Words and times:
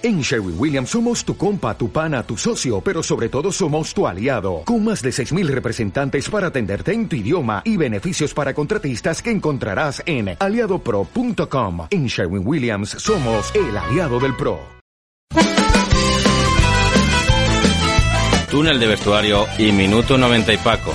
En 0.00 0.20
Sherwin 0.20 0.54
Williams 0.56 0.90
somos 0.90 1.24
tu 1.24 1.36
compa, 1.36 1.76
tu 1.76 1.90
pana, 1.90 2.22
tu 2.22 2.36
socio, 2.36 2.80
pero 2.80 3.02
sobre 3.02 3.28
todo 3.28 3.50
somos 3.50 3.92
tu 3.92 4.06
aliado, 4.06 4.62
con 4.64 4.84
más 4.84 5.02
de 5.02 5.10
6.000 5.10 5.48
representantes 5.48 6.30
para 6.30 6.48
atenderte 6.48 6.92
en 6.92 7.08
tu 7.08 7.16
idioma 7.16 7.62
y 7.64 7.76
beneficios 7.76 8.32
para 8.32 8.54
contratistas 8.54 9.20
que 9.20 9.32
encontrarás 9.32 10.00
en 10.06 10.36
aliadopro.com. 10.38 11.88
En 11.90 12.06
Sherwin 12.06 12.46
Williams 12.46 12.90
somos 12.90 13.52
el 13.56 13.76
aliado 13.76 14.20
del 14.20 14.36
PRO. 14.36 14.60
Túnel 18.48 18.78
de 18.78 18.86
vestuario 18.86 19.46
y 19.58 19.72
Minuto 19.72 20.16
90 20.16 20.52
y 20.52 20.56
Paco, 20.58 20.94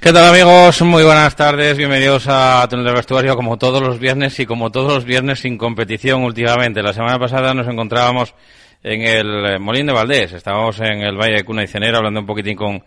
¿Qué 0.00 0.14
tal 0.14 0.32
amigos? 0.34 0.80
Muy 0.80 1.04
buenas 1.04 1.36
tardes, 1.36 1.76
bienvenidos 1.76 2.24
a 2.26 2.66
Túnel 2.70 2.86
de 2.86 2.94
Vestuario 2.94 3.36
como 3.36 3.58
todos 3.58 3.82
los 3.82 3.98
viernes 3.98 4.40
y 4.40 4.46
como 4.46 4.70
todos 4.70 4.94
los 4.94 5.04
viernes 5.04 5.40
sin 5.40 5.58
competición 5.58 6.24
últimamente. 6.24 6.82
La 6.82 6.94
semana 6.94 7.18
pasada 7.18 7.52
nos 7.52 7.68
encontrábamos 7.68 8.34
en 8.82 9.02
el 9.02 9.60
Molín 9.60 9.84
de 9.84 9.92
Valdés, 9.92 10.32
estábamos 10.32 10.80
en 10.80 11.02
el 11.02 11.18
Valle 11.18 11.36
de 11.36 11.44
Cuna 11.44 11.64
y 11.64 11.66
Cenera 11.66 11.98
hablando 11.98 12.20
un 12.20 12.26
poquitín 12.26 12.56
con 12.56 12.82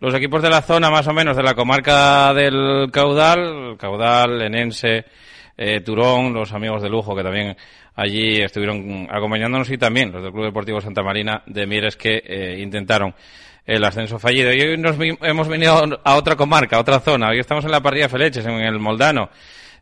los 0.00 0.12
equipos 0.12 0.42
de 0.42 0.50
la 0.50 0.60
zona 0.60 0.90
más 0.90 1.06
o 1.06 1.14
menos 1.14 1.34
de 1.34 1.42
la 1.42 1.54
comarca 1.54 2.34
del 2.34 2.90
Caudal, 2.92 3.78
Caudal, 3.78 4.42
Enense, 4.42 5.06
eh, 5.56 5.80
Turón, 5.80 6.34
los 6.34 6.52
amigos 6.52 6.82
de 6.82 6.90
lujo 6.90 7.16
que 7.16 7.22
también 7.22 7.56
allí 7.94 8.42
estuvieron 8.42 9.08
acompañándonos 9.10 9.70
y 9.70 9.78
también 9.78 10.12
los 10.12 10.22
del 10.22 10.30
Club 10.30 10.44
Deportivo 10.44 10.82
Santa 10.82 11.02
Marina 11.02 11.42
de 11.46 11.66
Mieres 11.66 11.96
que 11.96 12.22
eh, 12.22 12.58
intentaron 12.60 13.14
el 13.66 13.84
ascenso 13.84 14.18
fallido. 14.18 14.52
Y 14.52 14.60
hoy 14.60 14.78
nos 14.78 14.96
hemos 15.22 15.48
venido 15.48 16.00
a 16.04 16.16
otra 16.16 16.36
comarca, 16.36 16.76
a 16.76 16.80
otra 16.80 17.00
zona. 17.00 17.28
Hoy 17.28 17.38
estamos 17.38 17.64
en 17.64 17.70
la 17.70 17.80
parrilla 17.80 18.08
Feleches, 18.08 18.44
en 18.44 18.52
el 18.52 18.78
Moldano. 18.78 19.30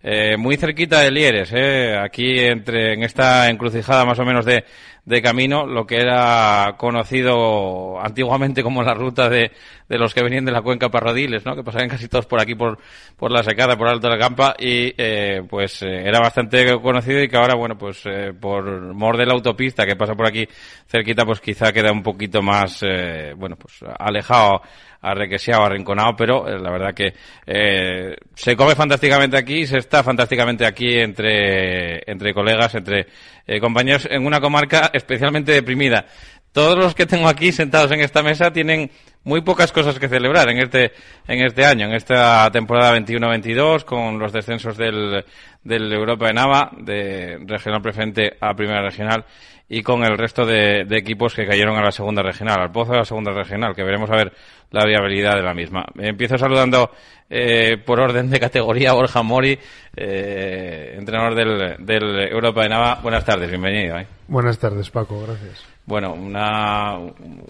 Eh, 0.03 0.37
muy 0.37 0.57
cerquita 0.57 1.01
de 1.01 1.11
Lieres, 1.11 1.51
eh, 1.53 1.97
aquí 1.99 2.39
entre, 2.39 2.95
en 2.95 3.03
esta 3.03 3.51
encrucijada 3.51 4.05
más 4.05 4.19
o 4.19 4.25
menos 4.25 4.45
de, 4.45 4.65
de 5.09 5.23
camino, 5.23 5.67
lo 5.67 5.87
que 5.87 5.97
era 5.97 6.75
conocido 6.77 7.99
antiguamente 7.99 8.63
como 8.63 8.83
la 8.83 8.93
ruta 8.93 9.31
de, 9.31 9.53
de 9.89 9.99
los 9.99 10.13
que 10.13 10.23
venían 10.23 10.45
de 10.45 10.53
la 10.53 10.61
cuenca 10.61 10.91
Parrodiles, 10.91 11.47
¿no? 11.47 11.57
que 11.57 11.65
pasaban 11.65 11.89
casi 11.89 12.09
todos 12.09 12.27
por 12.27 12.41
aquí, 12.41 12.55
por, 12.55 12.79
por 13.17 13.33
la 13.33 13.43
secada, 13.43 13.77
por 13.77 13.89
Alto 13.89 14.07
de 14.07 14.15
la 14.15 14.21
Campa, 14.21 14.55
y 14.59 14.93
eh, 14.99 15.43
pues 15.49 15.83
eh, 15.83 16.03
era 16.05 16.21
bastante 16.21 16.79
conocido 16.81 17.23
y 17.23 17.29
que 17.29 17.39
ahora, 17.39 17.55
bueno, 17.55 17.79
pues 17.79 18.03
eh, 18.05 18.35
por 18.39 18.95
mor 18.95 19.17
de 19.17 19.25
la 19.25 19.33
autopista 19.33 19.87
que 19.87 19.97
pasa 19.97 20.15
por 20.15 20.27
aquí 20.27 20.47
cerquita, 20.87 21.25
pues 21.25 21.41
quizá 21.41 21.73
queda 21.73 21.91
un 21.91 22.03
poquito 22.03 22.43
más, 22.43 22.83
eh, 22.83 23.33
bueno, 23.35 23.57
pues 23.57 23.81
alejado 23.99 24.61
arrequeseado, 25.01 25.65
arrinconado, 25.65 26.17
pero 26.17 26.49
eh, 26.49 26.59
la 26.59 26.71
verdad 26.71 26.95
que 26.95 27.15
eh, 27.47 28.17
se 28.35 28.57
come 28.57 28.75
fantásticamente 28.75 29.37
aquí, 29.37 29.67
se 29.67 29.79
está 29.79 30.03
fantásticamente 30.03 30.67
aquí 30.67 30.99
entre, 30.99 32.03
entre 32.11 32.35
colegas, 32.35 32.75
entre 32.75 33.07
eh, 33.47 33.61
compañeros, 33.61 34.09
en 34.11 34.27
una 34.27 34.41
comarca 34.41 34.91
especialmente 34.93 35.53
deprimida. 35.53 36.07
Todos 36.53 36.77
los 36.77 36.95
que 36.95 37.07
tengo 37.07 37.29
aquí 37.29 37.53
sentados 37.53 37.93
en 37.93 38.01
esta 38.01 38.23
mesa 38.23 38.51
tienen 38.53 38.91
muy 39.23 39.43
pocas 39.43 39.71
cosas 39.71 39.99
que 39.99 40.09
celebrar 40.09 40.49
en 40.49 40.59
este, 40.59 40.93
en 41.27 41.45
este 41.45 41.65
año, 41.65 41.87
en 41.87 41.95
esta 41.95 42.51
temporada 42.51 42.97
21-22, 42.99 43.85
con 43.85 44.19
los 44.19 44.33
descensos 44.33 44.77
del, 44.77 45.25
del 45.63 45.93
Europa 45.93 46.27
de 46.27 46.33
Nava, 46.33 46.71
de 46.79 47.39
regional 47.47 47.83
preferente 47.83 48.37
a 48.41 48.55
primera 48.55 48.83
regional, 48.83 49.25
y 49.69 49.83
con 49.83 50.03
el 50.03 50.17
resto 50.17 50.47
de, 50.47 50.85
de, 50.85 50.97
equipos 50.97 51.35
que 51.35 51.47
cayeron 51.47 51.77
a 51.77 51.83
la 51.83 51.93
segunda 51.93 52.23
regional, 52.23 52.61
al 52.61 52.73
pozo 52.73 52.93
de 52.93 52.99
la 52.99 53.05
segunda 53.05 53.33
regional, 53.33 53.75
que 53.75 53.85
veremos 53.85 54.11
a 54.11 54.17
ver 54.17 54.33
la 54.71 54.87
viabilidad 54.87 55.37
de 55.37 55.43
la 55.43 55.53
misma. 55.53 55.85
Empiezo 55.99 56.39
saludando 56.39 56.91
eh, 57.29 57.77
por 57.85 58.01
orden 58.01 58.31
de 58.31 58.41
categoría 58.41 58.91
a 58.91 58.95
Borja 58.95 59.23
Mori, 59.23 59.59
eh, 59.95 60.95
entrenador 60.97 61.35
del, 61.35 61.85
del, 61.85 62.33
Europa 62.33 62.63
de 62.63 62.69
Nava. 62.71 63.01
Buenas 63.03 63.25
tardes, 63.25 63.51
bienvenido. 63.51 63.99
¿eh? 63.99 64.07
Buenas 64.27 64.59
tardes, 64.59 64.89
Paco, 64.91 65.23
gracias. 65.27 65.65
Bueno, 65.85 66.15
una, 66.15 66.99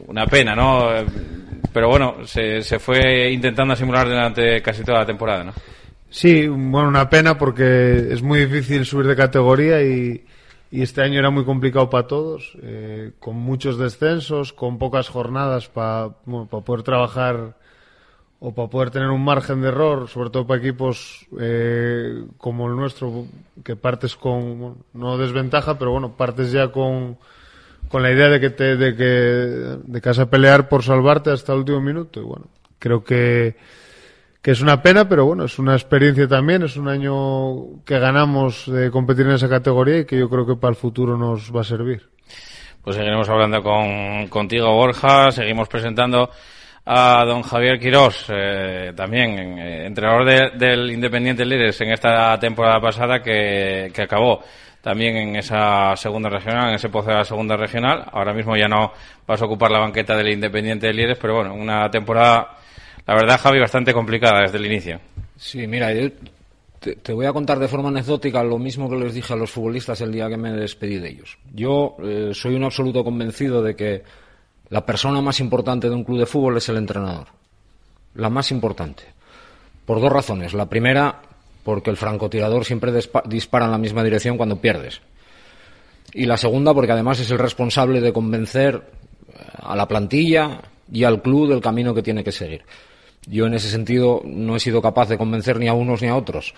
una 0.06 0.26
pena, 0.26 0.54
¿no? 0.54 0.88
Pero 1.72 1.88
bueno, 1.88 2.24
se, 2.24 2.62
se 2.62 2.78
fue 2.78 3.30
intentando 3.30 3.76
simular 3.76 4.08
durante 4.08 4.60
casi 4.60 4.82
toda 4.82 5.00
la 5.00 5.06
temporada, 5.06 5.44
¿no? 5.44 5.52
Sí, 6.10 6.48
bueno, 6.48 6.88
una 6.88 7.08
pena 7.08 7.36
porque 7.36 8.08
es 8.10 8.22
muy 8.22 8.46
difícil 8.46 8.84
subir 8.86 9.06
de 9.06 9.16
categoría 9.16 9.82
y, 9.82 10.24
Y 10.70 10.82
este 10.82 11.00
año 11.02 11.18
era 11.18 11.30
muy 11.30 11.44
complicado 11.44 11.88
para 11.88 12.06
todos, 12.06 12.56
eh, 12.62 13.12
con 13.20 13.36
muchos 13.36 13.78
descensos, 13.78 14.52
con 14.52 14.78
pocas 14.78 15.08
jornadas 15.08 15.68
para 15.68 16.10
bueno, 16.26 16.46
pa 16.46 16.60
poder 16.60 16.82
trabajar 16.82 17.56
o 18.40 18.54
para 18.54 18.68
poder 18.68 18.90
tener 18.90 19.08
un 19.08 19.24
margen 19.24 19.62
de 19.62 19.68
error, 19.68 20.08
sobre 20.08 20.30
todo 20.30 20.46
para 20.46 20.60
equipos 20.60 21.26
eh, 21.40 22.22
como 22.36 22.68
el 22.68 22.76
nuestro, 22.76 23.26
que 23.64 23.76
partes 23.76 24.14
con, 24.14 24.58
bueno, 24.58 24.76
no 24.92 25.16
desventaja, 25.16 25.78
pero 25.78 25.90
bueno, 25.92 26.16
partes 26.16 26.52
ya 26.52 26.70
con, 26.70 27.16
con 27.88 28.02
la 28.02 28.12
idea 28.12 28.28
de 28.28 28.38
que, 28.38 28.50
te, 28.50 28.76
de, 28.76 28.94
que, 28.94 29.04
de 29.04 30.00
que 30.00 30.08
vas 30.08 30.18
a 30.18 30.30
pelear 30.30 30.68
por 30.68 30.82
salvarte 30.82 31.30
hasta 31.30 31.54
el 31.54 31.60
último 31.60 31.80
minuto. 31.80 32.20
Y 32.20 32.24
bueno, 32.24 32.46
creo 32.78 33.02
que 33.02 33.56
que 34.43 34.53
es 34.53 34.60
una 34.60 34.81
pena, 34.82 35.09
pero 35.09 35.25
bueno, 35.26 35.44
es 35.44 35.59
una 35.59 35.75
experiencia 35.75 36.28
también, 36.28 36.62
es 36.62 36.76
un 36.76 36.88
año 36.88 37.84
que 37.84 37.99
ganamos 37.99 38.71
de 38.71 38.91
competir 38.91 39.26
en 39.26 39.32
esa 39.32 39.49
categoría 39.49 39.99
y 39.99 40.04
que 40.04 40.19
yo 40.19 40.28
creo 40.28 40.47
que 40.47 40.56
para 40.56 40.71
el 40.71 40.76
futuro 40.76 41.16
nos 41.16 41.54
va 41.54 41.62
a 41.62 41.65
servir. 41.65 42.09
Pues 42.82 42.97
seguiremos 42.97 43.28
hablando 43.28 43.62
con, 43.62 44.28
contigo, 44.28 44.72
Borja, 44.72 45.32
seguimos 45.32 45.69
presentando 45.69 46.31
a 46.87 47.25
don 47.26 47.43
Javier 47.43 47.78
Quirós, 47.78 48.26
eh, 48.31 48.93
también 48.97 49.59
eh, 49.59 49.87
entrenador 49.87 50.25
de, 50.25 50.50
del 50.56 50.91
Independiente 50.91 51.44
Líderes 51.44 51.78
en 51.82 51.93
esta 51.93 52.38
temporada 52.38 52.81
pasada 52.81 53.20
que, 53.20 53.91
que 53.93 54.03
acabó 54.03 54.43
también 54.81 55.16
en 55.16 55.37
esa 55.37 55.94
segunda 55.97 56.31
regional, 56.31 56.70
en 56.70 56.76
ese 56.76 56.88
pozo 56.88 57.10
de 57.10 57.16
la 57.16 57.25
segunda 57.25 57.56
regional. 57.56 58.06
Ahora 58.10 58.32
mismo 58.32 58.56
ya 58.56 58.69
no 58.69 58.93
vas 59.26 59.43
a 59.43 59.44
ocupar 59.44 59.70
la 59.70 59.81
banqueta 59.81 60.16
del 60.16 60.32
Independiente 60.32 60.93
Líderes, 60.93 61.19
pero 61.20 61.34
bueno, 61.34 61.53
una 61.53 61.91
temporada 61.91 62.56
la 63.08 63.14
verdad, 63.14 63.41
Javi, 63.41 63.58
bastante 63.58 63.94
complicada 63.94 64.42
desde 64.42 64.58
el 64.58 64.66
inicio. 64.66 65.00
Sí, 65.34 65.66
mira, 65.66 65.94
yo 65.94 66.10
te, 66.78 67.12
voy 67.14 67.25
a 67.25 67.32
contar 67.32 67.58
de 67.58 67.66
forma 67.66 67.88
anecdótica 67.88 68.44
lo 68.44 68.58
mismo 68.58 68.90
que 68.90 68.96
les 68.96 69.14
dije 69.14 69.32
a 69.32 69.37
los 69.37 69.50
futbolistas 69.50 70.02
el 70.02 70.12
día 70.12 70.28
que 70.28 70.37
me 70.37 70.52
despedí 70.52 70.99
de 70.99 71.08
ellos. 71.08 71.38
Yo 71.55 71.96
eh, 72.05 72.32
soy 72.34 72.55
un 72.55 72.64
absoluto 72.64 73.02
convencido 73.02 73.62
de 73.62 73.75
que 73.75 74.02
la 74.69 74.84
persona 74.84 75.22
más 75.22 75.40
importante 75.40 75.88
de 75.88 75.94
un 75.94 76.05
club 76.05 76.19
de 76.19 76.26
fútbol 76.26 76.58
es 76.58 76.69
el 76.69 76.76
entrenador. 76.76 77.28
La 78.14 78.28
más 78.28 78.50
importante. 78.50 79.05
Por 79.87 80.02
dos 80.02 80.12
razones. 80.12 80.52
La 80.52 80.69
primera, 80.69 81.22
porque 81.64 81.88
el 81.88 81.96
francotirador 81.96 82.66
siempre 82.66 82.93
dispara 83.25 83.64
en 83.64 83.70
la 83.70 83.78
misma 83.78 84.05
dirección 84.05 84.37
cuando 84.37 84.60
pierdes. 84.60 85.00
Y 86.12 86.26
la 86.26 86.37
segunda, 86.37 86.75
porque 86.75 86.93
además 86.93 87.20
es 87.20 87.31
el 87.31 87.38
responsable 87.38 88.02
de 88.02 88.12
convencer 88.12 88.82
a 89.62 89.75
la 89.75 89.88
plantilla 89.88 90.60
y 90.93 91.05
al 91.05 91.22
club 91.22 91.49
del 91.49 91.62
camino 91.62 91.94
que 91.94 92.02
tiene 92.02 92.22
que 92.22 92.32
seguir. 92.32 92.64
Yo 93.28 93.46
en 93.46 93.54
ese 93.54 93.69
sentido 93.69 94.22
no 94.25 94.56
he 94.56 94.60
sido 94.60 94.80
capaz 94.80 95.08
de 95.08 95.19
convencer 95.19 95.58
ni 95.58 95.69
a 95.69 95.75
unos 95.75 96.02
ni 96.02 96.08
a 96.08 96.16
otros. 96.16 96.54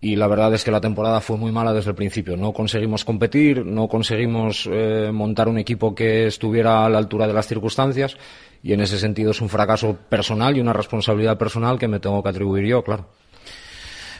y 0.00 0.16
la 0.16 0.26
verdad 0.26 0.52
es 0.52 0.64
que 0.64 0.70
la 0.70 0.82
temporada 0.82 1.22
fue 1.22 1.38
muy 1.38 1.50
mala 1.50 1.72
desde 1.72 1.90
el 1.90 1.96
principio. 1.96 2.36
No 2.36 2.52
conseguimos 2.52 3.06
competir, 3.06 3.64
no 3.64 3.88
conseguimos 3.88 4.68
eh, 4.70 5.10
montar 5.10 5.48
un 5.48 5.56
equipo 5.56 5.94
que 5.94 6.26
estuviera 6.26 6.84
a 6.84 6.90
la 6.90 6.98
altura 6.98 7.26
de 7.26 7.32
las 7.32 7.46
circunstancias 7.46 8.14
y 8.62 8.74
en 8.74 8.82
ese 8.82 8.98
sentido 8.98 9.30
es 9.30 9.40
un 9.40 9.48
fracaso 9.48 9.96
personal 10.08 10.56
y 10.56 10.60
una 10.60 10.74
responsabilidad 10.74 11.38
personal 11.38 11.78
que 11.78 11.88
me 11.88 12.00
tengo 12.00 12.22
que 12.22 12.28
atribuir 12.28 12.66
yo, 12.66 12.82
claro. 12.82 13.06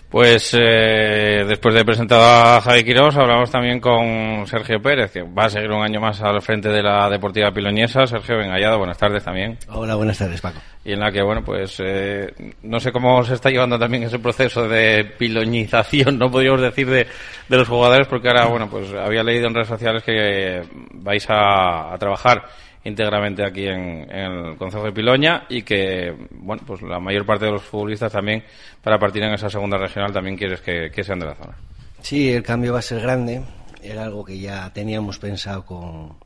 Pues 0.09 0.57
eh, 0.59 1.45
después 1.47 1.75
de 1.75 1.85
presentado 1.85 2.23
a 2.23 2.61
Javi 2.61 2.85
Quirós, 2.85 3.17
hablamos 3.17 3.51
también 3.51 3.81
con 3.81 4.47
Sergio 4.47 4.81
Pérez, 4.81 5.11
que 5.11 5.23
va 5.23 5.47
a 5.47 5.51
seguir 5.51 5.73
un 5.73 5.83
año 5.83 6.01
más 6.01 6.23
al 6.23 6.41
frente 6.41 6.69
de 6.69 6.83
la 6.83 7.11
Deportiva 7.11 7.53
Piloñesa. 7.53 8.07
Sergio 8.07 8.39
Bengallado, 8.39 8.79
buenas 8.79 8.97
tardes 8.97 9.25
también. 9.25 9.59
Hola, 9.69 9.97
buenas 9.97 10.17
tardes, 10.17 10.41
Paco. 10.41 10.61
Y 10.85 10.93
en 10.93 11.01
la 11.01 11.11
que, 11.11 11.23
bueno, 11.23 11.43
pues 11.43 11.81
eh, 11.83 12.31
no 12.63 12.79
sé 12.79 12.93
cómo 12.93 13.25
se 13.25 13.35
está 13.35 13.49
llevando 13.49 13.79
también 13.79 14.03
ese 14.03 14.19
proceso 14.19 14.69
de 14.69 15.13
piloñización, 15.19 16.19
no 16.19 16.31
podríamos 16.31 16.61
decir, 16.61 16.89
de, 16.89 17.07
de 17.49 17.57
los 17.57 17.67
jugadores, 17.67 18.07
porque 18.07 18.29
ahora, 18.29 18.47
bueno, 18.47 18.69
pues 18.69 18.93
había 18.93 19.23
leído 19.23 19.47
en 19.47 19.55
redes 19.55 19.69
sociales 19.69 20.03
que 20.03 20.63
vais 20.93 21.25
a, 21.31 21.95
a 21.95 21.99
trabajar 21.99 22.45
íntegramente 22.85 23.45
aquí 23.45 23.67
en, 23.67 24.11
el 24.11 24.57
Consejo 24.57 24.85
de 24.85 24.93
Piloña 24.93 25.45
y 25.49 25.63
que, 25.63 26.15
bueno, 26.31 26.63
pues 26.67 26.83
la 26.83 27.01
mayor 27.01 27.25
parte 27.27 27.47
de 27.47 27.53
los 27.53 27.63
futbolistas 27.63 28.13
también, 28.13 28.45
para 28.83 28.99
partir 28.99 29.23
en 29.23 29.33
esa 29.33 29.49
segunda 29.49 29.79
regional, 29.79 30.13
también 30.13 30.37
quieres 30.37 30.61
que, 30.61 31.03
sean 31.03 31.19
de 31.19 31.27
la 31.27 31.35
zona. 31.35 31.57
Sí, 32.01 32.31
el 32.31 32.43
cambio 32.43 32.75
va 32.75 32.81
a 32.81 32.83
ser 32.83 33.01
grande. 33.01 33.43
Era 33.83 34.05
algo 34.05 34.25
que 34.25 34.39
ya 34.39 34.71
teníamos 34.73 35.19
pensado 35.19 35.65
con 35.65 36.17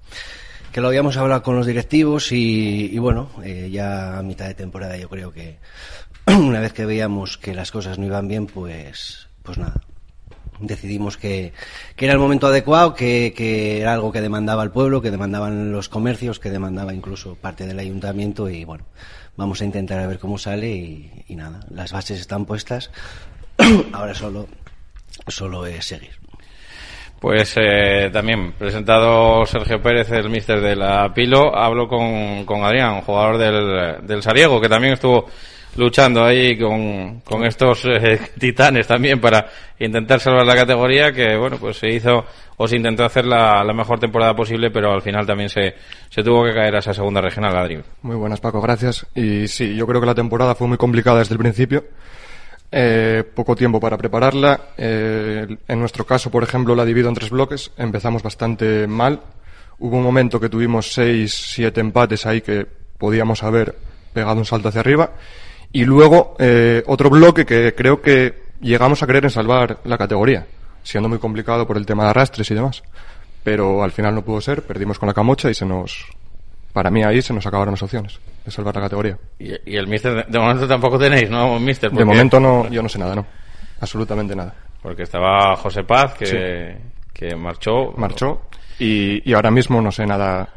que 0.73 0.81
lo 0.81 0.89
habíamos 0.89 1.17
hablado 1.17 1.43
con 1.43 1.57
los 1.57 1.67
directivos 1.67 2.33
y, 2.33 2.99
bueno, 2.99 3.31
eh, 3.45 3.69
ya 3.71 4.19
a 4.19 4.23
mitad 4.23 4.47
de 4.47 4.55
temporada 4.55 4.97
yo 4.97 5.09
creo 5.09 5.33
que 5.33 5.59
una 6.27 6.61
vez 6.61 6.73
que 6.73 6.87
veíamos 6.87 7.39
que 7.39 7.55
las 7.55 7.71
cosas 7.71 7.99
no 7.99 8.07
iban 8.07 8.29
bien, 8.29 8.47
pues, 8.47 9.29
pues 9.43 9.59
nada, 9.59 9.81
decidimos 10.61 11.17
que, 11.17 11.53
era 11.97 12.13
el 12.13 12.19
momento 12.19 12.47
adecuado, 12.47 12.95
que, 12.95 13.81
era 13.81 13.95
algo 13.95 14.13
que 14.13 14.21
demandaba 14.21 14.63
el 14.63 14.71
pueblo, 14.71 15.01
que 15.01 15.11
demandaban 15.11 15.73
los 15.73 15.89
comercios, 15.89 16.39
que 16.39 16.51
demandaba 16.51 16.95
incluso 16.95 17.35
parte 17.37 17.67
del 17.67 17.79
ayuntamiento 17.79 18.49
y 18.49 18.65
bueno, 18.65 18.85
vamos 19.37 19.63
a 19.63 19.65
intentar 19.65 20.01
a 20.01 20.07
ver 20.07 20.19
cómo 20.19 20.39
sale 20.39 20.71
y, 21.27 21.37
nada, 21.37 21.61
las 21.71 21.93
bases 21.93 22.21
están 22.21 22.45
puestas, 22.45 22.91
ahora 23.93 24.15
solo, 24.15 24.49
solo 25.29 25.67
es 25.67 25.87
seguir. 25.87 26.28
Pues 27.21 27.55
eh, 27.57 28.11
también 28.13 28.53
presentado 28.53 29.45
Sergio 29.45 29.83
Pérez, 29.83 30.11
el 30.13 30.31
míster 30.31 30.61
de 30.61 30.77
la 30.77 31.13
Pilo, 31.13 31.57
hablo 31.57 31.89
con, 31.89 32.45
con 32.45 32.63
Adrián, 32.63 33.01
jugador 33.01 33.39
del, 33.39 34.07
del 34.07 34.23
Sariego, 34.23 34.61
que 34.61 34.69
también 34.69 34.93
estuvo 34.93 35.27
luchando 35.77 36.25
ahí 36.25 36.59
con, 36.59 37.21
con 37.21 37.45
estos 37.45 37.85
eh, 37.87 38.21
titanes 38.39 38.87
también 38.87 39.21
para 39.21 39.47
intentar 39.79 40.21
salvar 40.21 40.45
la 40.45 40.55
categoría 40.55 41.13
que 41.13 41.37
bueno 41.37 41.57
pues 41.59 41.79
se 41.79 41.89
hizo 41.89 42.25
o 42.57 42.67
se 42.67 42.77
intentó 42.77 43.05
hacer 43.05 43.25
la, 43.25 43.63
la 43.63 43.73
mejor 43.73 44.01
temporada 44.01 44.35
posible 44.35 44.71
pero 44.71 44.93
al 44.93 45.03
final 45.03 45.27
también 45.27 45.49
se, 45.49 45.75
se 46.09 46.23
tuvo 46.23 46.45
que 46.45 46.53
caer 46.53 46.75
a 46.75 46.79
esa 46.79 46.93
segunda 46.93 47.21
regional 47.21 47.57
Adri. 47.57 47.81
Muy 48.03 48.17
buenas 48.17 48.41
Paco, 48.41 48.61
gracias 48.61 49.07
y 49.15 49.47
sí, 49.47 49.77
yo 49.77 49.87
creo 49.87 50.01
que 50.01 50.07
la 50.07 50.15
temporada 50.15 50.55
fue 50.55 50.67
muy 50.67 50.79
complicada 50.79 51.21
desde 51.21 51.35
el 51.35 51.39
principio 51.39 51.85
eh, 52.71 53.25
poco 53.35 53.57
tiempo 53.57 53.81
para 53.81 53.97
prepararla. 53.97 54.61
Eh, 54.77 55.47
en 55.67 55.81
nuestro 55.81 56.05
caso 56.05 56.31
por 56.31 56.43
ejemplo 56.43 56.75
la 56.75 56.85
divido 56.85 57.09
en 57.09 57.15
tres 57.15 57.31
bloques. 57.31 57.71
Empezamos 57.77 58.23
bastante 58.23 58.87
mal. 58.87 59.21
Hubo 59.79 59.97
un 59.97 60.03
momento 60.03 60.41
que 60.41 60.49
tuvimos 60.49 60.93
seis, 60.93 61.35
siete 61.35 61.81
empates 61.81 62.27
ahí 62.27 62.41
que 62.41 62.67
podíamos 62.99 63.43
haber 63.43 63.77
pegado 64.13 64.39
un 64.39 64.45
salto 64.45 64.69
hacia 64.69 64.81
arriba. 64.81 65.13
Y 65.73 65.85
luego 65.85 66.35
eh, 66.39 66.83
otro 66.87 67.11
bloque 67.11 67.45
que 67.45 67.75
creo 67.75 68.01
que 68.01 68.49
llegamos 68.61 69.03
a 69.03 69.07
creer 69.07 69.25
en 69.25 69.31
salvar 69.31 69.79
la 69.85 69.99
categoría, 69.99 70.47
siendo 70.83 71.09
muy 71.09 71.19
complicado 71.19 71.67
por 71.67 71.77
el 71.77 71.87
tema 71.87 72.05
de 72.05 72.11
arrastres 72.11 72.51
y 72.51 72.55
demás. 72.55 72.83
Pero 73.45 73.83
al 73.83 73.93
final 73.93 74.15
no 74.15 74.25
pudo 74.25 74.41
ser, 74.41 74.63
perdimos 74.63 74.99
con 74.99 75.07
la 75.07 75.15
camocha 75.15 75.49
y 75.51 75.55
se 75.55 75.65
nos, 75.65 76.07
para 76.73 76.91
mí 76.91 77.05
ahí 77.05 77.23
se 77.23 77.33
nos 77.33 77.47
acabaron 77.47 77.75
las 77.75 77.83
opciones 77.83 78.19
de 78.49 78.53
salvar 78.53 78.75
la 78.75 78.83
categoría. 78.83 79.19
Y, 79.39 79.77
el 79.77 79.87
míster, 79.87 80.27
de 80.27 80.39
momento 80.39 80.67
tampoco 80.67 80.99
tenéis, 80.99 81.31
¿no, 81.31 81.59
míster? 81.61 81.91
De 81.91 82.05
momento 82.05 82.41
no, 82.41 82.69
yo 82.69 82.83
no 82.83 82.89
sé 82.89 82.99
nada, 82.99 83.15
no. 83.15 83.27
Absolutamente 83.81 84.35
nada. 84.35 84.55
Porque 84.83 85.03
estaba 85.03 85.55
José 85.57 85.85
Paz, 85.85 86.15
que, 86.15 86.77
que 87.13 87.37
marchó. 87.37 87.93
Marchó. 87.97 88.43
Y, 88.79 89.29
y 89.29 89.35
ahora 89.35 89.51
mismo 89.51 89.81
no 89.83 89.91
sé 89.91 90.07
nada 90.07 90.49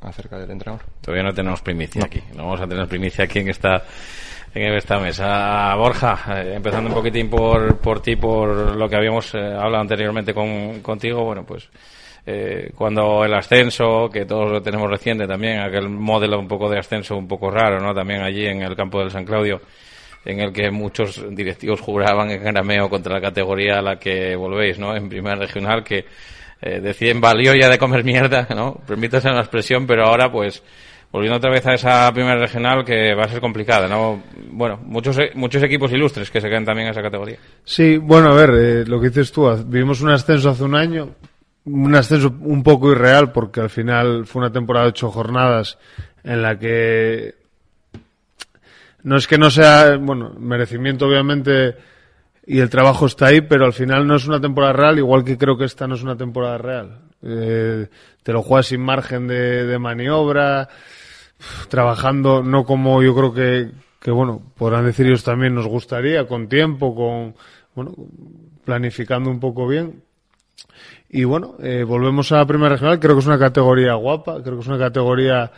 acerca 0.00 0.38
del 0.38 0.50
entrenador. 0.50 0.84
Todavía 1.00 1.24
no 1.24 1.34
tenemos 1.34 1.60
primicia 1.60 2.04
aquí. 2.04 2.22
No 2.34 2.44
vamos 2.44 2.60
a 2.60 2.66
tener 2.66 2.88
primicia 2.88 3.24
aquí 3.24 3.40
en 3.40 3.50
esta 3.50 3.84
en 4.54 4.74
esta 4.74 4.98
mesa. 4.98 5.74
Borja, 5.74 6.42
eh, 6.42 6.54
empezando 6.54 6.88
un 6.88 6.94
poquitín 6.94 7.28
por, 7.28 7.76
por 7.78 8.00
ti, 8.00 8.16
por 8.16 8.76
lo 8.76 8.88
que 8.88 8.96
habíamos 8.96 9.34
eh, 9.34 9.38
hablado 9.38 9.80
anteriormente 9.80 10.32
con, 10.32 10.80
contigo, 10.80 11.24
bueno, 11.24 11.44
pues 11.44 11.68
eh, 12.28 12.72
cuando 12.74 13.24
el 13.24 13.32
ascenso, 13.34 14.10
que 14.12 14.24
todos 14.24 14.50
lo 14.50 14.60
tenemos 14.60 14.90
reciente 14.90 15.28
también, 15.28 15.60
aquel 15.60 15.88
modelo 15.88 16.40
un 16.40 16.48
poco 16.48 16.68
de 16.68 16.78
ascenso 16.78 17.16
un 17.16 17.28
poco 17.28 17.52
raro, 17.52 17.80
¿no? 17.80 17.94
También 17.94 18.20
allí 18.22 18.46
en 18.46 18.62
el 18.62 18.74
campo 18.74 18.98
del 18.98 19.12
San 19.12 19.24
Claudio, 19.24 19.60
en 20.24 20.40
el 20.40 20.52
que 20.52 20.72
muchos 20.72 21.24
directivos 21.30 21.80
juraban 21.80 22.30
en 22.32 22.42
grameo 22.42 22.90
contra 22.90 23.14
la 23.14 23.20
categoría 23.20 23.78
a 23.78 23.82
la 23.82 23.96
que 23.96 24.34
volvéis, 24.34 24.76
¿no? 24.76 24.96
En 24.96 25.08
primera 25.08 25.36
regional, 25.36 25.84
que 25.84 26.04
eh, 26.60 26.80
deciden 26.80 27.20
valió 27.20 27.54
ya 27.54 27.68
de 27.68 27.78
comer 27.78 28.02
mierda, 28.02 28.48
¿no? 28.56 28.80
Permítase 28.86 29.30
la 29.30 29.40
expresión, 29.40 29.86
pero 29.86 30.06
ahora 30.06 30.32
pues 30.32 30.64
volviendo 31.12 31.36
otra 31.36 31.52
vez 31.52 31.64
a 31.66 31.74
esa 31.74 32.12
primera 32.12 32.40
regional 32.40 32.84
que 32.84 33.14
va 33.14 33.24
a 33.24 33.28
ser 33.28 33.40
complicada, 33.40 33.86
¿no? 33.86 34.20
Bueno, 34.50 34.80
muchos, 34.82 35.16
muchos 35.34 35.62
equipos 35.62 35.92
ilustres 35.92 36.28
que 36.28 36.40
se 36.40 36.48
quedan 36.48 36.64
también 36.64 36.88
en 36.88 36.92
esa 36.92 37.02
categoría. 37.02 37.38
Sí, 37.62 37.98
bueno, 37.98 38.32
a 38.32 38.34
ver, 38.34 38.50
eh, 38.50 38.84
lo 38.84 39.00
que 39.00 39.10
dices 39.10 39.30
tú, 39.30 39.48
vivimos 39.66 40.00
un 40.00 40.10
ascenso 40.10 40.50
hace 40.50 40.64
un 40.64 40.74
año, 40.74 41.14
un 41.66 41.94
ascenso 41.94 42.34
un 42.40 42.62
poco 42.62 42.92
irreal 42.92 43.32
porque 43.32 43.60
al 43.60 43.70
final 43.70 44.26
fue 44.26 44.40
una 44.40 44.52
temporada 44.52 44.86
de 44.86 44.90
ocho 44.90 45.10
jornadas 45.10 45.78
en 46.24 46.42
la 46.42 46.58
que 46.58 47.34
no 49.02 49.16
es 49.16 49.26
que 49.26 49.38
no 49.38 49.50
sea, 49.50 49.96
bueno, 49.96 50.34
merecimiento 50.38 51.06
obviamente 51.06 51.76
y 52.46 52.60
el 52.60 52.70
trabajo 52.70 53.06
está 53.06 53.26
ahí, 53.26 53.40
pero 53.40 53.64
al 53.64 53.72
final 53.72 54.06
no 54.06 54.16
es 54.16 54.26
una 54.26 54.40
temporada 54.40 54.72
real, 54.72 54.98
igual 54.98 55.24
que 55.24 55.36
creo 55.36 55.58
que 55.58 55.64
esta 55.64 55.88
no 55.88 55.96
es 55.96 56.02
una 56.02 56.16
temporada 56.16 56.58
real. 56.58 57.00
Eh, 57.22 57.88
te 58.22 58.32
lo 58.32 58.42
juegas 58.42 58.66
sin 58.66 58.80
margen 58.80 59.26
de, 59.26 59.78
maniobra, 59.80 60.68
trabajando 61.68 62.42
no 62.42 62.64
como 62.64 63.02
yo 63.02 63.14
creo 63.16 63.34
que, 63.34 63.70
que 64.00 64.12
bueno, 64.12 64.40
podrán 64.56 64.84
decir 64.84 65.06
ellos 65.06 65.24
también 65.24 65.56
nos 65.56 65.66
gustaría, 65.66 66.26
con 66.28 66.48
tiempo, 66.48 66.94
con, 66.94 67.34
bueno, 67.74 67.94
planificando 68.64 69.28
un 69.28 69.40
poco 69.40 69.66
bien. 69.66 70.05
Y 71.08 71.24
bueno, 71.24 71.54
eh, 71.62 71.84
volvemos 71.84 72.32
a 72.32 72.38
la 72.38 72.46
primera 72.46 72.70
regional, 72.70 72.98
creo 72.98 73.14
que 73.14 73.20
es 73.20 73.26
una 73.26 73.38
categoría 73.38 73.94
guapa, 73.94 74.42
creo 74.42 74.56
que 74.56 74.62
es 74.62 74.66
una 74.68 74.78
categoría 74.78 75.52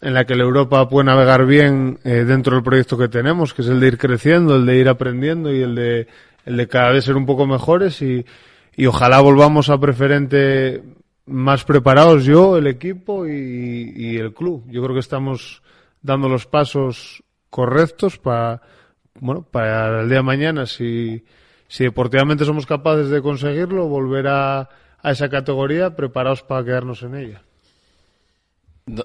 en 0.00 0.14
la 0.14 0.24
que 0.24 0.36
la 0.36 0.44
Europa 0.44 0.88
puede 0.88 1.06
navegar 1.06 1.44
bien 1.46 1.98
eh, 2.04 2.24
dentro 2.24 2.54
del 2.54 2.62
proyecto 2.62 2.96
que 2.96 3.08
tenemos, 3.08 3.52
que 3.52 3.62
es 3.62 3.68
el 3.68 3.80
de 3.80 3.88
ir 3.88 3.98
creciendo, 3.98 4.56
el 4.56 4.66
de 4.66 4.76
ir 4.76 4.88
aprendiendo 4.88 5.52
y 5.52 5.62
el 5.62 5.74
de, 5.74 6.06
el 6.44 6.56
de 6.56 6.68
cada 6.68 6.92
vez 6.92 7.04
ser 7.04 7.16
un 7.16 7.26
poco 7.26 7.46
mejores. 7.46 8.00
Y, 8.02 8.24
y 8.76 8.86
ojalá 8.86 9.20
volvamos 9.20 9.70
a 9.70 9.80
preferente 9.80 10.84
más 11.26 11.64
preparados 11.64 12.24
yo, 12.24 12.56
el 12.56 12.66
equipo 12.66 13.26
y, 13.26 14.16
el 14.16 14.32
club. 14.32 14.64
Yo 14.68 14.82
creo 14.82 14.94
que 14.94 15.00
estamos 15.00 15.62
dando 16.00 16.28
los 16.28 16.46
pasos 16.46 17.22
correctos 17.50 18.18
para, 18.18 18.62
bueno, 19.20 19.42
para 19.42 20.02
el 20.02 20.08
día 20.08 20.18
de 20.18 20.22
mañana, 20.22 20.66
si, 20.66 21.24
si 21.68 21.84
deportivamente 21.84 22.44
somos 22.44 22.66
capaces 22.66 23.10
de 23.10 23.22
conseguirlo, 23.22 23.86
volver 23.86 24.26
a, 24.26 24.60
a 25.02 25.10
esa 25.10 25.28
categoría 25.28 25.94
preparados 25.94 26.42
para 26.42 26.64
quedarnos 26.64 27.02
en 27.02 27.14
ella. 27.14 27.42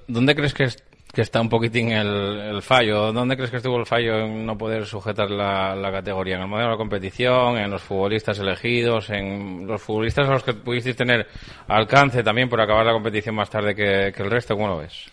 ¿Dónde 0.07 0.33
crees 0.33 0.53
que, 0.53 0.67
que 1.13 1.21
está 1.21 1.39
un 1.39 1.47
poquitín 1.47 1.91
el, 1.91 2.59
fallo. 2.63 3.13
¿Dónde 3.13 3.35
crees 3.35 3.51
que 3.51 3.57
estuvo 3.57 3.77
el 3.77 3.85
fallo 3.85 4.17
en 4.17 4.47
no 4.47 4.57
poder 4.57 4.87
sujetar 4.87 5.29
la, 5.29 5.91
categoría? 5.91 6.37
¿En 6.37 6.41
el 6.41 6.47
modelo 6.47 6.69
de 6.69 6.73
la 6.73 6.77
competición? 6.77 7.57
¿En 7.57 7.69
los 7.69 7.83
futbolistas 7.83 8.39
elegidos? 8.39 9.11
¿En 9.11 9.67
los 9.67 9.79
futbolistas 9.79 10.27
a 10.27 10.31
los 10.31 10.43
que 10.43 10.55
pudisteis 10.55 10.95
tener 10.95 11.27
alcance 11.67 12.23
también 12.23 12.49
por 12.49 12.59
acabar 12.59 12.83
la 12.83 12.93
competición 12.93 13.35
más 13.35 13.47
tarde 13.47 13.75
que, 13.75 14.07
el 14.07 14.31
resto? 14.31 14.55
¿Cómo 14.55 14.69
lo 14.69 14.79
ves? 14.79 15.05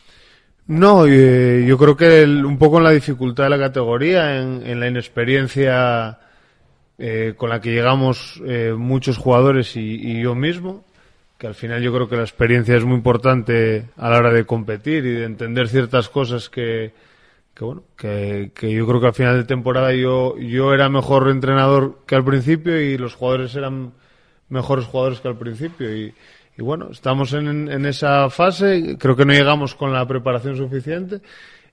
No, 0.68 1.04
eh, 1.06 1.66
yo 1.66 1.76
creo 1.76 1.94
que 1.94 2.24
un 2.24 2.56
poco 2.56 2.78
en 2.78 2.84
la 2.84 2.92
dificultad 2.92 3.44
de 3.44 3.50
la 3.50 3.58
categoría, 3.58 4.38
en, 4.38 4.80
la 4.80 4.88
inexperiencia 4.88 6.18
eh, 7.00 7.34
con 7.36 7.50
la 7.50 7.60
que 7.60 7.72
llegamos 7.72 8.40
eh, 8.46 8.74
muchos 8.76 9.18
jugadores 9.18 9.74
y 9.76 10.20
yo 10.20 10.34
mismo 10.34 10.84
que 11.40 11.46
al 11.46 11.54
final 11.54 11.80
yo 11.80 11.90
creo 11.90 12.06
que 12.06 12.16
la 12.16 12.22
experiencia 12.22 12.76
es 12.76 12.84
muy 12.84 12.96
importante 12.96 13.86
a 13.96 14.10
la 14.10 14.18
hora 14.18 14.30
de 14.30 14.44
competir 14.44 15.06
y 15.06 15.12
de 15.14 15.24
entender 15.24 15.68
ciertas 15.68 16.10
cosas 16.10 16.50
que, 16.50 16.92
que 17.54 17.64
bueno, 17.64 17.82
que, 17.96 18.50
que, 18.54 18.70
yo 18.70 18.86
creo 18.86 19.00
que 19.00 19.06
al 19.06 19.14
final 19.14 19.38
de 19.38 19.44
temporada 19.44 19.94
yo, 19.94 20.36
yo 20.36 20.74
era 20.74 20.90
mejor 20.90 21.30
entrenador 21.30 22.00
que 22.06 22.14
al 22.14 22.26
principio 22.26 22.78
y 22.78 22.98
los 22.98 23.14
jugadores 23.14 23.54
eran 23.54 23.94
mejores 24.50 24.84
jugadores 24.84 25.20
que 25.20 25.28
al 25.28 25.38
principio 25.38 25.96
y, 25.96 26.12
y 26.58 26.62
bueno, 26.62 26.90
estamos 26.92 27.32
en, 27.32 27.70
en, 27.70 27.86
esa 27.86 28.28
fase, 28.28 28.98
creo 28.98 29.16
que 29.16 29.24
no 29.24 29.32
llegamos 29.32 29.74
con 29.74 29.94
la 29.94 30.06
preparación 30.06 30.58
suficiente 30.58 31.22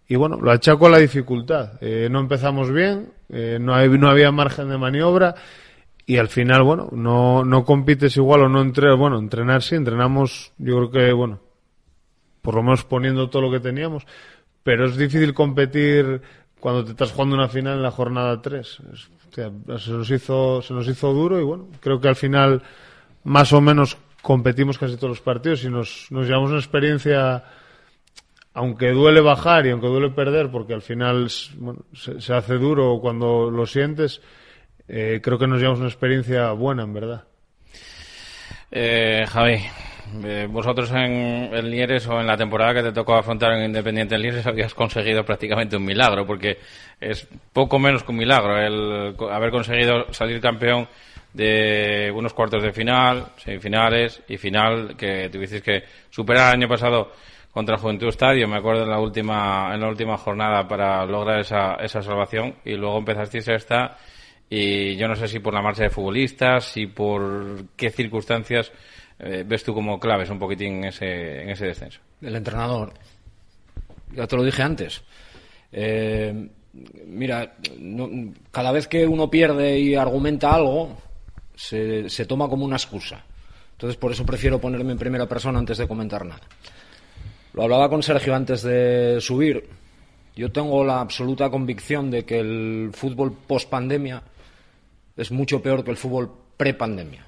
y 0.08 0.16
bueno, 0.16 0.38
lo 0.40 0.50
achaco 0.50 0.88
a 0.88 0.92
la 0.92 1.00
dificultad. 1.00 1.74
Eh, 1.82 2.08
no 2.10 2.22
empezamos 2.22 2.72
bien, 2.72 3.12
eh, 3.30 3.58
no, 3.60 3.74
hay, 3.74 3.90
no 3.90 4.10
había 4.10 4.32
margen 4.32 4.70
de 4.70 4.78
maniobra 4.78 5.36
y 6.06 6.18
al 6.18 6.30
final, 6.30 6.64
bueno, 6.64 6.88
no, 6.94 7.44
no 7.44 7.66
compites 7.66 8.16
igual 8.16 8.44
o 8.44 8.50
no 8.50 8.62
entrenas, 8.62 8.98
bueno, 8.98 9.20
entrenar 9.20 9.62
sí, 9.62 9.76
entrenamos, 9.76 10.54
yo 10.58 10.78
creo 10.78 10.92
que, 10.92 11.12
bueno, 11.12 11.42
por 12.42 12.56
lo 12.56 12.64
menos 12.64 12.86
poniendo 12.86 13.30
todo 13.30 13.42
lo 13.42 13.52
que 13.52 13.60
teníamos, 13.60 14.08
pero 14.64 14.86
es 14.86 14.96
difícil 14.96 15.34
competir 15.34 16.22
cuando 16.62 16.86
te 16.86 16.92
estás 16.92 17.12
jugando 17.12 17.36
una 17.36 17.50
final 17.50 17.76
en 17.76 17.84
la 17.84 17.92
jornada 17.92 18.42
3. 18.42 18.82
se, 19.32 19.92
nos 19.92 20.10
hizo, 20.10 20.62
se 20.62 20.74
nos 20.74 20.88
hizo 20.88 21.14
duro 21.14 21.42
y 21.42 21.44
bueno, 21.44 21.68
creo 21.82 22.00
que 22.00 22.08
al 22.08 22.16
final 22.16 22.62
más 23.26 23.52
o 23.52 23.60
menos 23.60 23.98
competimos 24.22 24.78
casi 24.78 24.96
todos 24.96 25.10
los 25.10 25.22
partidos 25.22 25.64
y 25.66 25.70
nos, 25.70 26.08
nos 26.10 26.26
llevamos 26.26 26.52
una 26.52 26.60
experiencia, 26.60 27.44
aunque 28.58 28.90
duele 28.90 29.22
bajar 29.22 29.68
y 29.68 29.70
aunque 29.70 29.86
duele 29.86 30.10
perder, 30.10 30.50
porque 30.50 30.74
al 30.74 30.82
final 30.82 31.30
se, 31.30 32.34
hace 32.34 32.56
duro 32.56 32.98
cuando 33.00 33.52
lo 33.52 33.68
sientes, 33.68 34.20
eh, 34.88 35.20
creo 35.22 35.38
que 35.38 35.46
nos 35.46 35.60
llevamos 35.60 35.80
una 35.80 35.90
experiencia 35.90 36.52
buena, 36.54 36.82
en 36.82 36.92
verdad. 36.92 37.26
Eh, 38.72 39.26
Javi, 39.28 39.60
eh, 40.24 40.48
vosotros 40.50 40.90
en, 40.90 41.54
el 41.54 41.70
Lieres 41.70 42.08
o 42.08 42.20
en 42.20 42.26
la 42.26 42.36
temporada 42.36 42.74
que 42.74 42.82
te 42.82 42.94
tocó 42.94 43.14
afrontar 43.14 43.54
en 43.54 43.66
Independiente 43.66 44.16
en 44.16 44.24
Lieres 44.24 44.48
habías 44.48 44.74
conseguido 44.74 45.24
prácticamente 45.24 45.78
un 45.78 45.86
milagro, 45.86 46.26
porque 46.26 46.58
es 47.00 47.28
poco 47.54 47.78
menos 47.78 48.02
que 48.02 48.12
un 48.12 48.18
milagro 48.18 48.58
el 48.58 49.16
haber 49.32 49.52
conseguido 49.52 50.12
salir 50.12 50.42
campeón 50.42 50.88
de 51.32 52.12
unos 52.12 52.34
cuartos 52.34 52.64
de 52.64 52.74
final, 52.74 53.34
semifinales 53.38 54.24
y 54.28 54.38
final 54.38 54.98
que 54.98 55.30
tuvisteis 55.30 55.62
que 55.62 55.84
superar 56.10 56.48
el 56.48 56.62
año 56.62 56.68
pasado 56.68 57.12
contra 57.58 57.80
Juventud 57.80 58.10
Estadio, 58.10 58.48
me 58.48 58.58
acuerdo 58.58 58.84
en 58.84 58.92
la 58.92 59.00
última 59.00 59.74
en 59.74 59.82
la 59.82 59.90
última 59.90 60.16
jornada 60.16 60.68
para 60.68 61.04
lograr 61.08 61.40
esa, 61.40 61.74
esa 61.78 62.04
salvación 62.04 62.54
y 62.64 62.74
luego 62.76 63.00
empezasteis 63.00 63.48
esta 63.48 63.98
y 64.48 64.96
yo 64.96 65.08
no 65.08 65.16
sé 65.16 65.28
si 65.28 65.40
por 65.40 65.56
la 65.56 65.64
marcha 65.64 65.82
de 65.82 65.90
futbolistas, 65.90 66.66
si 66.66 66.86
por 66.86 67.66
qué 67.76 67.90
circunstancias 67.90 68.72
eh, 69.18 69.44
ves 69.44 69.64
tú 69.64 69.74
como 69.74 70.00
claves 70.00 70.30
un 70.30 70.38
poquitín 70.38 70.76
en 70.76 70.84
ese, 70.84 71.42
en 71.42 71.50
ese 71.50 71.66
descenso? 71.66 72.00
El 72.22 72.36
entrenador. 72.36 72.94
Ya 74.14 74.28
te 74.28 74.36
lo 74.36 74.44
dije 74.44 74.62
antes. 74.62 75.04
Eh, 75.72 76.50
mira, 77.08 77.56
cada 78.52 78.72
vez 78.72 78.88
que 78.88 79.08
uno 79.08 79.32
pierde 79.32 79.80
y 79.80 79.96
argumenta 79.96 80.54
algo, 80.54 80.96
se, 81.56 82.08
se 82.08 82.28
toma 82.28 82.48
como 82.50 82.66
una 82.66 82.76
excusa. 82.76 83.26
Entonces, 83.72 83.98
por 83.98 84.12
eso 84.12 84.28
prefiero 84.28 84.62
ponerme 84.62 84.92
en 84.92 85.00
primera 85.00 85.26
persona 85.26 85.58
antes 85.58 85.80
de 85.80 85.88
comentar 85.88 86.24
nada. 86.24 86.42
Lo 87.58 87.64
hablaba 87.64 87.90
con 87.90 88.02
Sergio 88.02 88.34
antes 88.34 88.62
de 88.62 89.18
subir. 89.20 89.68
Yo 90.36 90.52
tengo 90.52 90.86
la 90.86 91.02
absoluta 91.02 91.50
convicción 91.50 92.10
de 92.10 92.24
que 92.24 92.40
el 92.40 92.92
fútbol 92.94 93.34
post 93.34 93.70
pandemia 93.70 94.24
es 95.18 95.32
mucho 95.32 95.62
peor 95.62 95.84
que 95.84 95.92
el 95.92 95.98
fútbol 95.98 96.32
pre-pandemia 96.56 97.28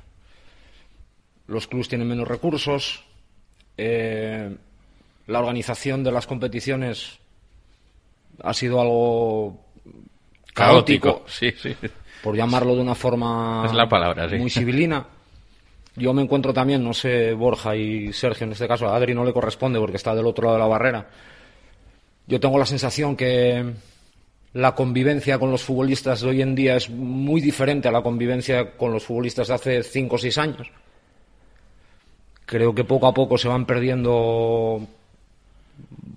los 1.49 1.67
clubes 1.67 1.89
tienen 1.89 2.07
menos 2.07 2.27
recursos, 2.27 3.03
eh, 3.75 4.55
la 5.27 5.39
organización 5.39 6.03
de 6.03 6.11
las 6.11 6.27
competiciones 6.27 7.19
ha 8.43 8.53
sido 8.53 8.79
algo 8.79 9.65
caótico, 10.53 11.23
sí, 11.27 11.51
sí. 11.57 11.75
por 12.23 12.35
llamarlo 12.35 12.75
de 12.75 12.81
una 12.81 12.95
forma 12.95 13.63
es 13.65 13.73
la 13.73 13.89
palabra, 13.89 14.27
muy 14.37 14.49
civilina. 14.49 15.05
Yo 15.99 16.13
me 16.13 16.23
encuentro 16.23 16.53
también, 16.53 16.83
no 16.83 16.93
sé, 16.93 17.33
Borja 17.33 17.75
y 17.75 18.11
Sergio 18.13 18.45
en 18.45 18.53
este 18.53 18.67
caso, 18.67 18.87
a 18.87 18.95
Adri 18.95 19.13
no 19.13 19.23
le 19.23 19.33
corresponde 19.33 19.79
porque 19.79 19.97
está 19.97 20.15
del 20.15 20.25
otro 20.25 20.45
lado 20.45 20.55
de 20.55 20.63
la 20.63 20.67
barrera. 20.67 21.09
Yo 22.25 22.39
tengo 22.39 22.57
la 22.57 22.65
sensación 22.65 23.15
que 23.15 23.73
la 24.53 24.73
convivencia 24.73 25.37
con 25.37 25.51
los 25.51 25.63
futbolistas 25.63 26.21
de 26.21 26.29
hoy 26.29 26.41
en 26.41 26.55
día 26.55 26.75
es 26.75 26.89
muy 26.89 27.41
diferente 27.41 27.87
a 27.87 27.91
la 27.91 28.01
convivencia 28.01 28.77
con 28.77 28.91
los 28.91 29.03
futbolistas 29.03 29.49
de 29.49 29.53
hace 29.53 29.83
cinco 29.83 30.15
o 30.15 30.17
seis 30.17 30.37
años 30.37 30.71
creo 32.49 32.73
que 32.73 32.83
poco 32.83 33.05
a 33.05 33.13
poco 33.13 33.37
se 33.37 33.47
van 33.47 33.67
perdiendo 33.67 34.81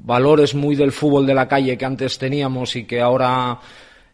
valores 0.02 0.54
muy 0.54 0.74
del 0.76 0.90
fútbol 0.90 1.26
de 1.26 1.34
la 1.34 1.46
calle 1.46 1.76
que 1.76 1.84
antes 1.84 2.16
teníamos 2.16 2.74
y 2.74 2.84
que 2.84 3.02
ahora 3.02 3.60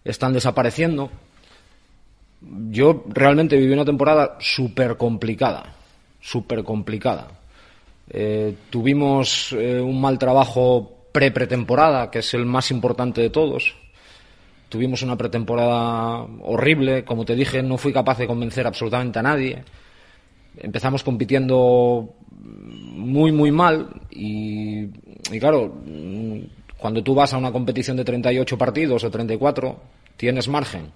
están 0.05 0.33
desapareciendo. 0.33 1.13
Yo 2.41 3.05
realmente 3.09 3.57
viví 3.57 3.73
una 3.73 3.85
temporada 3.85 4.37
súper 4.41 4.97
complicada, 4.97 5.75
súper 6.21 6.63
complicada. 6.63 7.29
Eh, 8.11 8.55
tuvimos 8.71 9.53
eh, 9.53 9.81
un 9.81 10.01
mal 10.01 10.19
trabajo 10.19 11.07
pre-pretemporada, 11.13 12.11
que 12.11 12.21
es 12.21 12.35
el 12.35 12.47
más 12.47 12.71
importante 12.71 13.21
de 13.21 13.31
todos. 13.31 13.75
Tuvimos 14.69 15.03
una 15.03 15.17
pretemporada 15.17 16.27
horrible, 16.43 17.05
como 17.05 17.25
te 17.25 17.35
dije, 17.35 17.63
no 17.63 17.79
fui 17.79 17.93
capaz 17.93 18.19
de 18.19 18.27
convencer 18.27 18.67
absolutamente 18.67 19.19
a 19.19 19.23
nadie 19.23 19.65
empezamos 20.61 21.03
compitiendo 21.03 22.15
muy, 22.41 23.33
muy 23.33 23.51
mal 23.51 23.89
y, 24.11 24.87
claro, 25.39 25.75
cuando 26.77 27.03
tú 27.03 27.15
vas 27.15 27.33
a 27.33 27.39
una 27.39 27.53
competición 27.53 27.97
de 27.97 28.05
38 28.05 28.59
partidos 28.59 29.05
o 29.05 29.11
34, 29.11 29.81
tienes 30.17 30.49
margen. 30.49 30.93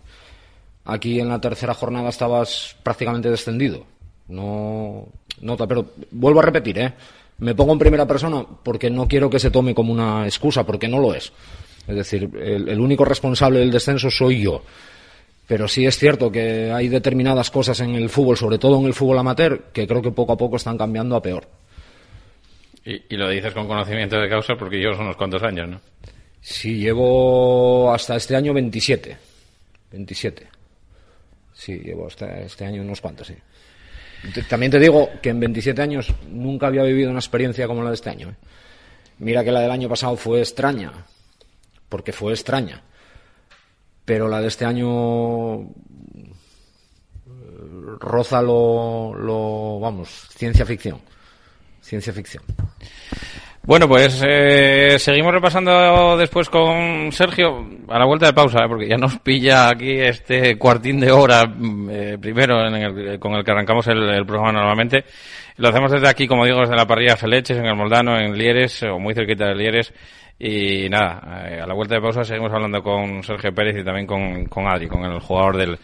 Aquí 0.85 1.21
en 1.21 1.29
la 1.29 1.41
tercera 1.41 1.75
jornada 1.75 2.09
estabas 2.09 2.77
prácticamente 2.83 3.31
descendido. 3.31 3.85
No, 4.29 5.07
nota, 5.41 5.67
pero 5.67 5.87
vuelvo 6.11 6.41
a 6.41 6.45
repetir, 6.45 6.79
¿eh? 6.79 6.93
Me 7.39 7.55
pongo 7.55 7.73
en 7.73 7.79
primera 7.79 8.07
persona 8.07 8.45
porque 8.63 8.91
no 8.91 9.09
quiero 9.09 9.29
que 9.29 9.39
se 9.39 9.51
tome 9.51 9.75
como 9.75 9.93
una 9.93 10.25
excusa, 10.25 10.65
porque 10.65 10.89
no 10.89 10.99
lo 10.99 11.15
es. 11.15 11.33
Es 11.87 11.97
decir, 11.97 12.31
el 12.35 12.81
único 12.81 13.05
responsable 13.05 13.59
del 13.59 13.71
descenso 13.71 14.11
soy 14.11 14.43
yo. 14.43 14.63
Pero 15.47 15.67
sí 15.69 15.85
es 15.85 15.99
cierto 15.99 16.31
que 16.31 16.71
hay 16.73 16.89
determinadas 16.89 17.51
cosas 17.51 17.81
en 17.81 17.95
el 17.95 18.09
fútbol, 18.09 18.37
sobre 18.37 18.59
todo 18.59 18.79
en 18.79 18.87
el 18.87 18.95
fútbol 18.95 19.19
amateur, 19.19 19.65
que 19.73 19.87
creo 19.87 20.01
que 20.01 20.13
poco 20.13 20.33
a 20.33 20.37
poco 20.37 20.57
están 20.57 20.79
cambiando 20.79 21.17
a 21.17 21.23
peor. 21.23 21.47
Y, 22.85 23.17
lo 23.17 23.29
dices 23.29 23.53
con 23.53 23.69
conocimiento 23.69 24.21
de 24.21 24.29
causa 24.29 24.55
porque 24.57 24.79
llevas 24.79 24.99
unos 24.99 25.17
cuantos 25.17 25.43
años, 25.43 25.69
¿no? 25.69 25.81
Sí, 26.41 26.79
llevo 26.79 27.93
hasta 27.93 28.17
este 28.17 28.35
año 28.35 28.53
27. 28.53 29.17
27. 29.93 30.49
Sí, 31.55 31.79
llevo 31.79 32.07
hasta 32.07 32.41
este 32.41 32.65
año 32.65 32.83
unos 32.83 33.01
cuantos, 33.01 33.27
sí. 33.27 33.35
También 34.49 34.71
te 34.71 34.79
digo 34.79 35.11
que 35.21 35.31
en 35.31 35.41
27 35.41 35.83
años 35.83 36.13
nunca 36.29 36.69
había 36.69 36.85
vivido 36.85 37.11
una 37.11 37.19
experiencia 37.19 37.67
como 37.67 37.83
la 37.83 37.91
de 37.91 37.97
este 37.97 38.11
año. 38.11 38.31
¿eh? 38.31 38.35
Mira 39.19 39.43
que 39.45 39.51
la 39.51 39.61
del 39.61 39.71
año 39.71 39.89
pasado 39.89 40.17
fue 40.17 40.39
extraña, 40.39 40.93
porque 41.89 42.13
fue 42.13 42.33
extraña 42.33 42.83
pero 44.05 44.29
la 44.29 44.41
de 44.41 44.49
este 44.49 44.65
año 44.65 45.61
eh, 45.63 45.67
roza 47.99 48.43
lo, 48.43 49.15
lo 49.15 49.79
vamos, 49.81 50.29
ciencia 50.37 50.67
ficción. 50.67 51.01
Ciencia 51.81 52.13
ficción. 52.13 52.45
Bueno, 53.65 53.87
pues 53.87 54.21
eh, 54.27 54.99
seguimos 54.99 55.33
repasando 55.33 56.17
después 56.17 56.51
con 56.51 57.13
Sergio 57.13 57.65
a 57.89 57.97
la 57.97 58.05
vuelta 58.05 58.27
de 58.27 58.33
pausa, 58.33 58.65
eh, 58.65 58.69
porque 58.69 58.89
ya 58.89 58.97
nos 58.97 59.21
pilla 59.21 59.69
aquí 59.69 60.01
este 60.01 60.59
cuartín 60.59 60.99
de 60.99 61.13
hora 61.13 61.45
mm, 61.47 62.19
primero 62.21 62.57
con 63.21 63.35
el 63.35 63.45
que 63.45 63.51
arrancamos 63.53 63.87
el, 63.87 64.27
programa 64.27 64.53
normalmente. 64.53 65.05
Lo 65.59 65.69
hacemos 65.69 65.93
desde 65.93 66.09
aquí, 66.09 66.27
como 66.27 66.45
digo, 66.45 66.61
desde 66.61 66.75
la 66.75 66.87
parrilla 66.87 67.17
Feleches, 67.17 67.57
en 67.57 67.67
el 67.67 67.77
Moldano, 67.77 68.19
en 68.19 68.37
Lieres, 68.37 68.83
o 68.83 68.99
muy 68.99 69.15
cerquita 69.15 69.47
de 69.47 69.55
Lieres. 69.55 69.95
Y 70.41 70.89
nada, 70.89 71.47
eh, 71.49 71.61
a 71.63 71.67
la 71.67 71.75
vuelta 71.75 71.95
de 71.95 72.01
pausa 72.01 72.25
seguimos 72.25 72.53
hablando 72.53 72.83
con 72.83 73.23
Sergio 73.23 73.55
Pérez 73.55 73.77
y 73.79 73.85
también 73.85 74.09
con, 74.09 74.47
con 74.47 74.67
Adri, 74.67 74.89
con 74.89 75.05
el 75.05 75.21
jugador 75.21 75.57
del 75.57 75.79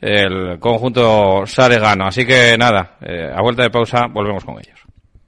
el 0.00 0.60
conjunto 0.60 1.44
Saregano. 1.44 2.06
Así 2.06 2.24
que 2.24 2.56
nada, 2.56 2.98
eh, 3.00 3.32
a 3.34 3.42
vuelta 3.42 3.62
de 3.62 3.70
pausa 3.70 4.06
volvemos 4.08 4.44
con 4.44 4.54
ellos. 4.60 4.85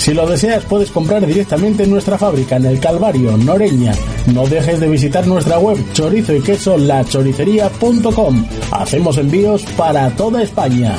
Si 0.00 0.14
lo 0.14 0.26
deseas, 0.26 0.64
puedes 0.64 0.90
comprar 0.90 1.26
directamente 1.26 1.84
en 1.84 1.90
nuestra 1.90 2.16
fábrica 2.16 2.56
en 2.56 2.64
el 2.64 2.80
Calvario, 2.80 3.36
Noreña. 3.36 3.92
No 4.32 4.46
dejes 4.46 4.80
de 4.80 4.88
visitar 4.88 5.26
nuestra 5.26 5.58
web 5.58 5.76
chorizo 5.92 6.34
y 6.34 6.40
queso 6.40 6.78
lachoricería.com. 6.78 8.46
Hacemos 8.72 9.18
envíos 9.18 9.62
para 9.76 10.08
toda 10.16 10.42
España. 10.42 10.94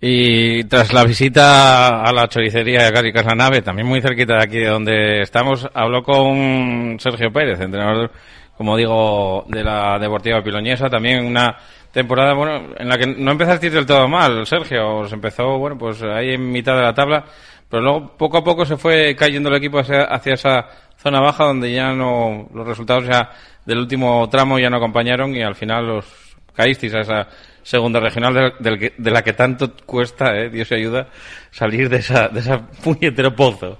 Y 0.00 0.62
tras 0.64 0.92
la 0.92 1.02
visita 1.02 2.02
a 2.02 2.12
la 2.12 2.28
choricería 2.28 2.84
de 2.84 2.92
Cáricas 2.92 3.26
La 3.26 3.34
Nave, 3.34 3.60
también 3.62 3.88
muy 3.88 4.00
cerquita 4.00 4.34
de 4.34 4.42
aquí 4.44 4.58
de 4.58 4.68
donde 4.68 5.22
estamos, 5.22 5.68
habló 5.74 6.04
con 6.04 6.96
Sergio 7.00 7.32
Pérez, 7.32 7.60
entrenador, 7.60 8.12
como 8.56 8.76
digo, 8.76 9.46
de 9.48 9.64
la 9.64 9.98
Deportiva 9.98 10.44
Piloñesa, 10.44 10.88
también 10.88 11.26
una 11.26 11.56
temporada, 11.92 12.32
bueno, 12.34 12.74
en 12.76 12.88
la 12.88 12.98
que 12.98 13.06
no 13.06 13.30
empezaste 13.32 13.70
del 13.70 13.86
todo 13.86 14.08
mal, 14.08 14.46
Sergio, 14.46 15.06
se 15.06 15.14
empezó, 15.14 15.58
bueno, 15.58 15.76
pues 15.78 16.02
ahí 16.02 16.30
en 16.34 16.50
mitad 16.50 16.74
de 16.76 16.82
la 16.82 16.94
tabla, 16.94 17.24
pero 17.68 17.82
luego 17.82 18.16
poco 18.16 18.38
a 18.38 18.44
poco 18.44 18.64
se 18.64 18.76
fue 18.76 19.14
cayendo 19.16 19.48
el 19.50 19.56
equipo 19.56 19.78
hacia, 19.78 20.04
hacia 20.04 20.34
esa 20.34 20.66
zona 20.96 21.20
baja 21.20 21.44
donde 21.44 21.72
ya 21.72 21.92
no, 21.92 22.48
los 22.54 22.66
resultados 22.66 23.04
ya 23.06 23.30
del 23.66 23.78
último 23.78 24.28
tramo 24.30 24.58
ya 24.58 24.70
no 24.70 24.76
acompañaron 24.78 25.34
y 25.34 25.42
al 25.42 25.54
final 25.54 25.86
los 25.86 26.06
caísteis 26.54 26.94
a 26.94 27.00
esa 27.00 27.28
segunda 27.62 28.00
regional 28.00 28.54
de, 28.58 28.78
que- 28.78 28.94
de 28.98 29.10
la 29.10 29.22
que 29.22 29.32
tanto 29.34 29.72
cuesta, 29.86 30.36
eh, 30.36 30.50
Dios 30.50 30.70
ayuda, 30.72 31.08
salir 31.50 31.88
de 31.88 31.98
esa, 31.98 32.28
de 32.28 32.40
esa 32.40 32.66
puñetero 32.84 33.34
pozo. 33.34 33.78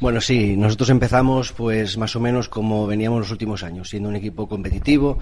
Bueno, 0.00 0.22
sí, 0.22 0.56
nosotros 0.56 0.88
empezamos 0.88 1.52
pues 1.52 1.98
más 1.98 2.16
o 2.16 2.20
menos 2.20 2.48
como 2.48 2.86
veníamos 2.86 3.20
los 3.20 3.30
últimos 3.30 3.62
años, 3.62 3.90
siendo 3.90 4.08
un 4.08 4.16
equipo 4.16 4.48
competitivo 4.48 5.18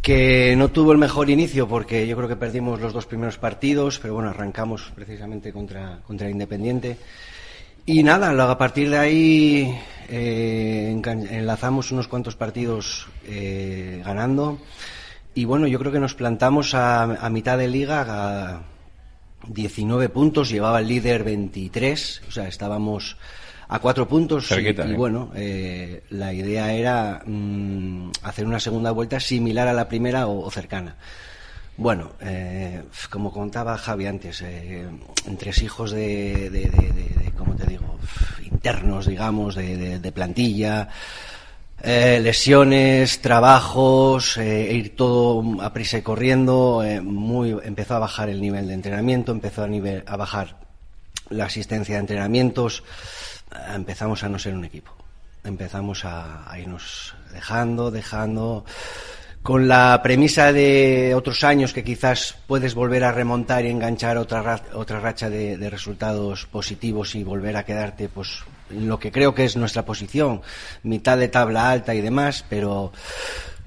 que 0.00 0.54
no 0.56 0.68
tuvo 0.68 0.92
el 0.92 0.98
mejor 0.98 1.28
inicio 1.28 1.66
porque 1.66 2.06
yo 2.06 2.16
creo 2.16 2.28
que 2.28 2.36
perdimos 2.36 2.80
los 2.80 2.92
dos 2.92 3.06
primeros 3.06 3.36
partidos, 3.36 3.98
pero 3.98 4.14
bueno, 4.14 4.30
arrancamos 4.30 4.92
precisamente 4.94 5.52
contra, 5.52 5.98
contra 6.06 6.30
Independiente. 6.30 6.98
Y 7.84 8.04
nada, 8.04 8.30
a 8.48 8.56
partir 8.58 8.90
de 8.90 8.98
ahí 8.98 9.78
eh, 10.08 11.02
enlazamos 11.30 11.90
unos 11.90 12.06
cuantos 12.06 12.36
partidos 12.36 13.08
eh, 13.26 14.02
ganando. 14.04 14.60
Y 15.34 15.46
bueno, 15.46 15.66
yo 15.66 15.80
creo 15.80 15.90
que 15.90 15.98
nos 15.98 16.14
plantamos 16.14 16.74
a, 16.74 17.02
a 17.02 17.28
mitad 17.28 17.58
de 17.58 17.66
liga 17.66 18.06
a 18.08 18.62
19 19.48 20.10
puntos, 20.10 20.48
llevaba 20.48 20.78
el 20.78 20.86
líder 20.86 21.24
23, 21.24 22.22
o 22.28 22.30
sea, 22.30 22.46
estábamos 22.46 23.16
a 23.68 23.78
cuatro 23.78 24.06
puntos. 24.08 24.44
y- 24.50 24.54
Cerquita, 24.54 24.86
y, 24.86 24.92
¿eh? 24.92 24.96
bueno, 24.96 25.30
eh, 25.34 26.02
la 26.10 26.32
idea 26.32 26.72
era 26.72 27.22
mm, 27.24 28.10
hacer 28.22 28.46
una 28.46 28.60
segunda 28.60 28.90
vuelta 28.90 29.20
similar 29.20 29.68
a 29.68 29.72
la 29.72 29.88
primera 29.88 30.26
o, 30.26 30.40
o 30.44 30.50
cercana. 30.50 30.96
Bueno, 31.78 32.12
eh, 32.20 32.82
como 33.10 33.30
contaba 33.32 33.76
Javi 33.76 34.06
antes, 34.06 34.40
eh, 34.42 34.86
tres 35.38 35.60
hijos 35.62 35.90
de, 35.90 36.48
de, 36.50 36.60
de, 36.70 36.92
de- 36.92 37.24
de, 37.24 37.32
¿cómo 37.36 37.54
te 37.54 37.66
digo? 37.66 37.98
internos, 38.50 39.06
digamos, 39.06 39.54
de, 39.54 40.12
plantilla, 40.12 40.88
eh, 41.82 42.18
lesiones, 42.22 43.20
trabajos, 43.20 44.38
eh, 44.38 44.72
ir 44.72 44.96
todo 44.96 45.60
a 45.62 45.72
prisa 45.74 45.98
y 45.98 46.02
corriendo, 46.02 46.82
muy, 47.02 47.54
empezó 47.62 47.96
a 47.96 47.98
bajar 47.98 48.30
el 48.30 48.40
nivel 48.40 48.68
de 48.68 48.74
entrenamiento, 48.74 49.32
empezó 49.32 49.64
a, 49.64 49.68
nivel, 49.68 50.02
a 50.06 50.16
bajar 50.16 50.56
la 51.28 51.44
asistencia 51.44 51.96
de 51.96 52.00
entrenamientos, 52.00 52.82
empezamos 53.74 54.22
a 54.24 54.28
no 54.28 54.38
ser 54.38 54.54
un 54.54 54.64
equipo, 54.64 54.92
empezamos 55.44 56.04
a, 56.04 56.44
irnos 56.58 57.14
dejando, 57.32 57.90
dejando, 57.90 58.64
con 59.42 59.68
la 59.68 60.00
premisa 60.02 60.52
de 60.52 61.14
otros 61.14 61.44
años 61.44 61.72
que 61.72 61.84
quizás 61.84 62.34
puedes 62.48 62.74
volver 62.74 63.04
a 63.04 63.12
remontar 63.12 63.64
y 63.64 63.70
enganchar 63.70 64.18
otra, 64.18 64.42
ra- 64.42 64.62
otra 64.74 64.98
racha 64.98 65.30
de, 65.30 65.56
de 65.56 65.70
resultados 65.70 66.46
positivos 66.46 67.14
y 67.14 67.22
volver 67.22 67.56
a 67.56 67.64
quedarte 67.64 68.08
pues 68.08 68.40
en 68.70 68.88
lo 68.88 68.98
que 68.98 69.12
creo 69.12 69.34
que 69.36 69.44
es 69.44 69.56
nuestra 69.56 69.84
posición, 69.84 70.42
mitad 70.82 71.16
de 71.16 71.28
tabla 71.28 71.70
alta 71.70 71.94
y 71.94 72.00
demás, 72.00 72.44
pero 72.48 72.92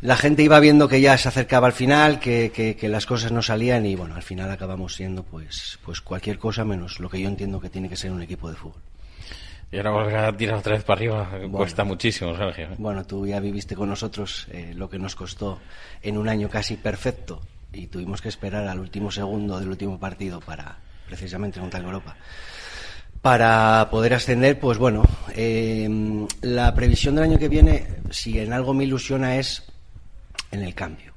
la 0.01 0.17
gente 0.17 0.43
iba 0.43 0.59
viendo 0.59 0.89
que 0.89 0.99
ya 0.99 1.17
se 1.17 1.29
acercaba 1.29 1.67
al 1.67 1.73
final, 1.73 2.19
que, 2.19 2.51
que- 2.53 2.75
que 2.75 2.89
las 2.89 3.05
cosas 3.05 3.31
no 3.31 3.41
salían 3.41 3.85
y 3.85 3.95
bueno, 3.95 4.15
al 4.15 4.23
final 4.23 4.51
acabamos 4.51 4.95
siendo 4.95 5.23
pues, 5.23 5.79
pues 5.85 6.01
cualquier 6.01 6.37
cosa 6.39 6.65
menos 6.65 6.99
lo 6.99 7.09
que 7.09 7.21
yo 7.21 7.29
entiendo 7.29 7.61
que 7.61 7.69
tiene 7.69 7.87
que 7.87 7.95
ser 7.95 8.11
un 8.11 8.21
equipo 8.21 8.49
de 8.49 8.57
fútbol. 8.57 8.81
Y 9.71 9.77
ahora 9.77 9.91
volver 9.91 10.15
a 10.17 10.35
tirar 10.35 10.57
otra 10.57 10.73
vez 10.73 10.83
para 10.83 10.97
arriba 10.99 11.29
cuesta 11.51 11.83
muchísimo, 11.83 12.35
Sergio. 12.35 12.69
Bueno, 12.77 13.05
tú 13.05 13.27
ya 13.27 13.39
viviste 13.39 13.75
con 13.75 13.89
nosotros 13.89 14.47
eh, 14.51 14.73
lo 14.75 14.89
que 14.89 14.97
nos 14.97 15.15
costó 15.15 15.59
en 16.01 16.17
un 16.17 16.27
año 16.27 16.49
casi 16.49 16.75
perfecto 16.75 17.41
y 17.71 17.85
tuvimos 17.87 18.21
que 18.21 18.29
esperar 18.29 18.67
al 18.67 18.79
último 18.79 19.11
segundo 19.11 19.59
del 19.59 19.69
último 19.69 19.99
partido 19.99 20.39
para 20.39 20.77
precisamente 21.05 21.59
contra 21.59 21.79
el 21.79 21.85
Europa 21.85 22.15
para 23.21 23.89
poder 23.91 24.13
ascender. 24.15 24.59
Pues 24.59 24.77
bueno, 24.79 25.03
eh, 25.35 25.87
la 26.41 26.73
previsión 26.73 27.15
del 27.15 27.25
año 27.25 27.37
que 27.37 27.49
viene, 27.49 27.85
si 28.09 28.39
en 28.39 28.53
algo 28.53 28.73
me 28.73 28.85
ilusiona 28.85 29.35
es 29.35 29.63
en 30.51 30.63
el 30.63 30.73
cambio, 30.73 31.13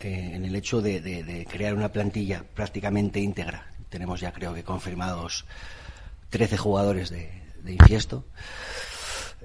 eh, 0.00 0.30
en 0.34 0.44
el 0.46 0.54
hecho 0.56 0.80
de, 0.80 1.00
de- 1.02 1.22
de 1.24 1.44
crear 1.44 1.74
una 1.74 1.90
plantilla 1.92 2.44
prácticamente 2.54 3.20
íntegra. 3.20 3.66
Tenemos 3.90 4.20
ya 4.20 4.32
creo 4.32 4.54
que 4.54 4.62
confirmados 4.64 5.44
13 6.30 6.56
jugadores 6.56 7.10
de, 7.10 7.30
de 7.62 7.72
infiesto. 7.72 8.24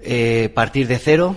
Eh, 0.02 0.50
partir 0.54 0.88
de 0.88 1.00
cero, 1.00 1.36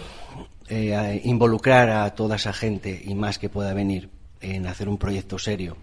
eh, 0.69 1.21
involucrar 1.25 1.91
a 1.91 2.15
toda 2.15 2.37
esa 2.37 2.53
gente 2.53 3.01
y 3.05 3.15
más 3.15 3.39
que 3.39 3.49
pueda 3.49 3.73
venir 3.73 4.11
en 4.41 4.67
hacer 4.67 4.89
un 4.89 4.99
proyecto 4.99 5.39
serio 5.39 5.77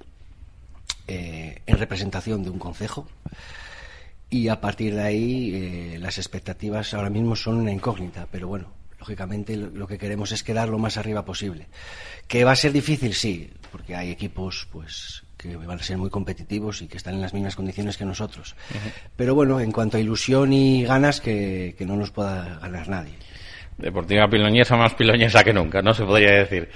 eh, 1.08 1.62
en 1.66 1.78
representación 1.78 2.44
de 2.44 2.50
un 2.50 2.60
concejo. 2.60 3.08
Y 4.30 4.50
a 4.50 4.60
partir 4.60 4.96
de 4.96 5.04
ahí 5.04 5.98
las 6.00 6.18
expectativas 6.18 6.94
ahora 6.94 7.10
mismo 7.10 7.36
son 7.36 7.58
una 7.58 7.72
incógnita, 7.72 8.28
pero 8.32 8.48
bueno, 8.48 8.74
lógicamente 9.00 9.56
lo 9.56 9.88
que 9.88 10.00
queremos 10.00 10.32
es 10.32 10.44
quedar 10.44 10.68
lo 10.68 10.80
más 10.80 10.98
arriba 10.98 11.24
posible. 11.24 11.68
¿Que 12.28 12.44
va 12.44 12.52
a 12.52 12.56
ser 12.56 12.74
difícil? 12.74 13.14
Sí, 13.14 13.52
porque 13.72 13.96
hay 13.96 14.10
equipos 14.10 14.68
pues 14.72 15.25
que 15.48 15.56
van 15.58 15.80
a 15.80 15.84
ser 15.84 15.98
muy 15.98 16.10
competitivos 16.10 16.82
y 16.82 16.88
que 16.88 16.98
están 16.98 17.16
en 17.16 17.22
las 17.22 17.34
mismas 17.34 17.56
condiciones 17.56 17.98
que 17.98 18.06
nosotros. 18.06 18.56
Pero 19.16 19.36
bueno, 19.36 19.60
en 19.60 19.72
cuanto 19.72 19.98
a 19.98 20.00
ilusión 20.00 20.54
y 20.54 20.84
ganas, 20.84 21.22
que, 21.22 21.76
que 21.78 21.86
no 21.86 21.96
nos 21.96 22.12
pueda 22.12 22.60
ganar 22.60 22.88
nadie. 22.90 23.14
Deportiva 23.78 24.30
Piloñesa 24.30 24.78
más 24.78 24.94
piloñesa 24.94 25.44
que 25.44 25.52
nunca, 25.52 25.82
¿no? 25.82 25.94
Se 25.94 26.06
podría 26.06 26.32
decir. 26.32 26.70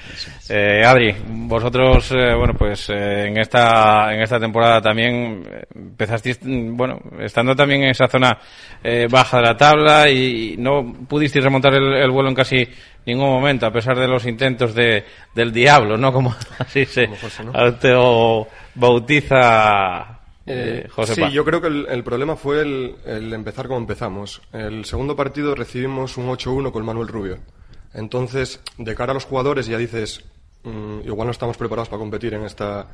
Eh, 0.49 0.83
Adri, 0.85 1.15
vosotros, 1.29 2.11
eh, 2.11 2.35
bueno, 2.35 2.53
pues 2.55 2.89
eh, 2.89 3.27
en 3.27 3.37
esta 3.39 4.13
en 4.13 4.21
esta 4.21 4.37
temporada 4.37 4.81
también 4.81 5.45
eh, 5.49 5.63
empezasteis, 5.75 6.39
mm, 6.43 6.75
bueno, 6.75 6.99
estando 7.21 7.55
también 7.55 7.83
en 7.83 7.91
esa 7.91 8.09
zona 8.09 8.37
eh, 8.83 9.07
baja 9.09 9.37
de 9.37 9.43
la 9.43 9.55
tabla 9.55 10.09
y 10.09 10.57
no 10.57 10.93
pudisteis 11.07 11.45
remontar 11.45 11.73
el, 11.73 11.93
el 11.93 12.11
vuelo 12.11 12.27
en 12.27 12.35
casi 12.35 12.67
ningún 13.09 13.29
momento, 13.29 13.65
a 13.65 13.71
pesar 13.71 13.97
de 13.97 14.07
los 14.07 14.25
intentos 14.25 14.73
de, 14.73 15.05
del 15.35 15.51
diablo, 15.51 15.97
¿no? 15.97 16.13
Como 16.13 16.35
así 16.59 16.85
se 16.85 17.09
bautiza 18.75 20.19
eh, 20.51 20.87
José 20.89 21.13
sí, 21.13 21.21
Pa. 21.21 21.29
yo 21.29 21.45
creo 21.45 21.61
que 21.61 21.67
el, 21.67 21.85
el 21.89 22.03
problema 22.03 22.35
fue 22.35 22.61
el, 22.61 22.95
el 23.05 23.31
empezar 23.33 23.67
como 23.67 23.79
empezamos. 23.79 24.41
El 24.51 24.83
segundo 24.85 25.15
partido 25.15 25.53
recibimos 25.53 26.17
un 26.17 26.27
8-1 26.27 26.71
con 26.71 26.83
Manuel 26.83 27.07
Rubio. 27.07 27.37
Entonces, 27.93 28.59
de 28.77 28.95
cara 28.95 29.11
a 29.11 29.13
los 29.13 29.25
jugadores 29.25 29.67
ya 29.67 29.77
dices, 29.77 30.23
mm, 30.63 31.01
igual 31.05 31.27
no 31.27 31.31
estamos 31.31 31.55
preparados 31.57 31.89
para 31.89 31.99
competir 31.99 32.33
en 32.33 32.45
esta, 32.45 32.87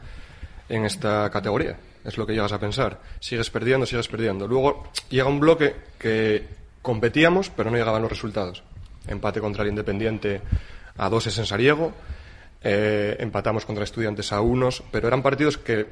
en 0.68 0.84
esta 0.86 1.30
categoría. 1.30 1.78
Es 2.04 2.18
lo 2.18 2.26
que 2.26 2.34
llegas 2.34 2.52
a 2.52 2.60
pensar. 2.60 3.00
Sigues 3.22 3.50
perdiendo, 3.50 3.86
sigues 3.86 4.10
perdiendo. 4.10 4.48
Luego 4.48 4.90
llega 5.10 5.30
un 5.30 5.40
bloque 5.40 5.76
que 5.98 6.46
competíamos, 6.82 7.50
pero 7.50 7.72
no 7.72 7.78
llegaban 7.78 8.02
los 8.02 8.12
resultados. 8.12 8.64
Empate 9.08 9.40
contra 9.40 9.64
el 9.64 9.70
Independiente 9.70 10.42
a 10.98 11.10
dos 11.10 11.26
en 11.28 11.46
Sariego. 11.46 11.94
eh, 12.64 13.16
empatamos 13.20 13.66
contra 13.66 13.84
Estudiantes 13.84 14.32
a 14.32 14.42
unos, 14.42 14.84
pero 14.92 15.08
eran 15.08 15.22
partidos 15.22 15.58
que 15.58 15.88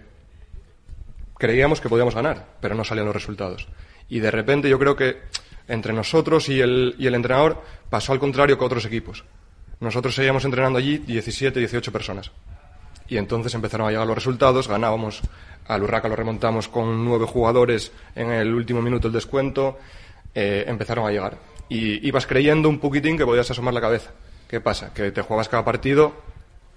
creíamos 1.38 1.82
que 1.82 1.90
podíamos 1.90 2.16
ganar, 2.16 2.48
pero 2.62 2.74
no 2.74 2.84
salían 2.84 3.06
los 3.06 3.16
resultados. 3.16 3.68
Y 4.10 4.20
de 4.20 4.32
repente 4.32 4.70
yo 4.70 4.80
creo 4.80 4.96
que 4.96 5.18
entre 5.68 5.94
nosotros 5.94 6.50
y 6.50 6.62
el, 6.62 6.96
entrenador 7.00 7.62
pasó 7.90 8.14
al 8.14 8.20
contrario 8.20 8.58
que 8.58 8.66
otros 8.66 8.86
equipos. 8.86 9.24
Nosotros 9.80 10.16
seguíamos 10.16 10.46
entrenando 10.46 10.80
allí 10.80 11.00
17, 11.00 11.60
18 11.60 11.92
personas. 11.92 12.32
Y 13.08 13.18
entonces 13.18 13.54
empezaron 13.54 13.88
a 13.88 13.92
llegar 13.92 14.08
los 14.08 14.16
resultados, 14.16 14.68
ganábamos, 14.68 15.22
al 15.68 15.84
Urraca 15.84 16.08
lo 16.08 16.16
remontamos 16.16 16.68
con 16.68 17.04
nueve 17.04 17.26
jugadores 17.26 17.92
en 18.16 18.32
el 18.32 18.54
último 18.54 18.82
minuto 18.82 19.08
el 19.08 19.14
descuento, 19.14 19.78
eh, 20.34 20.64
empezaron 20.68 21.06
a 21.06 21.12
llegar. 21.12 21.38
Y 21.74 22.08
ibas 22.08 22.28
creyendo 22.28 22.70
un 22.70 22.78
poquitín 22.78 23.18
que 23.18 23.26
podías 23.26 23.50
asomar 23.50 23.74
la 23.74 23.82
cabeza. 23.82 24.12
¿Qué 24.48 24.62
pasa? 24.62 24.94
Que 24.94 25.12
te 25.12 25.24
jugabas 25.24 25.50
cada 25.50 25.66
partido 25.66 26.14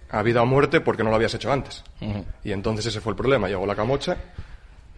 a 0.09 0.23
vida 0.23 0.41
o 0.41 0.47
muerte 0.47 0.81
porque 0.81 1.05
no 1.05 1.11
lo 1.11 1.17
habías 1.17 1.35
hecho 1.35 1.53
antes. 1.53 1.85
Y 2.43 2.51
entonces 2.51 2.87
ese 2.87 3.03
fue 3.03 3.11
el 3.11 3.17
problema. 3.17 3.47
Llegó 3.47 3.67
la 3.67 3.77
camocha, 3.77 4.17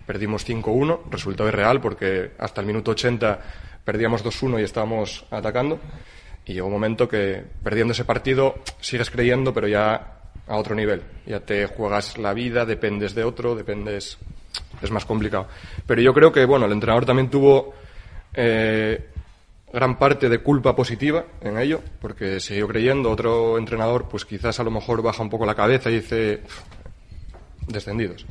perdimos 0.07 0.49
5-1, 0.49 1.11
resultado 1.11 1.49
irreal 1.49 1.81
porque 1.81 2.31
hasta 2.39 2.61
el 2.61 2.69
minuto 2.69 2.93
80 2.93 3.41
perdíamos 3.85 4.25
2-1 4.25 4.61
y 4.61 4.63
estábamos 4.63 5.27
atacando. 5.33 5.81
Y 6.47 6.53
llegó 6.53 6.69
un 6.69 6.75
momento 6.75 7.09
que 7.09 7.43
perdiendo 7.65 7.91
ese 7.91 8.05
partido 8.05 8.55
sigues 8.81 9.11
creyendo, 9.11 9.53
pero 9.53 9.67
ya 9.67 10.21
a 10.47 10.57
otro 10.57 10.77
nivel. 10.77 11.03
Ya 11.27 11.41
te 11.41 11.67
juegas 11.67 12.19
la 12.19 12.33
vida, 12.35 12.65
dependes 12.65 13.17
de 13.17 13.25
otro, 13.25 13.57
dependes. 13.57 14.17
Es 14.81 14.93
más 14.93 15.05
complicado. 15.05 15.49
Pero 15.89 16.01
yo 16.01 16.15
creo 16.15 16.31
que, 16.31 16.45
bueno, 16.45 16.67
el 16.67 16.73
entrenador 16.73 17.05
también 17.05 17.29
tuvo 17.29 17.75
eh, 18.33 19.09
gran 19.73 19.99
parte 19.99 20.29
de 20.29 20.39
culpa 20.39 20.75
positiva 20.75 21.25
en 21.41 21.59
ello, 21.59 21.81
porque 22.01 22.41
siguió 22.41 22.69
creyendo. 22.69 23.11
Otro 23.11 23.59
entrenador, 23.59 24.09
pues 24.09 24.25
quizás 24.25 24.59
a 24.61 24.65
lo 24.65 24.71
mejor 24.71 25.03
baja 25.03 25.23
un 25.23 25.31
poco 25.31 25.47
la 25.47 25.55
cabeza 25.55 25.91
y 25.91 25.97
dice 25.97 26.43
descendidos. 27.67 28.27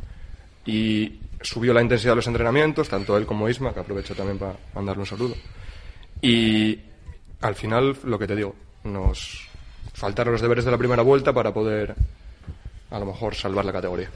Y 0.66 1.20
subió 1.42 1.74
la 1.74 1.82
intensidad 1.82 2.14
de 2.14 2.18
los 2.18 2.28
entrenamientos, 2.28 2.90
tanto 2.90 3.18
él 3.18 3.26
como 3.26 3.48
Isma, 3.48 3.74
que 3.74 3.80
aprovecho 3.80 4.16
también 4.16 4.38
para 4.38 4.56
mandarle 4.74 5.02
un 5.02 5.08
saludo. 5.08 5.36
Y 6.22 6.80
al 7.42 7.56
final, 7.56 7.96
lo 8.04 8.18
que 8.18 8.28
te 8.28 8.36
digo, 8.36 8.56
nos 8.84 9.48
faltaron 9.94 10.34
los 10.34 10.42
deberes 10.42 10.66
de 10.66 10.72
la 10.72 10.78
primera 10.78 11.04
vuelta 11.04 11.32
para 11.34 11.54
poder, 11.54 11.96
a 12.90 13.00
lo 13.00 13.06
mejor, 13.06 13.36
salvar 13.36 13.66
la 13.66 13.72
categoría. 13.72 14.10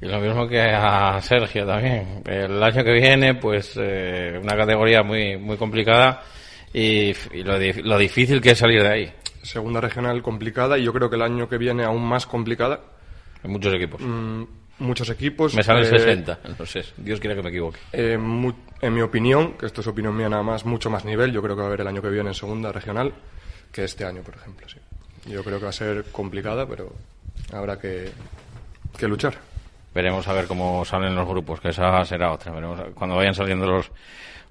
Y 0.00 0.06
lo 0.06 0.20
mismo 0.20 0.46
que 0.46 0.60
a 0.60 1.20
Sergio 1.22 1.66
también. 1.66 2.22
El 2.26 2.62
año 2.62 2.84
que 2.84 2.92
viene, 2.92 3.34
pues 3.34 3.72
eh, 3.76 4.38
una 4.40 4.54
categoría 4.54 5.02
muy 5.02 5.38
muy 5.38 5.56
complicada 5.56 6.22
y, 6.78 7.14
y 7.32 7.42
lo, 7.42 7.58
lo 7.58 7.98
difícil 7.98 8.40
que 8.40 8.50
es 8.50 8.58
salir 8.58 8.82
de 8.82 8.88
ahí. 8.88 9.12
Segunda 9.42 9.80
regional 9.80 10.20
complicada 10.22 10.76
y 10.76 10.84
yo 10.84 10.92
creo 10.92 11.08
que 11.08 11.16
el 11.16 11.22
año 11.22 11.48
que 11.48 11.56
viene 11.58 11.84
aún 11.84 12.02
más 12.04 12.26
complicada. 12.26 12.80
Hay 13.42 13.50
muchos 13.50 13.72
equipos. 13.74 14.00
Mm, 14.02 14.42
muchos 14.80 15.08
equipos. 15.10 15.54
Me 15.54 15.62
salen 15.62 15.84
eh, 15.84 15.98
60, 15.98 16.40
no 16.58 16.66
sé. 16.66 16.84
Dios 16.96 17.20
quiera 17.20 17.34
que 17.36 17.42
me 17.42 17.48
equivoque. 17.50 17.78
Eh, 17.92 18.18
mu- 18.18 18.52
en 18.80 18.92
mi 18.94 19.00
opinión, 19.00 19.54
que 19.54 19.66
esto 19.66 19.80
es 19.80 19.86
opinión 19.86 20.16
mía 20.16 20.28
nada 20.28 20.42
más, 20.42 20.64
mucho 20.66 20.90
más 20.90 21.04
nivel. 21.04 21.32
Yo 21.32 21.40
creo 21.42 21.54
que 21.54 21.60
va 21.60 21.66
a 21.66 21.68
haber 21.68 21.80
el 21.82 21.86
año 21.86 22.02
que 22.02 22.08
viene 22.10 22.28
en 22.30 22.34
segunda 22.34 22.72
regional 22.72 23.12
que 23.72 23.84
este 23.84 24.04
año, 24.04 24.22
por 24.22 24.34
ejemplo. 24.34 24.68
Sí. 24.68 24.78
Yo 25.30 25.42
creo 25.44 25.58
que 25.58 25.64
va 25.64 25.70
a 25.70 25.72
ser 25.72 26.04
complicada, 26.12 26.66
pero 26.66 26.92
habrá 27.52 27.78
que, 27.78 28.10
que 28.98 29.08
luchar. 29.08 29.34
Veremos 29.94 30.26
a 30.28 30.32
ver 30.34 30.46
cómo 30.46 30.84
salen 30.84 31.14
los 31.14 31.26
grupos, 31.26 31.60
que 31.60 31.68
esa 31.70 32.04
será 32.04 32.32
otra. 32.32 32.52
Veremos 32.52 32.80
cuando 32.94 33.16
vayan 33.16 33.34
saliendo 33.34 33.66
los, 33.66 33.90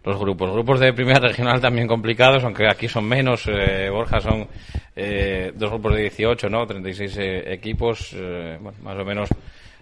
los 0.05 0.17
grupos. 0.19 0.51
Grupos 0.51 0.79
de 0.79 0.93
primera 0.93 1.19
regional 1.19 1.59
también 1.59 1.87
complicados, 1.87 2.43
aunque 2.43 2.67
aquí 2.67 2.87
son 2.87 3.05
menos. 3.05 3.43
eh, 3.47 3.89
Borja 3.89 4.19
son 4.21 4.47
eh, 4.95 5.51
dos 5.55 5.69
grupos 5.71 5.95
de 5.95 6.01
18, 6.03 6.49
¿no? 6.49 6.65
36 6.67 7.17
eh, 7.17 7.53
equipos, 7.53 8.13
eh, 8.13 8.57
bueno, 8.61 8.77
más 8.83 8.97
o 8.97 9.03
menos 9.05 9.29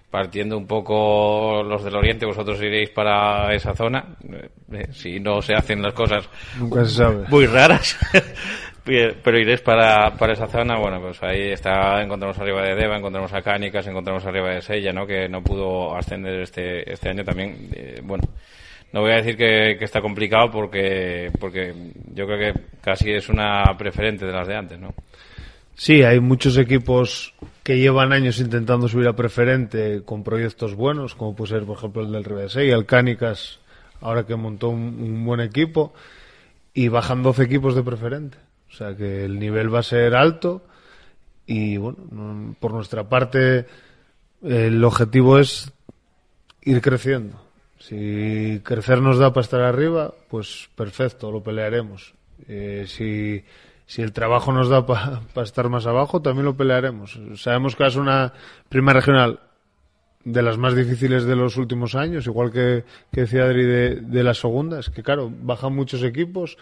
partiendo 0.09 0.55
un 0.57 0.67
poco 0.67 1.63
los 1.63 1.83
del 1.83 1.95
oriente, 1.95 2.25
vosotros 2.27 2.61
iréis 2.61 2.91
para 2.91 3.53
esa 3.53 3.73
zona. 3.73 4.05
eh, 4.31 4.49
eh, 4.73 4.87
si 4.91 5.19
no 5.19 5.41
se 5.41 5.55
hacen 5.55 5.81
las 5.81 5.93
cosas 5.93 6.29
Nunca 6.59 6.85
se 6.85 6.91
sabe. 6.97 7.25
muy 7.29 7.45
raras. 7.47 7.97
Pero 8.85 9.39
iréis 9.39 9.61
para, 9.61 10.11
para 10.17 10.33
esa 10.33 10.45
zona, 10.47 10.77
bueno, 10.77 10.99
pues 10.99 11.21
ahí 11.23 11.51
está, 11.51 12.01
encontramos 12.03 12.37
arriba 12.37 12.61
de 12.63 12.75
Deva, 12.75 12.97
encontramos 12.97 13.31
a 13.33 13.41
Cánicas, 13.41 13.87
encontramos 13.87 14.25
arriba 14.25 14.49
de 14.49 14.61
Sella, 14.61 14.91
¿no? 14.91 15.07
Que 15.07 15.29
no 15.29 15.41
pudo 15.41 15.95
ascender 15.95 16.41
este, 16.41 16.91
este 16.91 17.09
año 17.09 17.23
también. 17.23 17.69
eh, 17.73 18.01
bueno, 18.03 18.25
no 18.93 19.01
voy 19.01 19.11
a 19.11 19.15
decir 19.15 19.35
que, 19.35 19.71
está 19.83 20.01
complicado 20.01 20.49
porque, 20.51 21.31
porque 21.39 21.73
yo 22.13 22.25
creo 22.27 22.37
que 22.53 22.59
casi 22.81 23.11
es 23.11 23.27
una 23.27 23.63
preferente 23.77 24.25
de 24.25 24.31
las 24.31 24.47
de 24.47 24.55
antes, 24.55 24.79
¿no? 24.79 24.93
Sí, 25.75 26.03
hay 26.03 26.19
muchos 26.19 26.57
equipos 26.57 27.33
que 27.63 27.79
llevan 27.79 28.13
años 28.13 28.39
intentando 28.39 28.87
subir 28.87 29.07
a 29.07 29.15
preferente 29.15 30.03
con 30.05 30.23
proyectos 30.23 30.75
buenos, 30.75 31.15
como 31.15 31.35
puede 31.35 31.49
ser, 31.49 31.63
por 31.63 31.77
ejemplo, 31.77 32.03
el 32.03 32.11
del 32.11 32.23
Revesey, 32.23 32.69
el 32.69 32.85
Cánicas, 32.85 33.59
ahora 33.99 34.25
que 34.27 34.35
montó 34.35 34.69
un, 34.69 34.79
un 35.01 35.25
buen 35.25 35.39
equipo, 35.39 35.93
y 36.75 36.87
bajan 36.89 37.23
12 37.23 37.43
equipos 37.43 37.75
de 37.75 37.83
preferente. 37.83 38.37
O 38.71 38.75
sea 38.75 38.95
que 38.95 39.25
el 39.25 39.39
nivel 39.39 39.73
va 39.73 39.79
a 39.79 39.83
ser 39.83 40.15
alto 40.15 40.63
y, 41.47 41.77
bueno, 41.77 41.97
no- 42.11 42.55
por 42.59 42.71
nuestra 42.73 43.09
parte, 43.09 43.65
el 44.43 44.83
objetivo 44.83 45.39
es 45.39 45.71
ir 46.61 46.81
creciendo. 46.81 47.42
Si 47.87 48.61
crecer 48.63 49.01
nos 49.01 49.17
da 49.17 49.33
para 49.33 49.43
estar 49.43 49.59
arriba, 49.59 50.13
pues 50.29 50.69
perfecto, 50.73 51.31
lo 51.31 51.43
pelearemos. 51.43 52.13
Eh, 52.47 52.85
si, 52.87 53.43
si 53.85 54.01
el 54.01 54.13
trabajo 54.13 54.53
nos 54.53 54.69
da 54.69 54.85
para 54.85 55.21
estar 55.43 55.67
más 55.67 55.85
abajo, 55.85 56.21
también 56.21 56.45
lo 56.45 56.55
pelearemos. 56.55 57.19
Sabemos 57.35 57.75
que 57.75 57.85
es 57.85 57.97
una 57.97 58.31
primera 58.69 59.01
regional 59.01 59.41
de 60.23 60.41
las 60.41 60.57
más 60.57 60.75
difíciles 60.75 61.25
de 61.25 61.35
los 61.35 61.57
últimos 61.57 61.93
años, 61.95 62.25
igual 62.25 62.53
que, 62.53 62.85
que 63.11 63.21
decía 63.21 63.43
Adri 63.43 63.65
de, 63.65 63.95
de 63.95 64.23
la 64.23 64.33
segunda, 64.33 64.79
es 64.79 64.89
que 64.89 65.03
claro, 65.03 65.29
bajan 65.29 65.75
muchos 65.75 66.03
equipos 66.03 66.57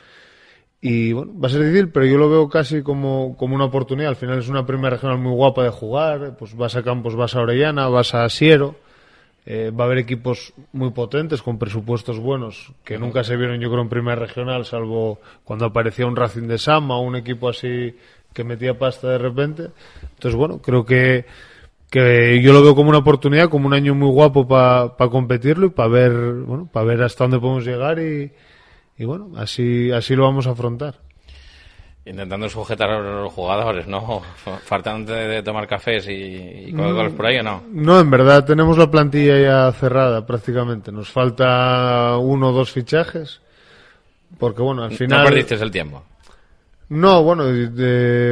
y 0.81 1.13
bueno, 1.13 1.39
va 1.39 1.49
a 1.49 1.51
ser 1.51 1.61
difícil, 1.61 1.89
pero 1.89 2.07
yo 2.07 2.17
lo 2.17 2.31
veo 2.31 2.49
casi 2.49 2.81
como, 2.81 3.37
como 3.37 3.53
una 3.53 3.65
oportunidad. 3.65 4.09
Al 4.09 4.15
final 4.15 4.39
es 4.39 4.49
una 4.49 4.65
primera 4.65 4.95
regional 4.95 5.19
muy 5.19 5.33
guapa 5.33 5.63
de 5.63 5.69
jugar, 5.69 6.35
pues 6.39 6.57
vas 6.57 6.75
a 6.75 6.81
Campos, 6.81 7.15
vas 7.15 7.35
a 7.35 7.41
Orellana, 7.41 7.87
vas 7.89 8.15
a 8.15 8.27
Siero, 8.27 8.73
eh, 9.45 9.71
va 9.71 9.85
a 9.85 9.87
haber 9.87 9.99
equipos 9.99 10.53
muy 10.71 10.91
potentes 10.91 11.41
con 11.41 11.57
presupuestos 11.57 12.19
buenos 12.19 12.73
que 12.83 12.97
nunca 12.97 13.23
se 13.23 13.35
vieron 13.35 13.59
yo 13.59 13.69
creo 13.69 13.81
en 13.81 13.89
primera 13.89 14.15
regional, 14.15 14.65
salvo 14.65 15.19
cuando 15.43 15.65
aparecía 15.65 16.05
un 16.05 16.15
Racing 16.15 16.47
de 16.47 16.57
Sama 16.57 16.97
o 16.97 17.01
un 17.01 17.15
equipo 17.15 17.49
así 17.49 17.95
que 18.33 18.43
metía 18.43 18.77
pasta 18.77 19.09
de 19.09 19.17
repente. 19.17 19.69
Entonces 20.15 20.35
bueno, 20.35 20.61
creo 20.61 20.85
que 20.85 21.25
que 21.91 22.41
yo 22.41 22.53
lo 22.53 22.63
veo 22.63 22.73
como 22.73 22.89
una 22.89 22.99
oportunidad, 22.99 23.49
como 23.49 23.67
un 23.67 23.73
año 23.73 23.93
muy 23.93 24.09
guapo 24.09 24.47
para 24.47 25.09
competirlo 25.09 25.67
y 25.67 25.69
para 25.71 25.89
ver, 25.89 26.13
bueno, 26.13 26.69
para 26.71 26.85
ver 26.85 27.03
hasta 27.03 27.25
dónde 27.25 27.39
podemos 27.39 27.65
llegar 27.65 27.99
y, 27.99 28.31
y 28.97 29.03
bueno, 29.03 29.31
así, 29.35 29.91
así 29.91 30.15
lo 30.15 30.23
vamos 30.23 30.47
a 30.47 30.51
afrontar. 30.51 30.99
Intentando 32.03 32.49
sujetar 32.49 32.89
a 32.89 32.99
los 32.99 33.31
jugadores, 33.31 33.85
¿no? 33.87 34.21
Faltando 34.65 35.13
de, 35.13 35.43
tomar 35.43 35.67
cafés 35.67 36.07
y, 36.07 36.69
y 36.69 36.73
Coca-Colas 36.73 37.13
por 37.13 37.27
ahí, 37.27 37.37
¿o 37.37 37.43
no? 37.43 37.63
No, 37.71 37.99
en 37.99 38.09
verdad 38.09 38.43
tenemos 38.43 38.77
la 38.77 38.89
plantilla 38.89 39.39
ya 39.39 39.71
cerrada 39.71 40.25
prácticamente. 40.25 40.91
Nos 40.91 41.09
falta 41.09 42.17
uno 42.17 42.49
o 42.49 42.51
dos 42.51 42.71
fichajes. 42.71 43.41
Porque 44.39 44.61
bueno, 44.61 44.83
al 44.83 44.91
final. 44.91 45.19
No 45.19 45.29
perdiste 45.29 45.55
el 45.55 45.71
tiempo. 45.71 46.03
No, 46.89 47.23
bueno, 47.23 47.45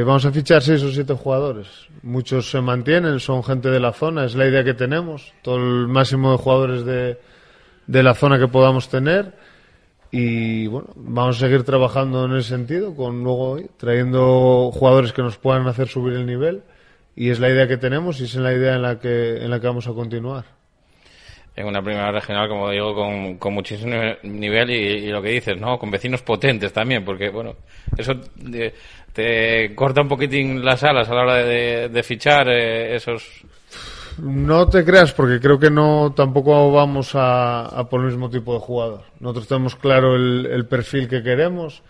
vamos 0.04 0.26
a 0.26 0.32
fichar 0.32 0.60
seis 0.60 0.82
o 0.82 0.90
siete 0.90 1.14
jugadores. 1.14 1.66
Muchos 2.02 2.50
se 2.50 2.60
mantienen, 2.60 3.18
son 3.18 3.42
gente 3.42 3.70
de 3.70 3.80
la 3.80 3.92
zona, 3.92 4.26
es 4.26 4.34
la 4.34 4.46
idea 4.46 4.62
que 4.62 4.74
tenemos. 4.74 5.32
Todo 5.40 5.56
el 5.56 5.88
máximo 5.88 6.32
de 6.32 6.38
jugadores 6.38 6.84
de, 6.84 7.18
de 7.86 8.02
la 8.02 8.14
zona 8.14 8.38
que 8.38 8.48
podamos 8.48 8.88
tener. 8.90 9.32
Y 10.10 10.66
bueno, 10.66 10.88
vamos 10.96 11.36
a 11.36 11.46
seguir 11.46 11.62
trabajando 11.62 12.24
en 12.24 12.36
ese 12.36 12.48
sentido, 12.48 12.94
con 12.96 13.22
luego 13.22 13.60
trayendo 13.76 14.70
jugadores 14.72 15.12
que 15.12 15.22
nos 15.22 15.36
puedan 15.36 15.66
hacer 15.68 15.88
subir 15.88 16.14
el 16.14 16.26
nivel 16.26 16.62
y 17.14 17.30
es 17.30 17.38
la 17.38 17.48
idea 17.48 17.68
que 17.68 17.76
tenemos 17.76 18.20
y 18.20 18.24
es 18.24 18.34
la 18.34 18.52
idea 18.52 18.74
en 18.74 18.82
la 18.82 18.98
que, 18.98 19.36
en 19.36 19.50
la 19.50 19.60
que 19.60 19.66
vamos 19.66 19.86
a 19.86 19.92
continuar. 19.92 20.44
En 21.54 21.66
una 21.66 21.82
primera 21.82 22.10
regional, 22.10 22.48
como 22.48 22.70
digo, 22.70 22.94
con, 22.94 23.36
con 23.36 23.52
muchísimo 23.52 23.94
nivel 24.22 24.70
y, 24.70 25.08
lo 25.08 25.20
que 25.20 25.30
dices, 25.30 25.60
¿no? 25.60 25.78
Con 25.78 25.90
vecinos 25.90 26.22
potentes 26.22 26.72
también, 26.72 27.04
porque, 27.04 27.28
bueno, 27.28 27.56
eso 27.96 28.12
te, 29.12 29.74
corta 29.74 30.00
un 30.00 30.08
poquitín 30.08 30.64
las 30.64 30.82
alas 30.82 31.08
a 31.08 31.14
la 31.14 31.22
hora 31.22 31.34
de, 31.36 32.02
fichar 32.02 32.48
eh, 32.48 32.94
esos 32.94 33.44
no 34.18 34.68
te 34.68 34.84
creas, 34.84 35.12
porque 35.12 35.40
creo 35.40 35.58
que 35.58 35.70
no 35.70 36.12
tampoco 36.14 36.72
vamos 36.72 37.12
a, 37.14 37.86
por 37.90 38.00
el 38.00 38.08
mismo 38.08 38.30
tipo 38.30 38.54
de 38.54 38.60
jugador. 38.60 39.02
Nosotros 39.20 39.48
tenemos 39.48 39.76
claro 39.76 40.16
el, 40.16 40.66
perfil 40.66 41.08
que 41.08 41.22
queremos 41.22 41.82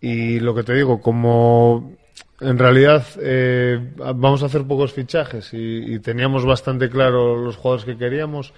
y 0.00 0.40
lo 0.40 0.54
que 0.54 0.62
te 0.62 0.74
digo, 0.74 1.00
como 1.00 1.96
en 2.40 2.58
realidad 2.58 3.04
eh, 3.20 3.92
vamos 3.96 4.42
a 4.42 4.46
hacer 4.46 4.64
pocos 4.64 4.92
fichajes 4.92 5.50
y, 5.52 5.98
teníamos 6.00 6.44
bastante 6.44 6.88
claro 6.88 7.36
los 7.36 7.56
jugadores 7.56 7.84
que 7.84 7.98
queríamos, 7.98 8.52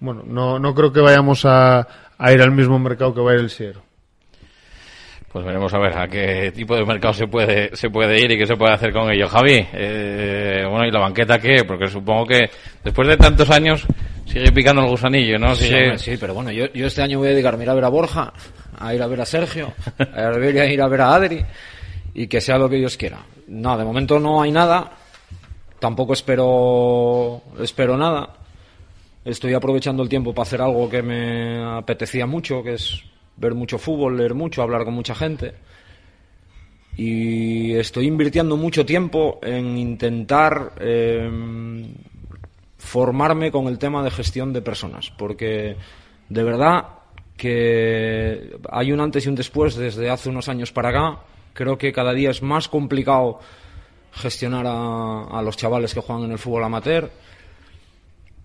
bueno, 0.00 0.22
no, 0.26 0.58
no 0.58 0.74
creo 0.74 0.92
que 0.92 1.00
vayamos 1.00 1.44
a, 1.44 1.86
a 2.16 2.32
ir 2.32 2.40
al 2.40 2.52
mismo 2.52 2.78
mercado 2.78 3.14
que 3.14 3.20
va 3.20 3.32
a 3.32 3.34
ir 3.34 3.40
el 3.40 3.50
Siero. 3.50 3.89
Pues 5.32 5.44
veremos 5.44 5.72
a 5.72 5.78
ver 5.78 5.96
a 5.96 6.08
qué 6.08 6.50
tipo 6.52 6.74
de 6.74 6.84
mercado 6.84 7.14
se 7.14 7.28
puede 7.28 7.76
se 7.76 7.88
puede 7.88 8.20
ir 8.20 8.32
y 8.32 8.38
qué 8.38 8.46
se 8.46 8.56
puede 8.56 8.74
hacer 8.74 8.92
con 8.92 9.08
ello. 9.12 9.28
Javi, 9.28 9.64
eh, 9.72 10.64
bueno, 10.68 10.84
¿y 10.86 10.90
la 10.90 10.98
banqueta 10.98 11.38
qué? 11.38 11.62
Porque 11.64 11.86
supongo 11.86 12.26
que 12.26 12.50
después 12.82 13.06
de 13.06 13.16
tantos 13.16 13.48
años 13.50 13.86
sigue 14.26 14.50
picando 14.50 14.82
el 14.82 14.88
gusanillo, 14.88 15.38
¿no? 15.38 15.54
Sí, 15.54 15.70
pero 16.18 16.34
bueno, 16.34 16.50
yo, 16.50 16.66
yo 16.72 16.88
este 16.88 17.02
año 17.02 17.18
voy 17.18 17.28
a 17.28 17.30
dedicarme 17.30 17.62
a 17.62 17.66
ir 17.66 17.70
a 17.70 17.74
ver 17.74 17.84
a 17.84 17.88
Borja, 17.88 18.32
a 18.76 18.92
ir 18.92 19.00
a 19.00 19.06
ver 19.06 19.20
a 19.20 19.24
Sergio, 19.24 19.72
a 19.98 20.66
ir 20.66 20.82
a 20.82 20.88
ver 20.88 21.00
a 21.00 21.14
Adri 21.14 21.44
y 22.12 22.26
que 22.26 22.40
sea 22.40 22.58
lo 22.58 22.68
que 22.68 22.76
Dios 22.76 22.96
quiera. 22.96 23.18
No, 23.46 23.78
de 23.78 23.84
momento 23.84 24.18
no 24.18 24.42
hay 24.42 24.50
nada, 24.50 24.90
tampoco 25.78 26.12
espero, 26.12 27.40
espero 27.60 27.96
nada. 27.96 28.30
Estoy 29.24 29.54
aprovechando 29.54 30.02
el 30.02 30.08
tiempo 30.08 30.34
para 30.34 30.42
hacer 30.42 30.60
algo 30.60 30.88
que 30.88 31.02
me 31.02 31.62
apetecía 31.78 32.26
mucho, 32.26 32.64
que 32.64 32.74
es 32.74 33.04
ver 33.40 33.54
mucho 33.54 33.78
fútbol, 33.78 34.16
leer 34.16 34.34
mucho, 34.34 34.62
hablar 34.62 34.84
con 34.84 34.94
mucha 34.94 35.14
gente. 35.14 35.54
Y 36.96 37.74
estoy 37.74 38.06
invirtiendo 38.06 38.56
mucho 38.56 38.84
tiempo 38.84 39.40
en 39.42 39.78
intentar 39.78 40.74
em, 40.78 41.94
formarme 42.76 43.50
con 43.50 43.66
el 43.68 43.78
tema 43.78 44.04
de 44.04 44.10
gestión 44.10 44.52
de 44.52 44.60
personas, 44.60 45.10
porque 45.10 45.76
de 46.28 46.42
verdad 46.42 46.84
que 47.36 48.58
hay 48.70 48.92
un 48.92 49.00
antes 49.00 49.24
y 49.24 49.28
un 49.30 49.34
después 49.34 49.74
desde 49.74 50.10
hace 50.10 50.28
unos 50.28 50.48
años 50.48 50.72
para 50.72 50.90
acá. 50.90 51.20
Creo 51.54 51.78
que 51.78 51.92
cada 51.92 52.12
día 52.12 52.30
es 52.30 52.42
más 52.42 52.68
complicado 52.68 53.40
gestionar 54.12 54.66
a, 54.66 55.24
a 55.24 55.42
los 55.42 55.56
chavales 55.56 55.94
que 55.94 56.00
juegan 56.00 56.24
en 56.24 56.32
el 56.32 56.38
fútbol 56.38 56.64
amateur 56.64 57.10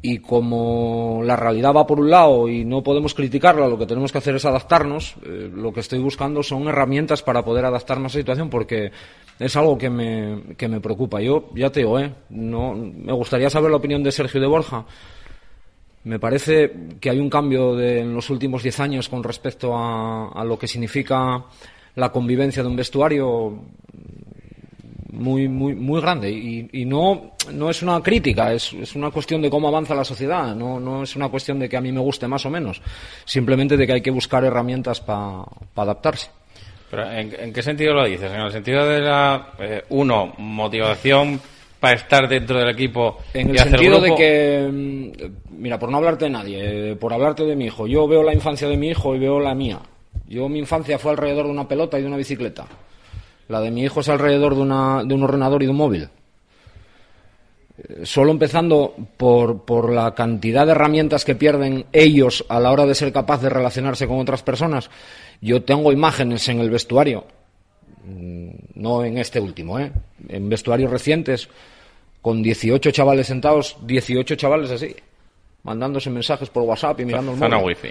y 0.01 0.19
como 0.19 1.21
la 1.23 1.35
realidad 1.35 1.73
va 1.73 1.87
por 1.87 1.99
un 1.99 2.09
lado 2.09 2.47
y 2.47 2.63
no 2.63 2.83
podemos 2.83 3.13
criticarla, 3.13 3.67
lo 3.67 3.77
que 3.77 3.87
tenemos 3.87 4.11
que 4.11 4.19
hacer 4.19 4.35
es 4.35 4.45
adaptarnos, 4.45 5.15
eh, 5.25 5.49
lo 5.51 5.73
que 5.73 5.79
estoy 5.79 5.99
buscando 5.99 6.43
son 6.43 6.67
herramientas 6.67 7.23
para 7.23 7.43
poder 7.43 7.65
adaptarnos 7.65 8.13
a 8.13 8.17
la 8.17 8.21
situación 8.21 8.49
porque 8.49 8.91
es 9.39 9.55
algo 9.55 9.77
que 9.77 9.89
me, 9.89 10.55
que 10.57 10.67
me 10.67 10.79
preocupa. 10.79 11.21
Yo 11.21 11.49
ya 11.55 11.71
te 11.71 11.79
digo, 11.79 11.99
¿eh? 11.99 12.13
no, 12.29 12.75
me 12.75 13.13
gustaría 13.13 13.49
saber 13.49 13.71
la 13.71 13.77
opinión 13.77 14.03
de 14.03 14.11
Sergio 14.11 14.39
de 14.39 14.47
Borja. 14.47 14.85
Me 16.03 16.19
parece 16.19 16.71
que 16.99 17.09
hay 17.09 17.19
un 17.19 17.29
cambio 17.31 17.75
de, 17.75 18.01
en 18.01 18.13
los 18.13 18.29
últimos 18.29 18.61
diez 18.61 18.79
años 18.79 19.09
con 19.09 19.23
respecto 19.23 19.75
a, 19.75 20.29
a 20.29 20.43
lo 20.43 20.59
que 20.59 20.67
significa 20.67 21.45
la 21.95 22.11
convivencia 22.11 22.61
de 22.61 22.69
un 22.69 22.75
vestuario 22.75 23.59
muy, 25.15 25.47
muy, 25.47 25.73
muy 25.75 26.01
grande. 26.01 26.29
Y, 26.29 26.69
y 26.71 26.85
no, 26.85 27.31
no 27.51 27.69
es 27.69 27.81
una 27.81 28.01
crítica, 28.01 28.53
es, 28.53 28.73
es, 28.73 28.95
una 28.95 29.11
cuestión 29.11 29.41
de 29.41 29.49
cómo 29.49 29.67
avanza 29.67 29.95
la 29.95 30.03
sociedad, 30.03 30.55
no, 30.55 30.79
no 30.79 31.03
es 31.03 31.15
una 31.15 31.29
cuestión 31.29 31.59
de 31.59 31.69
que 31.69 31.77
a 31.77 31.81
mí 31.81 31.91
me 31.91 31.99
guste 31.99 32.27
más 32.27 32.45
o 32.45 32.49
menos, 32.49 32.81
simplemente 33.25 33.77
de 33.77 33.87
que 33.87 33.93
hay 33.93 34.01
que 34.01 34.11
buscar 34.11 34.43
herramientas 34.43 35.01
para 35.01 35.43
adaptarse. 35.75 36.29
Pero 36.89 37.11
¿en, 37.11 37.51
qué 37.51 37.63
sentido 37.63 37.93
lo 37.93 38.05
dices? 38.05 38.31
En 38.31 38.41
el 38.41 38.51
sentido 38.51 38.85
de 38.87 39.01
la, 39.01 39.53
eh, 39.59 39.83
uno, 39.89 40.33
motivación 40.37 41.39
para 41.79 41.95
estar 41.95 42.27
dentro 42.27 42.59
del 42.59 42.69
equipo. 42.69 43.17
En 43.33 43.49
el 43.49 43.59
sentido 43.59 43.99
de 43.99 44.15
que, 44.15 44.69
mm, 44.71 45.61
mira, 45.61 45.77
por 45.79 45.89
no 45.89 45.97
hablarte 45.97 46.25
de 46.25 46.31
nadie, 46.31 46.91
eh, 46.91 46.95
por 46.95 47.11
hablarte 47.13 47.43
de 47.43 47.55
mi 47.55 47.65
hijo, 47.65 47.87
yo 47.87 48.07
veo 48.07 48.23
la 48.23 48.33
infancia 48.33 48.67
de 48.67 48.77
mi 48.77 48.89
hijo 48.89 49.15
y 49.15 49.19
veo 49.19 49.39
la 49.39 49.53
mía. 49.53 49.79
Yo 50.27 50.47
mi 50.49 50.59
infancia 50.59 50.97
fue 50.97 51.11
alrededor 51.11 51.45
de 51.45 51.51
una 51.51 51.67
pelota 51.67 51.97
y 51.99 52.01
de 52.01 52.07
una 52.07 52.17
bicicleta. 52.17 52.65
La 53.47 53.61
de 53.61 53.71
mi 53.71 53.83
hijo 53.83 53.99
es 53.99 54.09
alrededor 54.09 54.55
de, 54.55 54.61
una, 54.61 55.03
de 55.03 55.13
un 55.13 55.23
ordenador 55.23 55.61
y 55.61 55.65
de 55.65 55.71
un 55.71 55.77
móvil. 55.77 56.09
Eh, 57.77 58.05
solo 58.05 58.31
empezando 58.31 58.95
por, 59.17 59.63
por, 59.65 59.91
la 59.91 60.15
cantidad 60.15 60.65
de 60.65 60.71
herramientas 60.71 61.25
que 61.25 61.35
pierden 61.35 61.85
ellos 61.91 62.45
a 62.49 62.59
la 62.59 62.71
hora 62.71 62.85
de 62.85 62.95
ser 62.95 63.11
capaz 63.11 63.41
de 63.41 63.49
relacionarse 63.49 64.07
con 64.07 64.19
otras 64.19 64.41
personas. 64.41 64.89
Yo 65.41 65.63
tengo 65.63 65.91
imágenes 65.91 66.47
en 66.49 66.59
el 66.59 66.69
vestuario, 66.69 67.25
mm, 68.05 68.49
no 68.75 69.03
en 69.03 69.17
este 69.17 69.39
último, 69.39 69.77
¿eh? 69.79 69.91
en 70.29 70.49
vestuarios 70.49 70.89
recientes, 70.89 71.49
con 72.21 72.41
18 72.41 72.89
chavales 72.91 73.27
sentados, 73.27 73.77
18 73.85 74.35
chavales 74.35 74.71
así, 74.71 74.95
mandándose 75.63 76.09
mensajes 76.09 76.49
por 76.49 76.63
WhatsApp 76.63 77.01
y 77.01 77.05
mirando 77.05 77.33
el 77.33 77.37
móvil. 77.37 77.65
wifi. 77.65 77.89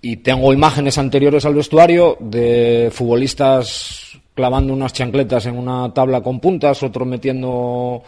Y 0.00 0.18
tengo 0.18 0.52
imágenes 0.52 0.96
anteriores 0.98 1.44
al 1.44 1.54
vestuario 1.54 2.16
de 2.20 2.90
futbolistas 2.92 4.18
clavando 4.34 4.72
unas 4.72 4.92
chancletas 4.92 5.46
en 5.46 5.58
una 5.58 5.92
tabla 5.92 6.20
con 6.20 6.38
puntas, 6.38 6.84
otro 6.84 7.04
metiendo, 7.04 8.04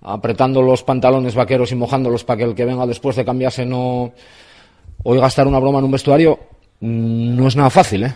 apretando 0.00 0.62
los 0.62 0.82
pantalones 0.82 1.34
vaqueros 1.34 1.70
y 1.72 1.74
mojándolos 1.74 2.24
para 2.24 2.38
que 2.38 2.44
el 2.44 2.54
que 2.54 2.64
venga 2.64 2.86
después 2.86 3.16
de 3.16 3.26
cambiarse 3.26 3.66
no 3.66 4.12
hoy 5.02 5.18
gastar 5.18 5.46
una 5.46 5.58
broma 5.58 5.80
en 5.80 5.84
un 5.84 5.90
vestuario 5.90 6.38
mm, 6.80 7.36
no 7.36 7.48
es 7.48 7.56
nada 7.56 7.68
fácil, 7.68 8.04
¿eh? 8.04 8.14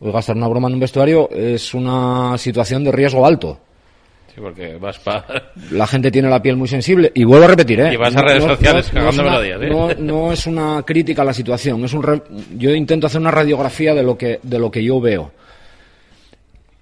Hoy 0.00 0.12
gastar 0.12 0.36
una 0.36 0.48
broma 0.48 0.68
en 0.68 0.74
un 0.74 0.80
vestuario 0.80 1.30
es 1.30 1.72
una 1.72 2.36
situación 2.36 2.84
de 2.84 2.92
riesgo 2.92 3.24
alto. 3.24 3.58
Sí, 4.40 4.42
porque 4.42 4.76
vas 4.76 4.98
para... 4.98 5.52
La 5.70 5.86
gente 5.86 6.10
tiene 6.10 6.28
la 6.28 6.40
piel 6.40 6.56
muy 6.56 6.68
sensible. 6.68 7.12
Y 7.14 7.24
vuelvo 7.24 7.44
a 7.44 7.48
repetir, 7.48 7.80
¿eh? 7.80 7.94
Y 7.94 7.96
vas 7.96 8.14
a 8.16 8.22
redes 8.22 8.44
sociales 8.44 8.92
no, 8.92 9.12
melodías, 9.12 9.60
¿eh? 9.62 9.96
No, 9.98 10.32
es 10.32 10.46
una 10.46 10.82
crítica 10.82 11.22
a 11.22 11.24
la 11.24 11.34
situación. 11.34 11.84
Es 11.84 11.92
un 11.92 12.22
Yo 12.56 12.74
intento 12.74 13.06
hacer 13.06 13.20
una 13.20 13.30
radiografía 13.30 13.94
de 13.94 14.02
lo, 14.02 14.16
que, 14.16 14.40
de 14.42 14.58
lo 14.58 14.70
que 14.70 14.82
yo 14.82 15.00
veo. 15.00 15.32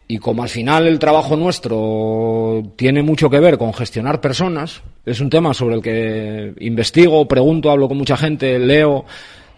Y 0.06 0.18
como 0.18 0.42
al 0.42 0.48
final 0.48 0.86
el 0.86 0.98
trabajo 0.98 1.36
nuestro 1.36 2.62
tiene 2.76 3.02
mucho 3.02 3.28
que 3.28 3.40
ver 3.40 3.58
con 3.58 3.74
gestionar 3.74 4.22
personas, 4.22 4.80
es 5.04 5.20
un 5.20 5.28
tema 5.28 5.52
sobre 5.52 5.74
el 5.74 5.82
que 5.82 6.54
investigo, 6.60 7.28
pregunto, 7.28 7.70
hablo 7.70 7.88
con 7.88 7.98
mucha 7.98 8.16
gente, 8.16 8.58
leo, 8.58 9.04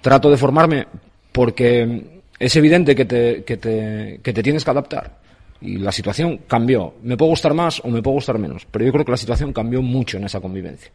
trato 0.01 0.29
de 0.29 0.37
formarme, 0.37 0.89
porque 1.31 2.03
es 2.37 2.57
evidente 2.57 2.97
que 2.97 3.05
te, 3.05 3.45
que 3.45 3.59
te, 3.59 4.21
que 4.25 4.33
te 4.33 4.43
tienes 4.43 4.65
que 4.65 4.71
adaptar 4.73 5.20
y 5.61 5.79
la 5.79 5.93
situación 5.93 6.41
cambió. 6.47 6.95
Me 7.03 7.17
puede 7.17 7.31
gustar 7.31 7.55
más 7.55 7.81
o 7.85 7.89
me 7.89 8.03
puede 8.03 8.15
gustar 8.15 8.39
menos, 8.39 8.67
pero 8.71 8.85
yo 8.85 8.93
creo 8.93 9.05
que 9.05 9.11
la 9.11 9.17
situación 9.17 9.53
cambió 9.53 9.83
mucho 9.83 10.17
en 10.17 10.25
esa 10.25 10.41
convivencia. 10.41 10.91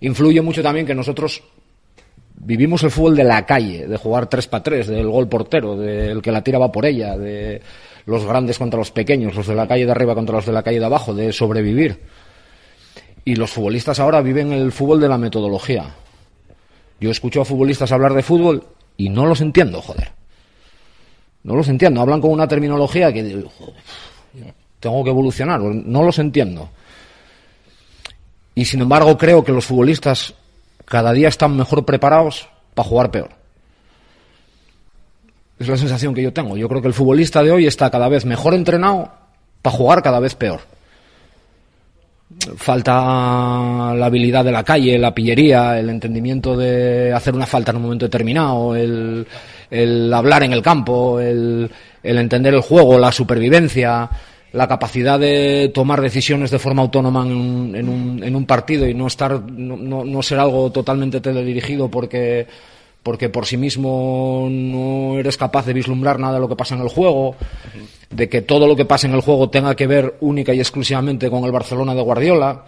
Influye 0.00 0.40
mucho 0.40 0.62
también 0.62 0.86
que 0.86 0.94
nosotros 0.94 1.42
vivimos 2.36 2.82
el 2.82 2.90
fútbol 2.90 3.16
de 3.16 3.24
la 3.24 3.44
calle, 3.44 3.86
de 3.86 3.96
jugar 3.96 4.28
3 4.28 4.46
para 4.46 4.62
3, 4.62 4.86
del 4.86 5.08
gol 5.08 5.28
portero, 5.28 5.76
del 5.76 6.22
que 6.22 6.32
la 6.32 6.42
tira 6.42 6.58
va 6.58 6.72
por 6.72 6.86
ella, 6.86 7.16
de 7.16 7.60
los 8.06 8.24
grandes 8.24 8.58
contra 8.58 8.78
los 8.78 8.90
pequeños, 8.90 9.34
los 9.34 9.46
de 9.46 9.54
la 9.54 9.68
calle 9.68 9.84
de 9.84 9.92
arriba 9.92 10.14
contra 10.14 10.36
los 10.36 10.46
de 10.46 10.52
la 10.52 10.62
calle 10.62 10.78
de 10.78 10.86
abajo, 10.86 11.14
de 11.14 11.32
sobrevivir. 11.32 12.00
Y 13.24 13.34
los 13.34 13.50
futbolistas 13.50 14.00
ahora 14.00 14.22
viven 14.22 14.52
el 14.52 14.72
fútbol 14.72 15.00
de 15.00 15.08
la 15.08 15.18
metodología. 15.18 15.94
Yo 17.00 17.10
escucho 17.10 17.42
a 17.42 17.44
futbolistas 17.44 17.92
hablar 17.92 18.14
de 18.14 18.22
fútbol 18.22 18.64
y 18.96 19.10
no 19.10 19.26
los 19.26 19.40
entiendo, 19.40 19.82
joder. 19.82 20.19
No 21.42 21.56
los 21.56 21.68
entiendo. 21.68 22.00
Hablan 22.00 22.20
con 22.20 22.32
una 22.32 22.46
terminología 22.46 23.12
que 23.12 23.44
tengo 24.78 25.04
que 25.04 25.10
evolucionar. 25.10 25.60
No 25.60 26.02
los 26.02 26.18
entiendo. 26.18 26.68
Y 28.54 28.64
sin 28.64 28.80
embargo 28.82 29.16
creo 29.16 29.42
que 29.44 29.52
los 29.52 29.64
futbolistas 29.64 30.34
cada 30.84 31.12
día 31.12 31.28
están 31.28 31.56
mejor 31.56 31.84
preparados 31.84 32.48
para 32.74 32.88
jugar 32.88 33.10
peor. 33.10 33.30
Es 35.58 35.68
la 35.68 35.76
sensación 35.76 36.14
que 36.14 36.22
yo 36.22 36.32
tengo. 36.32 36.56
Yo 36.56 36.68
creo 36.68 36.80
que 36.82 36.88
el 36.88 36.94
futbolista 36.94 37.42
de 37.42 37.52
hoy 37.52 37.66
está 37.66 37.90
cada 37.90 38.08
vez 38.08 38.24
mejor 38.24 38.54
entrenado 38.54 39.10
para 39.62 39.76
jugar 39.76 40.02
cada 40.02 40.18
vez 40.18 40.34
peor. 40.34 40.60
Falta 42.56 42.92
la 43.94 44.06
habilidad 44.06 44.44
de 44.44 44.52
la 44.52 44.62
calle, 44.62 44.98
la 44.98 45.14
pillería, 45.14 45.78
el 45.78 45.90
entendimiento 45.90 46.56
de 46.56 47.12
hacer 47.12 47.34
una 47.34 47.46
falta 47.46 47.72
en 47.72 47.76
un 47.78 47.82
momento 47.82 48.06
determinado, 48.06 48.74
el, 48.74 49.26
el 49.70 50.12
hablar 50.12 50.42
en 50.42 50.52
el 50.52 50.62
campo, 50.62 51.20
el, 51.20 51.70
el 52.02 52.18
entender 52.18 52.54
el 52.54 52.60
juego, 52.60 52.98
la 52.98 53.12
supervivencia, 53.12 54.10
la 54.52 54.66
capacidad 54.66 55.18
de 55.18 55.70
tomar 55.72 56.00
decisiones 56.00 56.50
de 56.50 56.58
forma 56.58 56.82
autónoma 56.82 57.24
en 57.24 57.32
un, 57.32 57.76
en 57.76 57.88
un, 57.88 58.24
en 58.24 58.34
un 58.34 58.46
partido 58.46 58.86
y 58.86 58.94
no 58.94 59.06
estar 59.06 59.40
no, 59.40 60.04
no, 60.04 60.22
ser 60.22 60.38
algo 60.40 60.72
totalmente 60.72 61.20
teledirigido 61.20 61.88
porque 61.88 62.46
porque 63.02 63.30
por 63.30 63.46
sí 63.46 63.56
mismo 63.56 64.48
no 64.50 65.18
eres 65.18 65.36
capaz 65.38 65.64
de 65.64 65.72
vislumbrar 65.72 66.18
nada 66.18 66.34
de 66.34 66.40
lo 66.40 66.48
que 66.48 66.56
pasa 66.56 66.74
en 66.74 66.82
el 66.82 66.88
juego, 66.88 67.34
de 68.10 68.28
que 68.28 68.42
todo 68.42 68.66
lo 68.66 68.76
que 68.76 68.84
pasa 68.84 69.06
en 69.06 69.14
el 69.14 69.22
juego 69.22 69.48
tenga 69.48 69.74
que 69.74 69.86
ver 69.86 70.16
única 70.20 70.52
y 70.52 70.60
exclusivamente 70.60 71.30
con 71.30 71.44
el 71.44 71.52
Barcelona 71.52 71.94
de 71.94 72.02
Guardiola. 72.02 72.64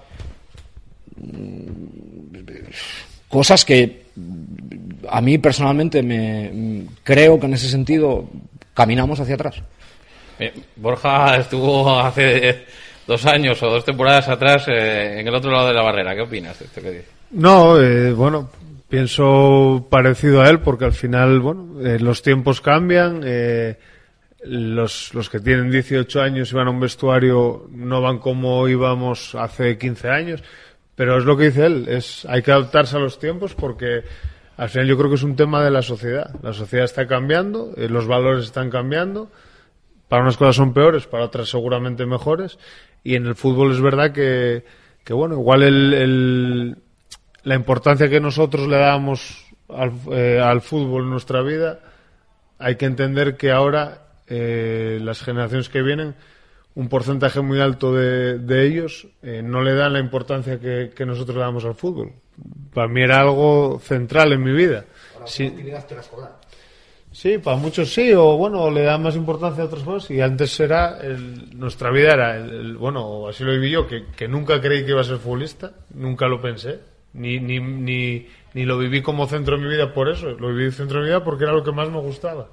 Cosas 3.28 3.66
que 3.66 4.01
a 5.08 5.20
mí 5.20 5.38
personalmente 5.38 6.02
me 6.02 6.86
creo 7.02 7.38
que 7.38 7.46
en 7.46 7.54
ese 7.54 7.68
sentido 7.68 8.28
caminamos 8.74 9.20
hacia 9.20 9.34
atrás. 9.34 9.62
Eh, 10.38 10.52
Borja 10.76 11.36
estuvo 11.36 11.98
hace 12.00 12.64
dos 13.06 13.26
años 13.26 13.62
o 13.62 13.70
dos 13.70 13.84
temporadas 13.84 14.28
atrás 14.28 14.66
eh, 14.68 15.20
en 15.20 15.28
el 15.28 15.34
otro 15.34 15.50
lado 15.50 15.68
de 15.68 15.74
la 15.74 15.82
barrera. 15.82 16.14
¿Qué 16.14 16.22
opinas 16.22 16.58
de 16.58 16.64
esto 16.64 16.80
que 16.80 16.90
dice? 16.90 17.08
No, 17.32 17.80
eh, 17.80 18.12
bueno, 18.12 18.50
pienso 18.88 19.86
parecido 19.88 20.42
a 20.42 20.50
él 20.50 20.60
porque 20.60 20.84
al 20.84 20.92
final, 20.92 21.40
bueno, 21.40 21.80
eh, 21.80 21.98
los 21.98 22.22
tiempos 22.22 22.60
cambian. 22.60 23.22
Eh, 23.24 23.78
los, 24.44 25.14
los 25.14 25.30
que 25.30 25.38
tienen 25.40 25.70
18 25.70 26.20
años 26.20 26.50
y 26.50 26.54
van 26.56 26.66
a 26.66 26.70
un 26.70 26.80
vestuario 26.80 27.68
no 27.70 28.00
van 28.00 28.18
como 28.18 28.66
íbamos 28.68 29.34
hace 29.34 29.78
15 29.78 30.08
años. 30.10 30.42
Pero 30.94 31.16
es 31.16 31.24
lo 31.24 31.36
que 31.36 31.44
dice 31.46 31.66
él, 31.66 31.86
es 31.88 32.26
hay 32.26 32.42
que 32.42 32.52
adaptarse 32.52 32.96
a 32.96 33.00
los 33.00 33.18
tiempos 33.18 33.54
porque 33.54 34.02
al 34.56 34.68
final 34.68 34.86
yo 34.86 34.96
creo 34.98 35.08
que 35.08 35.16
es 35.16 35.22
un 35.22 35.36
tema 35.36 35.64
de 35.64 35.70
la 35.70 35.82
sociedad. 35.82 36.34
La 36.42 36.52
sociedad 36.52 36.84
está 36.84 37.06
cambiando, 37.06 37.72
eh, 37.76 37.88
los 37.88 38.06
valores 38.06 38.44
están 38.44 38.70
cambiando. 38.70 39.30
Para 40.08 40.22
unas 40.22 40.36
cosas 40.36 40.56
son 40.56 40.74
peores, 40.74 41.06
para 41.06 41.24
otras 41.24 41.48
seguramente 41.48 42.04
mejores. 42.04 42.58
Y 43.02 43.14
en 43.14 43.26
el 43.26 43.34
fútbol 43.34 43.72
es 43.72 43.80
verdad 43.80 44.12
que, 44.12 44.64
que 45.04 45.14
bueno, 45.14 45.36
igual 45.36 45.62
el, 45.62 46.76
la 47.42 47.54
importancia 47.54 48.10
que 48.10 48.20
nosotros 48.20 48.68
le 48.68 48.76
damos 48.76 49.46
al, 49.68 49.92
eh, 50.12 50.38
al 50.38 50.60
fútbol 50.60 51.04
en 51.04 51.10
nuestra 51.10 51.40
vida, 51.40 51.80
hay 52.58 52.76
que 52.76 52.84
entender 52.84 53.36
que 53.38 53.50
ahora 53.50 54.02
eh, 54.26 55.00
las 55.02 55.22
generaciones 55.22 55.70
que 55.70 55.82
vienen, 55.82 56.14
un 56.74 56.88
porcentaje 56.88 57.40
muy 57.40 57.60
alto 57.60 57.94
de, 57.94 58.38
de 58.38 58.66
ellos 58.66 59.06
no 59.22 59.62
le 59.62 59.74
dan 59.74 59.92
la 59.92 59.98
importancia 59.98 60.58
que 60.58 61.04
nosotros 61.04 61.36
le 61.36 61.42
damos 61.42 61.66
al 61.66 61.74
fútbol. 61.74 62.12
Para 62.72 62.88
mí 62.88 63.02
era 63.02 63.20
algo 63.20 63.80
central 63.82 64.32
en 64.32 64.42
mi 64.42 64.52
vida. 64.52 64.84
Sí, 65.26 65.52
Sí, 67.12 67.36
para 67.36 67.58
muchos 67.58 67.92
sí, 67.92 68.10
o 68.14 68.38
bueno, 68.38 68.70
le 68.70 68.82
dan 68.84 69.02
más 69.02 69.14
importancia 69.16 69.62
a 69.62 69.66
otras 69.66 69.82
cosas. 69.82 70.10
Y 70.10 70.20
antes 70.22 70.58
era, 70.60 70.98
el- 71.02 71.58
nuestra 71.58 71.90
vida 71.90 72.14
era, 72.14 72.36
el, 72.38 72.48
el- 72.50 72.76
bueno, 72.78 73.28
así 73.28 73.44
lo 73.44 73.52
viví 73.52 73.70
yo, 73.70 73.86
que, 73.86 74.06
que 74.16 74.26
nunca 74.26 74.60
creí 74.62 74.84
que 74.84 74.92
iba 74.92 75.02
a 75.02 75.04
ser 75.04 75.18
futbolista, 75.18 75.72
nunca 75.94 76.26
lo 76.26 76.40
pensé, 76.40 76.80
ni, 77.12 77.38
ni, 77.38 77.60
ni, 77.60 78.26
ni 78.54 78.64
lo 78.64 78.78
viví 78.78 79.02
como 79.02 79.26
centro 79.26 79.58
de 79.58 79.62
mi 79.62 79.68
vida 79.68 79.92
por 79.92 80.08
eso, 80.08 80.30
lo 80.30 80.48
viví 80.54 80.70
centro 80.72 80.98
de 81.00 81.02
mi 81.04 81.08
vida 81.10 81.22
porque 81.22 81.44
era 81.44 81.52
lo 81.52 81.62
que 81.62 81.72
más 81.72 81.90
me 81.90 82.00
gustaba. 82.00 82.48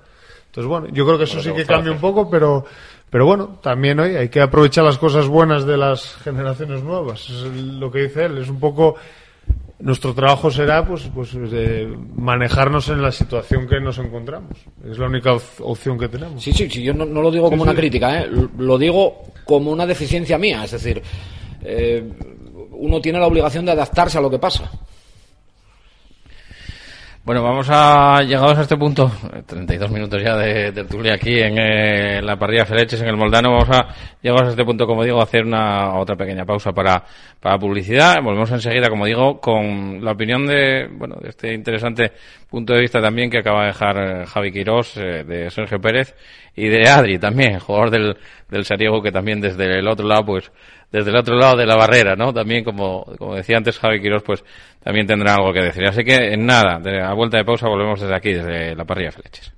Entonces, 0.48 0.68
bueno, 0.68 0.88
yo 0.92 1.06
creo 1.06 1.18
que 1.18 1.24
eso 1.24 1.38
Bueno, 1.38 1.52
sí 1.52 1.56
que 1.56 1.66
cambia 1.66 1.94
un 1.94 2.00
poco, 2.02 2.30
pero, 2.30 2.66
pero 3.10 3.26
bueno, 3.26 3.60
también 3.64 3.98
hoy 4.02 4.18
hay 4.18 4.28
que 4.28 4.42
aprovechar 4.42 4.84
las 4.84 4.98
cosas 4.98 5.28
buenas 5.28 5.66
de 5.66 5.78
las 5.78 6.16
generaciones 6.18 6.84
nuevas. 6.84 7.30
Es 7.30 7.44
lo 7.46 7.90
que 7.90 8.00
dice 8.04 8.26
él, 8.26 8.40
es 8.40 8.50
un 8.50 8.60
poco 8.60 8.96
nuestro 9.80 10.14
trabajo 10.14 10.52
será 10.52 10.86
pues 10.86 11.10
pues 11.14 11.32
de 11.34 11.88
manejarnos 12.16 12.90
en 12.90 13.02
la 13.02 13.12
situación 13.12 13.68
que 13.68 13.80
nos 13.80 13.98
encontramos 13.98 14.52
es 14.90 14.98
la 14.98 15.08
única 15.08 15.34
op- 15.34 15.62
opción 15.62 15.98
que 15.98 16.10
tenemos 16.10 16.44
Sí, 16.44 16.52
sí, 16.52 16.70
sí, 16.70 16.84
yo 16.84 16.94
no, 16.94 17.06
no 17.06 17.22
lo 17.22 17.32
digo 17.32 17.50
como 17.50 17.64
Sí, 17.64 17.70
una 17.70 17.78
crítica, 17.80 18.22
¿eh? 18.22 18.30
Lo 18.58 18.78
digo 18.78 19.24
como 19.46 19.72
una 19.72 19.86
deficiencia 19.86 20.38
mía, 20.38 20.64
es 20.66 20.72
decir, 20.72 21.02
eh, 21.62 22.04
uno 22.72 23.00
tiene 23.02 23.20
la 23.20 23.28
obligación 23.28 23.66
de 23.66 23.72
adaptarse 23.72 24.18
a 24.18 24.22
lo 24.22 24.30
que 24.30 24.38
pasa. 24.40 24.70
Bueno, 27.22 27.44
vamos 27.44 27.68
a, 27.70 28.22
llegados 28.24 28.58
a 28.58 28.62
este 28.62 28.78
punto, 28.78 29.12
eh, 29.34 29.44
32 29.46 29.92
minutos 29.92 30.24
ya 30.24 30.38
de 30.38 30.72
tertulia 30.72 31.16
aquí 31.16 31.38
en 31.38 31.60
eh, 31.60 32.22
la 32.24 32.38
parrilla 32.38 32.66
Feleches, 32.66 33.02
en 33.02 33.10
el 33.10 33.18
Moldano, 33.18 33.52
vamos 33.52 33.70
a, 33.70 33.88
llegados 34.22 34.48
a 34.48 34.50
este 34.52 34.64
punto, 34.64 34.88
como 34.88 35.04
digo, 35.04 35.20
a 35.20 35.24
hacer 35.24 35.46
una 35.46 35.96
otra 36.00 36.16
pequeña 36.16 36.46
pausa 36.46 36.72
para, 36.72 37.04
para 37.40 37.60
publicidad. 37.60 38.16
Volvemos 38.24 38.50
enseguida, 38.52 38.90
como 38.90 39.06
digo, 39.06 39.40
con 39.40 40.04
la 40.04 40.14
opinión 40.14 40.48
de, 40.48 40.88
bueno, 40.92 41.18
de 41.22 41.30
este 41.30 41.54
interesante 41.54 42.14
punto 42.50 42.74
de 42.74 42.82
vista 42.82 43.02
también 43.02 43.30
que 43.30 43.40
acaba 43.40 43.62
de 43.62 43.68
dejar 43.68 43.98
eh, 43.98 44.26
Javi 44.26 44.52
Quirós, 44.52 44.98
eh, 44.98 45.24
de 45.24 45.52
Sergio 45.52 45.80
Pérez, 45.80 46.16
y 46.56 46.68
de 46.68 46.90
Adri 46.90 47.20
también, 47.20 47.60
jugador 47.60 47.92
del, 47.92 48.18
del 48.50 48.66
Sariego, 48.66 49.02
que 49.02 49.12
también 49.12 49.40
desde 49.40 49.80
el 49.80 49.88
otro 49.88 50.08
lado, 50.08 50.26
pues, 50.26 50.52
desde 50.92 51.12
el 51.12 51.18
otro 51.18 51.36
lado 51.36 51.58
de 51.58 51.66
la 51.66 51.76
barrera, 51.76 52.16
¿no? 52.16 52.34
También, 52.34 52.64
como, 52.64 53.06
como 53.18 53.36
decía 53.36 53.58
antes 53.58 53.78
Javi 53.78 54.02
Quirós, 54.02 54.24
pues 54.24 54.44
también 54.84 55.06
tendrá 55.06 55.36
algo 55.36 55.54
que 55.54 55.62
decir. 55.62 55.86
Así 55.86 56.04
que, 56.04 56.34
en 56.34 56.46
nada, 56.46 56.80
a 57.08 57.14
vuelta 57.14 57.38
de 57.38 57.46
pausa 57.46 57.68
volvemos 57.68 58.00
desde 58.02 58.16
aquí, 58.16 58.34
desde 58.34 58.76
la 58.76 58.86
parrilla 58.86 59.12
Fleches. 59.12 59.54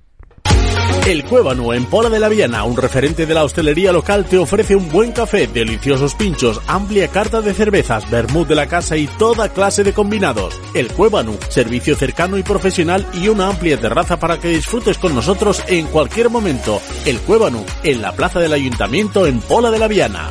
El 1.06 1.24
Cuébano 1.24 1.74
en 1.74 1.84
Pola 1.86 2.08
de 2.08 2.20
la 2.20 2.28
Viana, 2.28 2.62
un 2.62 2.76
referente 2.76 3.26
de 3.26 3.34
la 3.34 3.42
hostelería 3.42 3.90
local, 3.90 4.24
te 4.24 4.38
ofrece 4.38 4.76
un 4.76 4.88
buen 4.88 5.10
café, 5.10 5.48
deliciosos 5.48 6.14
pinchos, 6.14 6.60
amplia 6.68 7.08
carta 7.08 7.40
de 7.40 7.52
cervezas, 7.54 8.08
vermut 8.08 8.46
de 8.46 8.54
la 8.54 8.68
casa 8.68 8.96
y 8.96 9.08
toda 9.08 9.48
clase 9.48 9.82
de 9.82 9.92
combinados. 9.92 10.60
El 10.74 10.88
Cuébano, 10.88 11.32
servicio 11.48 11.96
cercano 11.96 12.38
y 12.38 12.44
profesional 12.44 13.04
y 13.14 13.26
una 13.26 13.48
amplia 13.48 13.80
terraza 13.80 14.20
para 14.20 14.38
que 14.38 14.48
disfrutes 14.48 14.96
con 14.98 15.12
nosotros 15.12 15.64
en 15.66 15.86
cualquier 15.86 16.30
momento. 16.30 16.80
El 17.04 17.18
Cuébano, 17.18 17.64
en 17.82 18.00
la 18.00 18.12
plaza 18.12 18.38
del 18.38 18.52
Ayuntamiento 18.52 19.26
en 19.26 19.40
Pola 19.40 19.72
de 19.72 19.80
la 19.80 19.88
Viana. 19.88 20.30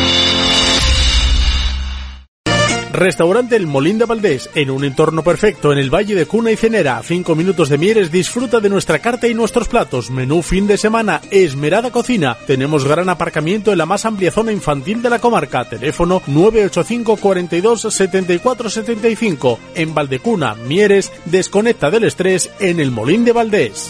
Restaurante 3.01 3.55
El 3.55 3.65
Molín 3.65 3.97
de 3.97 4.05
Valdés, 4.05 4.47
en 4.53 4.69
un 4.69 4.83
entorno 4.83 5.23
perfecto 5.23 5.73
en 5.73 5.79
el 5.79 5.89
Valle 5.89 6.13
de 6.13 6.27
Cuna 6.27 6.51
y 6.51 6.55
Cenera. 6.55 6.99
A 6.99 7.01
cinco 7.01 7.33
minutos 7.33 7.67
de 7.67 7.79
Mieres, 7.79 8.11
disfruta 8.11 8.59
de 8.59 8.69
nuestra 8.69 8.99
carta 8.99 9.27
y 9.27 9.33
nuestros 9.33 9.67
platos. 9.67 10.11
Menú 10.11 10.43
fin 10.43 10.67
de 10.67 10.77
semana, 10.77 11.19
esmerada 11.31 11.89
cocina. 11.89 12.37
Tenemos 12.45 12.85
gran 12.85 13.09
aparcamiento 13.09 13.71
en 13.71 13.79
la 13.79 13.87
más 13.87 14.05
amplia 14.05 14.31
zona 14.31 14.51
infantil 14.51 15.01
de 15.01 15.09
la 15.09 15.17
comarca. 15.17 15.67
Teléfono 15.67 16.21
985 16.27 17.17
42 17.17 17.81
74 17.81 18.69
75. 18.69 19.59
En 19.73 19.95
Valdecuna, 19.95 20.53
Mieres, 20.53 21.11
desconecta 21.25 21.89
del 21.89 22.03
estrés 22.03 22.51
en 22.59 22.79
El 22.79 22.91
Molín 22.91 23.25
de 23.25 23.31
Valdés. 23.31 23.89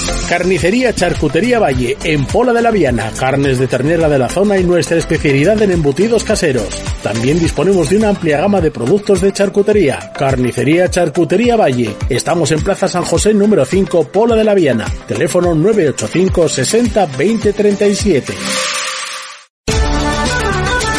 Carnicería 0.31 0.95
Charcutería 0.95 1.59
Valle, 1.59 1.97
en 2.05 2.25
Pola 2.25 2.53
de 2.53 2.61
la 2.61 2.71
Viana, 2.71 3.11
carnes 3.19 3.59
de 3.59 3.67
ternera 3.67 4.07
de 4.07 4.17
la 4.17 4.29
zona 4.29 4.57
y 4.57 4.63
nuestra 4.63 4.95
especialidad 4.95 5.61
en 5.61 5.71
embutidos 5.71 6.23
caseros. 6.23 6.69
También 7.03 7.37
disponemos 7.37 7.89
de 7.89 7.97
una 7.97 8.07
amplia 8.11 8.39
gama 8.39 8.61
de 8.61 8.71
productos 8.71 9.19
de 9.19 9.33
charcutería. 9.33 10.13
Carnicería 10.17 10.89
Charcutería 10.89 11.57
Valle. 11.57 11.97
Estamos 12.07 12.49
en 12.53 12.63
Plaza 12.63 12.87
San 12.87 13.03
José 13.03 13.33
número 13.33 13.65
5, 13.65 14.05
Pola 14.05 14.37
de 14.37 14.45
la 14.45 14.53
Viana. 14.53 14.85
Teléfono 15.05 15.53
985 15.53 16.47
60 16.47 17.05
20 17.07 17.51
37. 17.51 18.33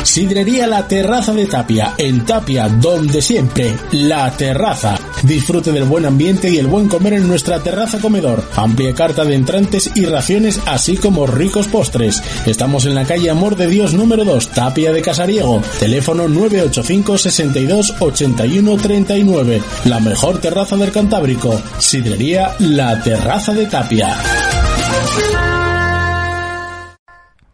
Sidrería 0.05 0.67
La 0.67 0.87
Terraza 0.87 1.33
de 1.33 1.47
Tapia, 1.47 1.95
en 1.97 2.27
Tapia, 2.27 2.69
donde 2.69 3.23
siempre, 3.23 3.73
La 3.93 4.31
Terraza. 4.37 4.99
Disfrute 5.23 5.71
del 5.71 5.85
buen 5.85 6.05
ambiente 6.05 6.51
y 6.51 6.59
el 6.59 6.67
buen 6.67 6.89
comer 6.89 7.13
en 7.13 7.29
nuestra 7.29 7.61
terraza 7.61 8.01
comedor. 8.01 8.43
Amplia 8.57 8.93
carta 8.95 9.25
de 9.25 9.37
entrantes 9.37 9.91
y 9.95 10.05
raciones, 10.05 10.61
así 10.67 10.97
como 10.97 11.27
ricos 11.27 11.69
postres. 11.69 12.23
Estamos 12.45 12.87
en 12.87 12.95
la 12.97 13.05
calle 13.05 13.31
Amor 13.31 13.57
de 13.57 13.69
Dios 13.69 13.95
número 13.95 14.25
2, 14.25 14.49
Tapia 14.49 14.93
de 14.93 15.01
Casariego. 15.01 15.63
Teléfono 15.79 16.27
985 16.29 17.19
62 17.19 17.95
81 18.01 18.77
39. 18.77 19.63
La 19.85 20.01
mejor 20.01 20.41
terraza 20.41 20.77
del 20.77 20.91
Cantábrico. 20.91 21.61
Sidrería 21.79 22.55
La 22.59 23.01
Terraza 23.01 23.53
de 23.53 23.67
Tapia. 23.67 24.17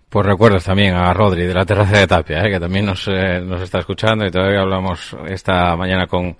Pues 0.08 0.24
recuerdos 0.24 0.64
también 0.64 0.94
a 0.94 1.12
Rodri 1.12 1.44
de 1.44 1.52
la 1.52 1.66
terraza 1.66 1.98
de 1.98 2.06
Tapia, 2.06 2.40
¿eh? 2.40 2.50
que 2.50 2.58
también 2.58 2.86
nos, 2.86 3.06
eh, 3.08 3.42
nos 3.42 3.60
está 3.60 3.80
escuchando 3.80 4.24
y 4.24 4.30
todavía 4.30 4.62
hablamos 4.62 5.14
esta 5.26 5.76
mañana 5.76 6.06
con, 6.06 6.34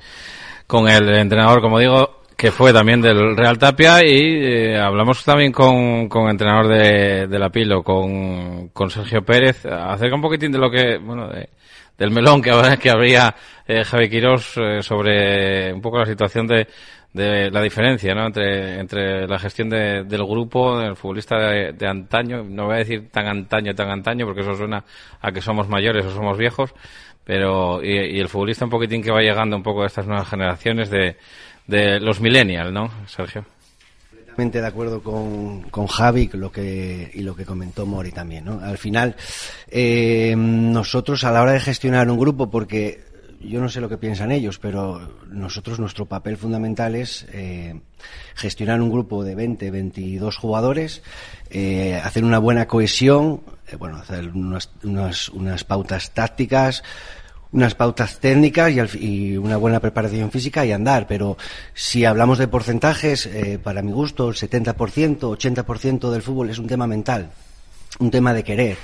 con 0.69 0.87
el 0.87 1.09
entrenador, 1.09 1.63
como 1.63 1.79
digo, 1.79 2.21
que 2.37 2.53
fue 2.53 2.73
también 2.73 3.01
del 3.01 3.37
Real 3.37 3.59
Tapia 3.59 4.05
y 4.05 4.45
eh, 4.45 4.79
hablamos 4.79 5.25
también 5.25 5.51
con, 5.51 6.09
con 6.09 6.29
entrenador 6.29 6.69
de, 6.69 7.27
de 7.27 7.39
la 7.39 7.49
Pilo, 7.49 7.83
con, 7.83 8.69
con 8.69 8.91
Sergio 8.91 9.23
Pérez, 9.23 9.65
acerca 9.65 10.15
un 10.15 10.23
poquitín 10.23 10.53
de 10.53 10.59
lo 10.59 10.71
que, 10.71 10.99
bueno, 10.99 11.27
de, 11.29 11.49
del 11.97 12.11
melón 12.11 12.43
que, 12.43 12.53
que 12.81 12.91
habría 12.91 13.35
eh, 13.67 13.83
Javi 13.83 14.11
Quirós 14.11 14.57
eh, 14.59 14.83
sobre 14.83 15.73
un 15.73 15.81
poco 15.81 15.99
la 15.99 16.07
situación 16.07 16.47
de, 16.47 16.69
de 17.13 17.51
la 17.51 17.63
diferencia 17.63 18.15
¿no? 18.15 18.27
entre, 18.27 18.79
entre 18.79 19.27
la 19.27 19.39
gestión 19.39 19.69
de, 19.71 20.05
del 20.05 20.25
grupo, 20.25 20.79
del 20.79 20.97
futbolista 20.97 21.37
de, 21.39 21.87
antaño, 21.87 22.45
no 22.45 22.67
voy 22.67 22.77
a 22.77 22.79
decir 22.79 23.11
tan 23.11 23.27
antaño, 23.27 23.75
tan 23.75 23.91
antaño, 23.91 24.27
porque 24.27 24.43
eso 24.43 24.55
suena 24.55 24.85
a 25.21 25.33
que 25.33 25.41
somos 25.41 25.69
mayores 25.69 26.05
o 26.07 26.11
somos 26.11 26.37
viejos, 26.37 26.75
pero 27.29 27.85
y, 27.85 28.19
el 28.19 28.29
futbolista 28.31 28.65
un 28.65 28.71
poquitín 28.71 29.03
que 29.03 29.11
va 29.11 29.21
llegando 29.21 29.55
un 29.55 29.63
poco 29.63 29.83
de 29.83 29.89
estas 29.89 30.07
nuevas 30.07 30.27
generaciones 30.27 30.89
de, 30.89 31.19
de 31.67 32.01
los 32.01 32.23
millennials, 32.23 32.73
¿no, 32.73 32.91
Sergio? 33.07 33.45
de 34.39 34.67
acuerdo 34.67 35.03
con, 35.03 35.63
con 35.63 35.89
Javi 35.89 36.31
lo 36.33 36.51
que, 36.53 37.11
y 37.13 37.23
lo 37.23 37.35
que 37.35 37.45
comentó 37.45 37.85
Mori 37.85 38.13
también. 38.13 38.45
¿no? 38.45 38.61
Al 38.61 38.79
final, 38.79 39.17
eh, 39.69 40.35
nosotros 40.39 41.25
a 41.25 41.33
la 41.33 41.43
hora 41.43 41.53
de 41.53 41.61
gestionar 41.61 42.09
un 42.09 42.19
grupo, 42.19 42.49
porque 42.49 43.01
yo 43.41 43.61
no 43.61 43.69
sé 43.69 43.81
lo 43.81 43.89
que 43.89 43.99
piensan 43.99 44.33
ellos, 44.33 44.59
pero 44.59 45.01
nosotros 45.29 45.79
nuestro 45.79 46.07
papel 46.07 46.37
fundamental 46.37 46.95
es 46.95 47.27
eh, 47.33 47.81
gestionar 48.35 48.81
un 48.81 48.91
grupo 48.91 49.23
de 49.23 49.35
20, 49.35 49.71
22 49.71 50.37
jugadores, 50.37 51.03
eh, 51.51 52.01
hacer 52.03 52.25
una 52.25 52.39
buena 52.39 52.67
cohesión, 52.67 53.43
eh, 53.69 53.77
bueno, 53.77 53.99
hacer 53.99 54.29
unas, 54.29 54.71
unas, 54.83 55.29
unas, 55.29 55.65
pautas 55.65 56.13
tácticas, 56.13 56.83
unas 57.53 57.75
pautas 57.75 58.19
técnicas 58.21 58.73
y, 58.95 59.07
y, 59.07 59.37
una 59.37 59.57
buena 59.57 59.81
preparación 59.81 60.31
física 60.31 60.65
y 60.67 60.73
andar. 60.73 61.07
Pero 61.07 61.37
si 61.75 62.05
hablamos 62.05 62.39
de 62.39 62.49
porcentajes, 62.49 63.27
eh, 63.27 63.59
para 63.63 63.83
mi 63.83 63.93
gusto, 63.93 64.29
el 64.29 64.35
70%, 64.35 64.75
80% 65.19 66.11
del 66.11 66.23
fútbol 66.23 66.51
es 66.51 66.59
un 66.59 66.67
tema 66.67 66.87
mental, 66.87 67.31
un 67.99 68.11
tema 68.11 68.35
de 68.35 68.45
querer. 68.45 68.77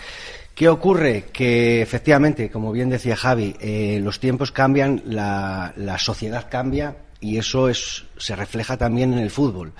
¿Qué 0.54 0.68
ocurre? 0.68 1.24
Que 1.32 1.82
efectivamente, 1.82 2.48
como 2.48 2.70
bien 2.70 2.88
decía 2.88 3.16
Javi, 3.16 3.56
eh, 3.58 3.98
los 4.00 4.20
tiempos 4.20 4.52
cambian, 4.52 5.02
la, 5.04 5.74
sociedad 5.98 6.48
cambia 6.48 6.96
y 7.20 7.38
eso 7.38 7.68
es, 7.68 8.04
se 8.16 8.36
refleja 8.36 8.76
también 8.76 9.12
en 9.12 9.18
el 9.18 9.30
fútbol. 9.30 9.72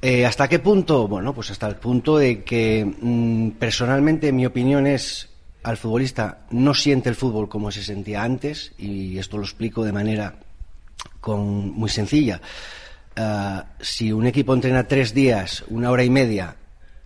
Eh, 0.00 0.24
¿Hasta 0.24 0.48
qué 0.48 0.60
punto? 0.60 1.08
Bueno, 1.08 1.34
pues 1.34 1.50
hasta 1.50 1.66
el 1.66 1.76
punto 1.76 2.16
de 2.16 2.44
que 2.44 2.84
mm, 2.84 3.50
personalmente 3.52 4.32
mi 4.32 4.46
opinión 4.46 4.86
es 4.86 5.31
al 5.62 5.76
futbolista 5.76 6.46
no 6.50 6.74
siente 6.74 7.08
el 7.08 7.14
fútbol 7.14 7.48
como 7.48 7.70
se 7.70 7.82
sentía 7.82 8.22
antes 8.22 8.72
y 8.78 9.18
esto 9.18 9.38
lo 9.38 9.44
explico 9.44 9.84
de 9.84 9.92
manera 9.92 10.34
muy 11.26 11.88
sencilla. 11.88 12.40
Ah, 13.16 13.66
si 13.80 14.12
un 14.12 14.26
equipo 14.26 14.54
entrena 14.54 14.88
tres 14.88 15.14
días, 15.14 15.64
una 15.68 15.90
hora 15.90 16.04
y 16.04 16.10
media 16.10 16.56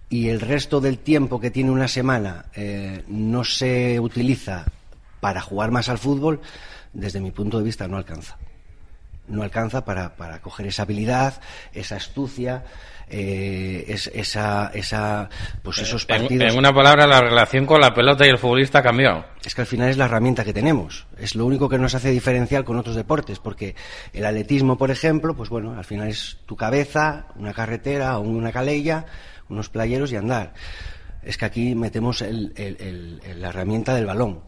y 0.08 0.28
el 0.28 0.40
resto 0.40 0.80
del 0.80 0.98
tiempo 0.98 1.40
que 1.40 1.50
tiene 1.50 1.70
una 1.70 1.88
semana 1.88 2.46
eh, 2.54 3.02
no 3.08 3.44
se 3.44 3.98
utiliza 4.00 4.64
para 5.20 5.40
jugar 5.40 5.70
más 5.70 5.88
al 5.88 5.98
fútbol, 5.98 6.40
desde 6.92 7.20
mi 7.20 7.32
punto 7.32 7.58
de 7.58 7.64
vista 7.64 7.88
no 7.88 7.96
alcanza. 7.96 8.36
No 9.26 9.42
alcanza 9.42 9.84
para, 9.84 10.14
para 10.14 10.40
coger 10.40 10.68
esa 10.68 10.82
habilidad, 10.82 11.40
esa 11.72 11.96
astucia, 11.96 12.64
eh, 13.08 13.84
esa, 14.14 14.70
esa, 14.74 15.28
pues 15.62 15.78
esos 15.78 16.04
partidos. 16.06 16.52
En, 16.52 16.58
una 16.58 16.72
palabra, 16.72 17.06
la 17.06 17.20
relación 17.20 17.66
con 17.66 17.80
la 17.80 17.94
pelota 17.94 18.26
y 18.26 18.30
el 18.30 18.38
futbolista 18.38 18.82
cambió. 18.82 19.24
Es 19.44 19.54
que 19.54 19.60
al 19.60 19.66
final 19.66 19.88
es 19.88 19.96
la 19.96 20.06
herramienta 20.06 20.44
que 20.44 20.52
tenemos. 20.52 21.06
Es 21.18 21.34
lo 21.34 21.46
único 21.46 21.68
que 21.68 21.78
nos 21.78 21.94
hace 21.94 22.10
diferencial 22.10 22.64
con 22.64 22.76
otros 22.78 22.96
deportes, 22.96 23.38
porque 23.38 23.74
el 24.12 24.24
atletismo, 24.24 24.76
por 24.76 24.90
ejemplo, 24.90 25.34
pues 25.36 25.48
bueno, 25.50 25.76
al 25.76 25.84
final 25.84 26.08
es 26.08 26.38
tu 26.46 26.56
cabeza, 26.56 27.26
una 27.36 27.52
carretera 27.52 28.18
una 28.18 28.52
calella 28.52 29.06
unos 29.48 29.68
playeros 29.68 30.12
y 30.12 30.16
andar. 30.16 30.54
Es 31.22 31.36
que 31.36 31.44
aquí 31.44 31.74
metemos 31.74 32.22
la 32.22 33.48
herramienta 33.48 33.94
del 33.94 34.06
balón. 34.06 34.40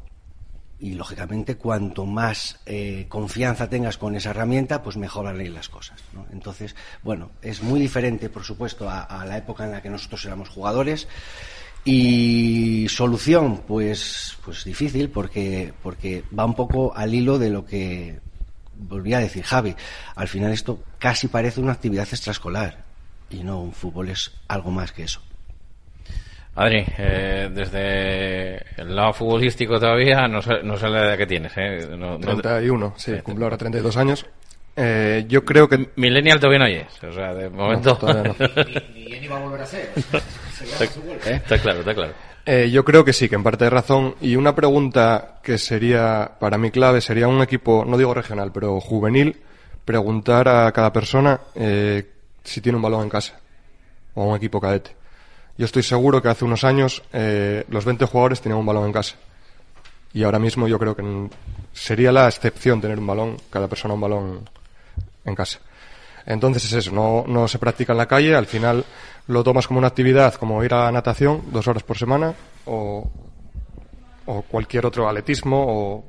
Y 0.81 0.95
lógicamente, 0.95 1.57
cuanto 1.57 2.07
más 2.07 2.61
eh, 2.65 3.07
confianza 3.09 3.69
tengas 3.69 3.99
con 3.99 4.15
esa 4.15 4.31
herramienta, 4.31 4.83
pues 4.83 4.97
mejor 4.97 5.27
haré 5.27 5.49
las 5.49 5.69
cosas. 5.69 6.01
Entonces, 6.31 6.77
bueno, 7.03 7.31
es 7.43 7.63
muy 7.63 7.81
diferente, 7.81 8.29
por 8.29 8.45
supuesto, 8.45 8.89
a, 8.89 9.25
la 9.27 9.37
época 9.37 9.65
en 9.65 9.73
la 9.73 9.83
que 9.83 9.91
nosotros 9.91 10.25
éramos 10.25 10.49
jugadores. 10.49 11.09
Y 11.85 12.87
solución, 12.89 13.65
pues, 13.67 14.37
pues 14.45 14.65
difícil, 14.65 15.11
porque, 15.11 15.73
porque 15.83 16.23
va 16.37 16.45
un 16.45 16.55
poco 16.55 16.95
al 16.95 17.15
hilo 17.15 17.39
de 17.39 17.51
lo 17.51 17.65
que 17.65 18.21
volví 18.79 19.15
a 19.15 19.19
decir 19.19 19.43
Javi. 19.43 19.75
Al 20.15 20.29
final 20.29 20.53
esto 20.53 20.83
casi 20.99 21.29
parece 21.29 21.61
una 21.61 21.73
actividad 21.73 22.07
extraescolar 22.09 22.85
y 23.31 23.43
no, 23.43 23.61
un 23.61 23.73
fútbol 23.73 24.11
es 24.11 24.33
algo 24.49 24.71
más 24.71 24.93
que 24.93 25.05
eso. 25.05 25.21
Adri, 26.59 26.85
eh, 26.99 27.49
desde 27.53 28.57
el 28.81 28.97
lado 28.97 29.13
futbolístico 29.13 29.79
todavía, 29.79 30.27
no 30.27 30.43
sé, 30.43 30.63
no 30.65 30.77
sé 30.77 30.89
la 30.89 31.05
edad 31.05 31.17
que 31.17 31.27
tienes. 31.27 31.53
Eh. 31.57 31.87
31, 32.21 32.95
sí, 32.97 33.13
cumplo 33.23 33.47
ahora 33.47 33.57
32 33.57 33.97
años. 33.97 34.27
Eh, 34.75 35.25
yo 35.29 35.45
creo 35.45 35.69
que... 35.69 35.91
Millennial 35.95 36.41
todavía 36.41 36.59
no 36.59 36.67
es, 36.67 37.05
o 37.05 37.13
sea, 37.13 37.33
de 37.33 37.49
momento... 37.49 37.97
ni, 38.95 39.29
va 39.29 39.37
a 39.37 39.41
volver 39.41 39.61
a 39.61 39.67
ser. 39.67 39.89
está, 39.97 41.59
claro, 41.59 41.81
está 41.81 41.95
claro. 41.95 42.13
Eh, 42.45 42.71
yo 42.73 42.85
creo 42.85 43.05
que 43.05 43.13
sí, 43.13 43.29
que 43.29 43.37
en 43.37 43.45
parte 43.45 43.65
de 43.65 43.71
razón. 43.71 44.17
Y 44.21 44.35
una 44.35 44.57
pregunta 44.57 45.39
que 45.43 45.59
sería, 45.59 46.33
para 46.41 46.59
mí 46.59 46.73
clave, 46.73 47.01
sería 47.01 47.29
un 47.29 47.41
equipo, 47.41 47.85
no 47.87 47.97
digo 47.97 48.15
regional, 48.15 48.51
pero 48.53 48.81
juvenil, 48.81 49.37
preguntar 49.85 50.49
a 50.49 50.73
cada 50.73 50.93
persona 50.93 51.41
eh, 51.55 52.05
si 52.43 52.61
tiene 52.61 52.77
un 52.77 52.83
balón 52.83 53.03
en 53.03 53.11
casa 53.11 53.39
o 54.15 54.25
un 54.25 54.37
equipo 54.37 54.61
cadete. 54.61 54.98
Yo 55.59 55.65
estoy 55.65 55.83
seguro 55.83 56.23
que 56.23 56.29
hace 56.29 56.45
unos 56.45 56.63
años 56.63 57.03
eh, 57.13 57.65
los 57.69 57.85
20 57.85 58.05
jugadores 58.07 58.41
tenían 58.41 58.61
un 58.61 58.67
balón 58.67 58.87
en 58.87 58.93
casa. 58.93 59.17
Y 60.15 60.23
ahora 60.23 60.39
mismo 60.39 60.69
yo 60.69 60.79
creo 60.79 60.95
que 60.95 61.29
sería 61.73 62.13
la 62.13 62.29
excepción 62.29 62.81
tener 62.81 63.01
un 63.01 63.07
balón, 63.09 63.37
cada 63.51 63.67
persona 63.67 63.95
un 63.95 64.01
balón 64.01 64.49
en 65.25 65.35
casa. 65.35 65.59
Entonces 66.25 66.65
es 66.65 66.73
eso, 66.75 66.93
no, 66.93 67.25
no 67.27 67.49
se 67.49 67.59
practica 67.59 67.93
en 67.93 67.99
la 67.99 68.07
calle, 68.07 68.37
al 68.37 68.47
final 68.47 68.85
lo 69.27 69.43
tomas 69.43 69.67
como 69.67 69.79
una 69.79 69.89
actividad, 69.89 70.35
como 70.35 70.63
ir 70.63 70.73
a 70.75 70.93
natación 70.93 71.43
dos 71.51 71.67
horas 71.67 71.83
por 71.83 71.99
semana 71.99 72.35
o, 72.67 73.11
o 74.27 74.43
cualquier 74.43 74.87
otro 74.87 75.09
atletismo 75.09 75.65
o 75.67 76.05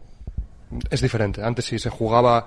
es 0.91 1.01
diferente. 1.01 1.41
Antes 1.43 1.65
si 1.65 1.79
se 1.79 1.89
jugaba 1.89 2.45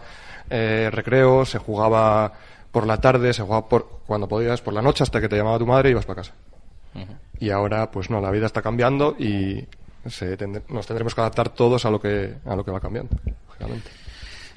eh, 0.49 0.89
recreo, 0.93 1.45
se 1.45 1.59
jugaba 1.59 2.33
por 2.71 2.87
la 2.87 2.99
tarde, 2.99 3.33
se 3.33 3.43
jugaba 3.43 3.69
por, 3.69 4.01
cuando 4.07 4.29
podías, 4.29 4.61
por 4.61 4.73
la 4.73 4.83
noche 4.83 5.03
hasta 5.03 5.21
que 5.21 5.29
te 5.29 5.37
llamaba 5.37 5.59
tu 5.59 5.67
madre 5.67 5.89
y 5.89 5.93
ibas 5.93 6.07
para 6.07 6.23
casa. 6.23 6.35
Y 7.39 7.51
ahora, 7.51 7.91
pues 7.91 8.11
no, 8.11 8.21
la 8.21 8.31
vida 8.31 8.47
está 8.47 8.63
cambiando 8.63 9.17
y 9.19 9.67
nos 10.69 10.87
tendremos 10.87 11.15
que 11.15 11.21
adaptar 11.21 11.51
todos 11.51 11.85
a 11.85 11.91
lo 11.91 12.01
que, 12.01 12.35
a 12.45 12.57
lo 12.57 12.65
que 12.65 12.71
va 12.71 12.81
cambiando, 12.81 13.17
lógicamente. 13.49 13.91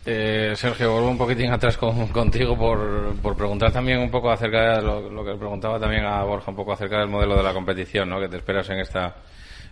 Eh, 0.07 0.53
Sergio, 0.55 0.91
vuelvo 0.91 1.09
un 1.09 1.17
poquitín 1.17 1.51
atrás 1.51 1.77
contigo 1.77 2.55
por, 2.55 3.15
por, 3.23 3.35
preguntar 3.35 3.71
también 3.71 3.99
un 3.99 4.11
poco 4.11 4.29
acerca 4.29 4.75
de 4.75 4.81
lo, 4.83 5.09
lo, 5.09 5.25
que 5.25 5.33
preguntaba 5.35 5.79
también 5.79 6.05
a 6.05 6.23
Borja, 6.23 6.51
un 6.51 6.57
poco 6.57 6.73
acerca 6.73 6.99
del 6.99 7.07
modelo 7.07 7.35
de 7.35 7.41
la 7.41 7.53
competición, 7.53 8.09
¿no? 8.09 8.19
Que 8.19 8.27
te 8.27 8.37
esperas 8.37 8.69
en 8.69 8.79
esta 8.79 9.15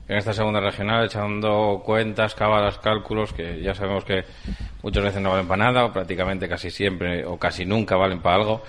en 0.07 0.17
esta 0.17 0.33
segunda 0.33 0.59
regional, 0.59 1.05
echando 1.05 1.81
cuentas, 1.85 2.35
cábalas, 2.35 2.77
cálculos, 2.79 3.31
que 3.31 3.61
ya 3.61 3.73
sabemos 3.73 4.03
que 4.03 4.25
muchas 4.81 5.03
veces 5.03 5.21
no 5.21 5.29
valen 5.29 5.47
para 5.47 5.71
nada, 5.71 5.85
o 5.85 5.93
prácticamente 5.93 6.49
casi 6.49 6.69
siempre, 6.69 7.25
o 7.25 7.37
casi 7.37 7.65
nunca 7.65 7.95
valen 7.95 8.21
para 8.21 8.35
algo. 8.35 8.63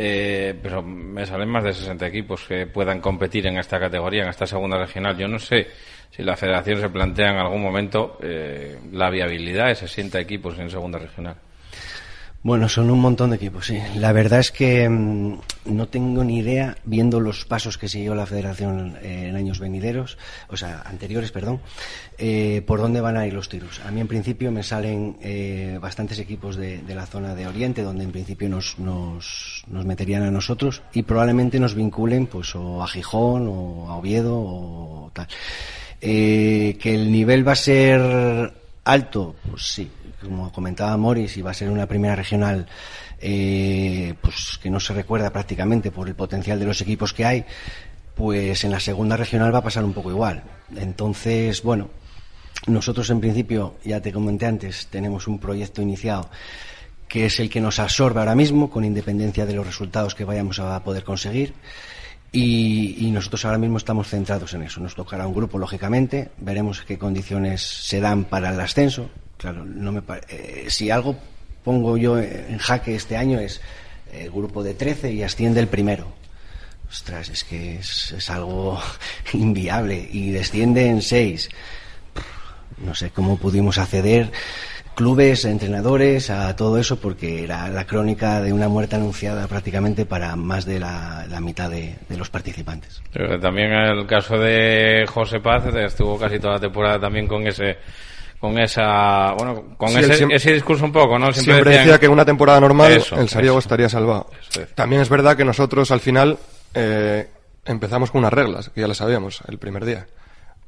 Eh, 0.00 0.54
pero 0.62 0.80
me 0.80 1.26
salen 1.26 1.48
más 1.48 1.64
de 1.64 1.72
60 1.72 2.06
equipos 2.06 2.44
que 2.46 2.68
puedan 2.68 3.00
competir 3.00 3.48
en 3.48 3.58
esta 3.58 3.80
categoría, 3.80 4.22
en 4.22 4.28
esta 4.28 4.46
segunda 4.46 4.78
regional. 4.78 5.18
Yo 5.18 5.26
no 5.26 5.40
sé 5.40 5.66
si 6.08 6.22
la 6.22 6.36
federación 6.36 6.80
se 6.80 6.88
plantea 6.88 7.30
en 7.30 7.38
algún 7.38 7.60
momento 7.60 8.16
eh, 8.22 8.78
la 8.92 9.10
viabilidad 9.10 9.66
de 9.66 9.74
60 9.74 10.20
equipos 10.20 10.56
en 10.60 10.70
segunda 10.70 11.00
regional. 11.00 11.34
Bueno, 12.40 12.68
son 12.68 12.88
un 12.90 13.00
montón 13.00 13.30
de 13.30 13.36
equipos, 13.36 13.66
sí. 13.66 13.78
La 13.96 14.12
verdad 14.12 14.38
es 14.38 14.52
que 14.52 14.88
mm, 14.88 15.38
no 15.64 15.88
tengo 15.88 16.22
ni 16.22 16.38
idea, 16.38 16.76
viendo 16.84 17.18
los 17.18 17.44
pasos 17.44 17.76
que 17.76 17.88
siguió 17.88 18.14
la 18.14 18.26
Federación 18.26 18.96
eh, 19.02 19.26
en 19.28 19.34
años 19.34 19.58
venideros, 19.58 20.18
o 20.48 20.56
sea, 20.56 20.82
anteriores, 20.82 21.32
perdón, 21.32 21.60
eh, 22.16 22.62
por 22.64 22.78
dónde 22.80 23.00
van 23.00 23.16
a 23.16 23.26
ir 23.26 23.34
los 23.34 23.48
tiros. 23.48 23.80
A 23.84 23.90
mí, 23.90 24.00
en 24.00 24.06
principio, 24.06 24.52
me 24.52 24.62
salen 24.62 25.16
eh, 25.20 25.78
bastantes 25.82 26.20
equipos 26.20 26.56
de, 26.56 26.80
la 26.86 27.06
zona 27.06 27.34
de 27.34 27.48
Oriente, 27.48 27.82
donde 27.82 28.04
en 28.04 28.12
principio 28.12 28.48
nos, 28.48 28.78
nos, 28.78 29.64
nos, 29.66 29.84
meterían 29.84 30.22
a 30.22 30.30
nosotros 30.30 30.82
y 30.94 31.02
probablemente 31.02 31.58
nos 31.58 31.74
vinculen, 31.74 32.28
pues, 32.28 32.54
o 32.54 32.84
a 32.84 32.86
Gijón, 32.86 33.48
o 33.48 33.90
a 33.90 33.96
Oviedo, 33.96 34.38
o 34.38 35.10
tal. 35.12 35.26
que 36.00 36.78
el 36.84 37.10
nivel 37.10 37.46
va 37.46 37.52
a 37.52 37.56
ser 37.56 38.57
alto, 38.88 39.36
pues 39.48 39.62
sí, 39.62 39.90
como 40.20 40.50
comentaba 40.50 40.96
Morris, 40.96 41.36
y 41.36 41.42
va 41.42 41.50
a 41.50 41.54
ser 41.54 41.70
una 41.70 41.86
primera 41.86 42.16
regional 42.16 42.66
eh, 43.20 44.14
pues 44.20 44.58
que 44.62 44.70
no 44.70 44.80
se 44.80 44.94
recuerda 44.94 45.30
prácticamente 45.30 45.90
por 45.90 46.08
el 46.08 46.14
potencial 46.14 46.58
de 46.58 46.66
los 46.66 46.80
equipos 46.80 47.12
que 47.12 47.24
hay, 47.24 47.44
pues 48.14 48.64
en 48.64 48.70
la 48.70 48.80
segunda 48.80 49.16
regional 49.16 49.54
va 49.54 49.58
a 49.58 49.62
pasar 49.62 49.84
un 49.84 49.92
poco 49.92 50.10
igual. 50.10 50.42
Entonces, 50.74 51.62
bueno, 51.62 51.90
nosotros 52.66 53.10
en 53.10 53.20
principio, 53.20 53.76
ya 53.84 54.00
te 54.00 54.12
comenté 54.12 54.46
antes, 54.46 54.86
tenemos 54.86 55.28
un 55.28 55.38
proyecto 55.38 55.82
iniciado 55.82 56.30
que 57.08 57.26
es 57.26 57.40
el 57.40 57.48
que 57.48 57.60
nos 57.60 57.78
absorbe 57.78 58.20
ahora 58.20 58.34
mismo, 58.34 58.68
con 58.70 58.84
independencia 58.84 59.46
de 59.46 59.54
los 59.54 59.66
resultados 59.66 60.14
que 60.14 60.24
vayamos 60.24 60.58
a 60.60 60.82
poder 60.84 61.04
conseguir. 61.04 61.54
Y, 62.30 63.10
nosotros 63.10 63.44
ahora 63.44 63.58
mismo 63.58 63.78
estamos 63.78 64.08
centrados 64.08 64.52
en 64.54 64.62
eso. 64.62 64.80
Nos 64.80 64.94
tocará 64.94 65.26
un 65.26 65.34
grupo, 65.34 65.58
lógicamente, 65.58 66.30
veremos 66.38 66.82
qué 66.82 66.98
condiciones 66.98 67.62
se 67.62 68.00
dan 68.00 68.24
para 68.24 68.50
el 68.50 68.60
ascenso. 68.60 69.10
Claro, 69.38 69.64
no 69.64 69.92
me 69.92 70.02
eh, 70.28 70.66
si 70.68 70.90
algo 70.90 71.16
pongo 71.64 71.96
yo 71.96 72.18
en 72.18 72.58
jaque 72.58 72.94
este 72.94 73.16
año 73.16 73.38
es 73.38 73.60
el 74.12 74.30
grupo 74.30 74.62
de 74.62 74.74
13 74.74 75.12
y 75.12 75.22
asciende 75.22 75.60
el 75.60 75.68
primero. 75.68 76.12
Ostras, 76.90 77.28
es 77.28 77.44
que 77.44 77.78
es, 77.78 78.30
algo 78.30 78.80
inviable 79.32 80.08
y 80.10 80.30
desciende 80.30 80.86
en 80.86 81.02
6. 81.02 81.48
No 82.78 82.94
sé 82.94 83.10
cómo 83.10 83.36
pudimos 83.36 83.78
acceder 83.78 84.30
clubes, 84.98 85.44
entrenadores, 85.44 86.28
a 86.28 86.56
todo 86.56 86.76
eso, 86.76 86.96
porque 86.96 87.44
era 87.44 87.68
la 87.68 87.86
crónica 87.86 88.40
de 88.40 88.52
una 88.52 88.66
muerte 88.66 88.96
anunciada 88.96 89.46
prácticamente 89.46 90.06
para 90.06 90.34
más 90.34 90.66
de 90.66 90.80
la, 90.80 91.24
mitad 91.40 91.70
de, 91.70 91.96
los 92.16 92.28
participantes. 92.28 93.00
Pero 93.12 93.38
también 93.38 93.70
el 93.70 94.08
caso 94.08 94.36
de 94.36 95.04
José 95.06 95.38
Paz 95.38 95.66
estuvo 95.72 96.18
casi 96.18 96.40
toda 96.40 96.54
la 96.54 96.60
temporada 96.60 96.98
también 96.98 97.28
con 97.28 97.46
ese 97.46 97.76
con 98.40 98.58
esa 98.58 99.34
bueno 99.34 99.76
con 99.76 99.90
ese, 99.96 100.52
discurso 100.52 100.84
un 100.84 100.92
poco 100.92 101.16
no 101.16 101.32
siempre, 101.32 101.78
decía 101.78 101.98
que 101.98 102.06
en 102.06 102.12
una 102.12 102.24
temporada 102.24 102.58
normal 102.60 103.00
el 103.16 103.28
Sariego 103.28 103.60
estaría 103.60 103.88
salvado. 103.88 104.28
también 104.74 105.02
es 105.02 105.08
verdad 105.08 105.36
que 105.36 105.44
nosotros 105.44 105.92
al 105.92 106.00
final 106.00 106.38
eh, 106.74 107.28
empezamos 107.64 108.10
con 108.10 108.20
unas 108.20 108.32
reglas 108.32 108.70
que 108.70 108.80
ya 108.80 108.88
las 108.88 108.96
sabíamos 108.96 109.42
el 109.46 109.58
primer 109.58 109.84
día 109.84 110.06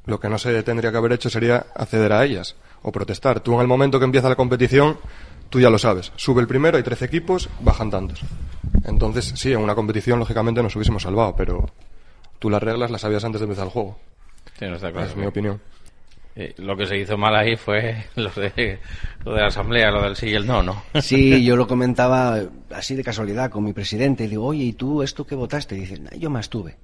lo 0.05 0.19
que 0.19 0.29
no 0.29 0.37
se 0.37 0.63
tendría 0.63 0.91
que 0.91 0.97
haber 0.97 1.13
hecho 1.13 1.29
sería 1.29 1.65
acceder 1.75 2.11
a 2.13 2.23
ellas 2.25 2.55
o 2.81 2.91
protestar. 2.91 3.39
Tú 3.39 3.53
en 3.55 3.61
el 3.61 3.67
momento 3.67 3.99
que 3.99 4.05
empieza 4.05 4.29
la 4.29 4.35
competición, 4.35 4.97
tú 5.49 5.59
ya 5.59 5.69
lo 5.69 5.77
sabes. 5.77 6.11
Sube 6.15 6.41
el 6.41 6.47
primero, 6.47 6.77
hay 6.77 6.83
13 6.83 7.05
equipos, 7.05 7.49
bajan 7.59 7.91
tantos. 7.91 8.21
Entonces, 8.85 9.33
sí, 9.35 9.51
en 9.51 9.59
una 9.59 9.75
competición 9.75 10.19
lógicamente 10.19 10.63
nos 10.63 10.75
hubiésemos 10.75 11.03
salvado, 11.03 11.35
pero 11.35 11.69
tú 12.39 12.49
las 12.49 12.63
reglas 12.63 12.89
las 12.89 13.01
sabías 13.01 13.23
antes 13.23 13.41
de 13.41 13.45
empezar 13.45 13.65
el 13.65 13.71
juego. 13.71 13.99
Sí, 14.57 14.65
no 14.65 14.75
está 14.75 14.91
claro. 14.91 15.07
Es 15.07 15.15
mi 15.15 15.25
opinión. 15.25 15.61
lo 16.57 16.75
que 16.75 16.87
se 16.87 16.97
hizo 16.97 17.17
mal 17.17 17.35
ahí 17.35 17.55
fue 17.55 18.05
lo 18.15 18.31
de, 18.31 18.79
lo 19.23 19.33
de 19.33 19.41
la 19.41 19.47
asamblea, 19.47 19.91
lo 19.91 20.01
del 20.01 20.15
sí 20.15 20.29
y 20.29 20.33
el 20.33 20.47
no, 20.47 20.63
¿no? 20.63 20.83
Sí, 20.99 21.43
yo 21.43 21.55
lo 21.55 21.67
comentaba 21.67 22.39
así 22.71 22.95
de 22.95 23.03
casualidad 23.03 23.51
con 23.51 23.63
mi 23.63 23.73
presidente 23.73 24.23
y 24.23 24.27
digo, 24.27 24.45
oye, 24.45 24.63
¿y 24.63 24.73
tú 24.73 25.03
esto 25.03 25.25
qué 25.27 25.35
votaste? 25.35 25.75
Y 25.75 25.81
dice, 25.81 26.01
yo 26.17 26.29
más 26.31 26.49
tuve. 26.49 26.77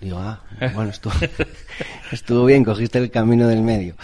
Digo, 0.00 0.18
ah, 0.18 0.40
bueno, 0.74 0.90
estuvo, 0.90 1.12
estuvo 2.12 2.46
bien, 2.46 2.64
cogiste 2.64 2.98
el 2.98 3.10
camino 3.10 3.46
del 3.46 3.60
medio. 3.60 3.94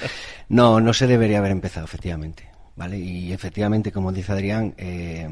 No, 0.48 0.80
no 0.80 0.92
se 0.92 1.06
debería 1.06 1.38
haber 1.38 1.52
empezado, 1.52 1.86
efectivamente. 1.86 2.48
¿Vale? 2.76 2.98
Y 2.98 3.32
efectivamente, 3.32 3.90
como 3.90 4.12
dice 4.12 4.32
Adrián, 4.32 4.74
eh, 4.76 5.26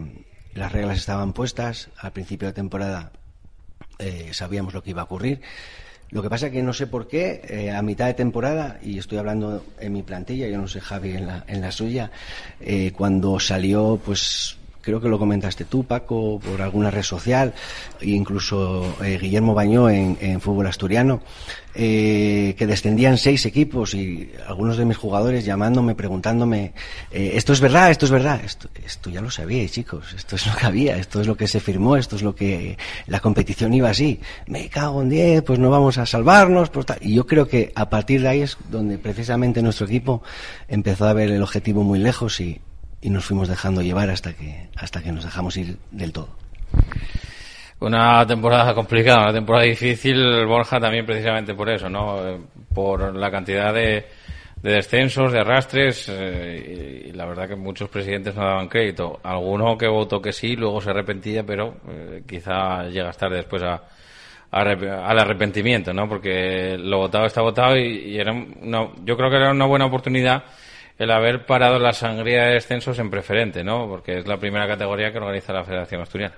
las 0.55 0.73
reglas 0.73 0.97
estaban 0.97 1.35
puestas. 1.35 1.91
Al 1.99 2.13
principio 2.13 2.49
de 2.49 2.55
temporada 2.55 3.13
eh, 3.99 4.31
sabíamos 4.33 4.73
lo 4.73 4.83
que 4.83 4.91
iba 4.91 5.03
a 5.03 5.05
ocurrir. 5.05 5.43
Lo 6.11 6.23
que 6.23 6.31
pasa 6.31 6.47
es 6.47 6.53
que 6.53 6.63
no 6.63 6.73
sé 6.73 6.87
por 6.87 7.09
qué, 7.09 7.43
eh, 7.49 7.71
a 7.71 7.83
mitad 7.83 8.07
de 8.07 8.15
temporada, 8.15 8.79
y 8.83 8.99
estoy 8.99 9.19
hablando 9.19 9.65
en 9.81 9.93
mi 9.93 10.03
plantilla, 10.03 10.49
yo 10.49 10.59
no 10.59 10.69
sé 10.69 10.81
Javi 10.81 11.13
en 11.13 11.27
la, 11.27 11.45
en 11.47 11.61
la 11.61 11.73
suya, 11.73 12.11
cuando 12.95 13.41
salió, 13.41 14.01
pues 14.05 14.57
creo 14.85 15.01
que 15.01 15.09
lo 15.09 15.19
comentaste 15.19 15.65
tú, 15.65 15.85
Paco, 15.85 16.39
por 16.39 16.61
alguna 16.61 16.91
red 16.91 17.03
social, 17.03 17.55
incluso 18.03 18.97
eh, 19.03 19.19
Guillermo 19.21 19.55
Bañó 19.55 19.89
en, 19.89 20.41
Fútbol 20.41 20.67
Asturiano, 20.67 21.23
eh, 21.75 22.55
que 22.59 22.67
descendían 22.67 23.17
seis 23.17 23.47
equipos 23.47 23.95
y 23.95 24.31
algunos 24.47 24.77
de 24.77 24.85
mis 24.85 24.97
jugadores 24.97 25.45
llamándome, 25.45 25.95
preguntándome, 25.95 26.75
eh, 27.11 27.33
esto 27.35 27.53
es 27.53 27.61
verdad, 27.61 27.91
esto 27.91 28.05
es 28.05 28.11
verdad, 28.11 28.41
esto, 28.45 28.69
esto 28.85 29.11
ya 29.11 29.21
lo 29.21 29.31
sabíais, 29.31 29.73
chicos, 29.73 30.13
esto 30.15 30.37
es 30.37 30.47
lo 30.47 30.55
que 30.55 30.67
había, 30.67 30.97
esto 30.97 31.21
es 31.21 31.27
lo 31.27 31.37
que 31.37 31.49
se 31.49 31.61
firmó, 31.61 31.97
esto 31.97 32.17
es 32.17 32.23
lo 32.23 32.35
que 32.35 32.77
la 33.07 33.21
competición 33.21 33.73
iba 33.73 33.89
así. 33.91 34.21
Me 34.47 34.69
cago 34.69 35.03
en 35.03 35.09
diez, 35.09 35.43
pues 35.43 35.59
no 35.59 35.71
vamos 35.71 35.99
a 35.99 36.07
salvarnos, 36.07 36.71
pues 36.71 36.87
Y 37.01 37.15
yo 37.15 37.27
creo 37.27 37.49
que 37.49 37.73
a 37.75 37.89
partir 37.89 38.21
de 38.21 38.29
ahí 38.29 38.43
es 38.43 38.59
donde 38.71 38.99
precisamente 38.99 39.63
nuestro 39.63 39.87
equipo 39.87 40.23
empezó 40.69 41.07
a 41.07 41.13
ver 41.15 41.31
el 41.31 41.43
objetivo 41.43 41.83
muy 41.83 41.99
lejos 41.99 42.41
y, 42.41 42.61
y 43.05 43.11
nos 43.11 43.27
fuimos 43.27 43.49
dejando 43.49 43.83
llevar 43.83 44.09
hasta 44.09 44.33
que, 44.33 44.69
hasta 44.77 45.03
que 45.03 45.13
nos 45.13 45.25
dejamos 45.25 45.55
ir 45.59 45.77
del 45.91 46.11
todo. 46.11 46.31
Una 47.81 48.27
temporada 48.27 48.75
complicada, 48.75 49.25
una 49.25 49.33
temporada 49.35 49.67
difícil, 49.67 50.47
Borja, 50.47 50.81
también 50.81 51.05
precisamente 51.05 51.55
por 51.55 51.69
eso, 51.69 51.91
¿no? 51.91 52.47
Por 52.73 53.15
la 53.15 53.31
cantidad 53.31 53.75
de, 53.75 54.07
de 54.63 54.73
descensos, 54.73 55.33
de 55.33 55.41
arrastres, 55.41 56.09
eh, 56.09 57.09
y, 57.09 57.13
la 57.13 57.27
verdad 57.27 57.47
que 57.47 57.57
muchos 57.57 57.91
presidentes 57.91 58.35
no 58.35 58.43
daban 58.43 58.69
crédito. 58.69 59.21
Alguno 59.23 59.77
que 59.77 59.87
votó 59.87 60.23
que 60.23 60.33
sí, 60.33 60.57
luego 60.57 60.81
se 60.81 60.89
arrepentía, 60.89 61.45
pero 61.45 61.77
eh, 61.87 62.23
quizá 62.27 62.85
llega 62.85 63.13
tarde 63.13 63.37
después 63.37 63.63
a, 63.65 63.83
al 64.51 65.19
arrepentimiento, 65.19 65.93
¿no? 65.93 66.09
Porque 66.09 66.79
lo 66.79 67.01
votado 67.01 67.27
está 67.27 67.43
votado 67.43 67.77
y, 67.77 68.17
era 68.19 68.33
yo 68.33 69.17
creo 69.19 69.29
que 69.29 69.37
era 69.37 69.51
una 69.51 69.67
buena 69.67 69.85
oportunidad 69.85 70.45
el 70.99 71.11
haber 71.11 71.47
parado 71.47 71.79
la 71.79 71.93
sangría 71.93 72.45
de 72.45 72.55
descensos 72.55 72.99
en 72.99 73.11
preferente, 73.11 73.65
¿no? 73.65 73.89
Porque 73.89 74.19
es 74.19 74.27
la 74.27 74.39
primera 74.39 74.67
categoría 74.67 75.13
que 75.13 75.19
organiza 75.19 75.53
la 75.53 75.65
Federación 75.65 76.01
Asturiana. 76.01 76.35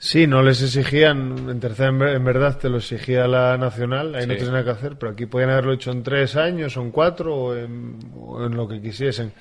Sí, 0.00 0.28
no 0.28 0.42
les 0.42 0.62
exigían, 0.62 1.50
en 1.50 1.58
tercera 1.58 2.12
en 2.12 2.24
verdad 2.24 2.56
te 2.56 2.68
lo 2.68 2.76
exigía 2.76 3.26
la 3.26 3.58
nacional, 3.58 4.14
ahí 4.14 4.28
no 4.28 4.34
tenían 4.34 4.52
nada 4.52 4.64
que 4.64 4.70
hacer, 4.70 4.96
pero 4.96 5.10
aquí 5.10 5.26
podían 5.26 5.50
haberlo 5.50 5.72
hecho 5.72 5.90
en 5.90 6.04
tres 6.04 6.36
años 6.36 6.76
o 6.76 6.82
en 6.82 6.92
cuatro 6.92 7.34
o 7.34 7.56
en, 7.56 8.56
lo 8.56 8.68
que 8.68 8.80
quisiesen. 8.80 9.32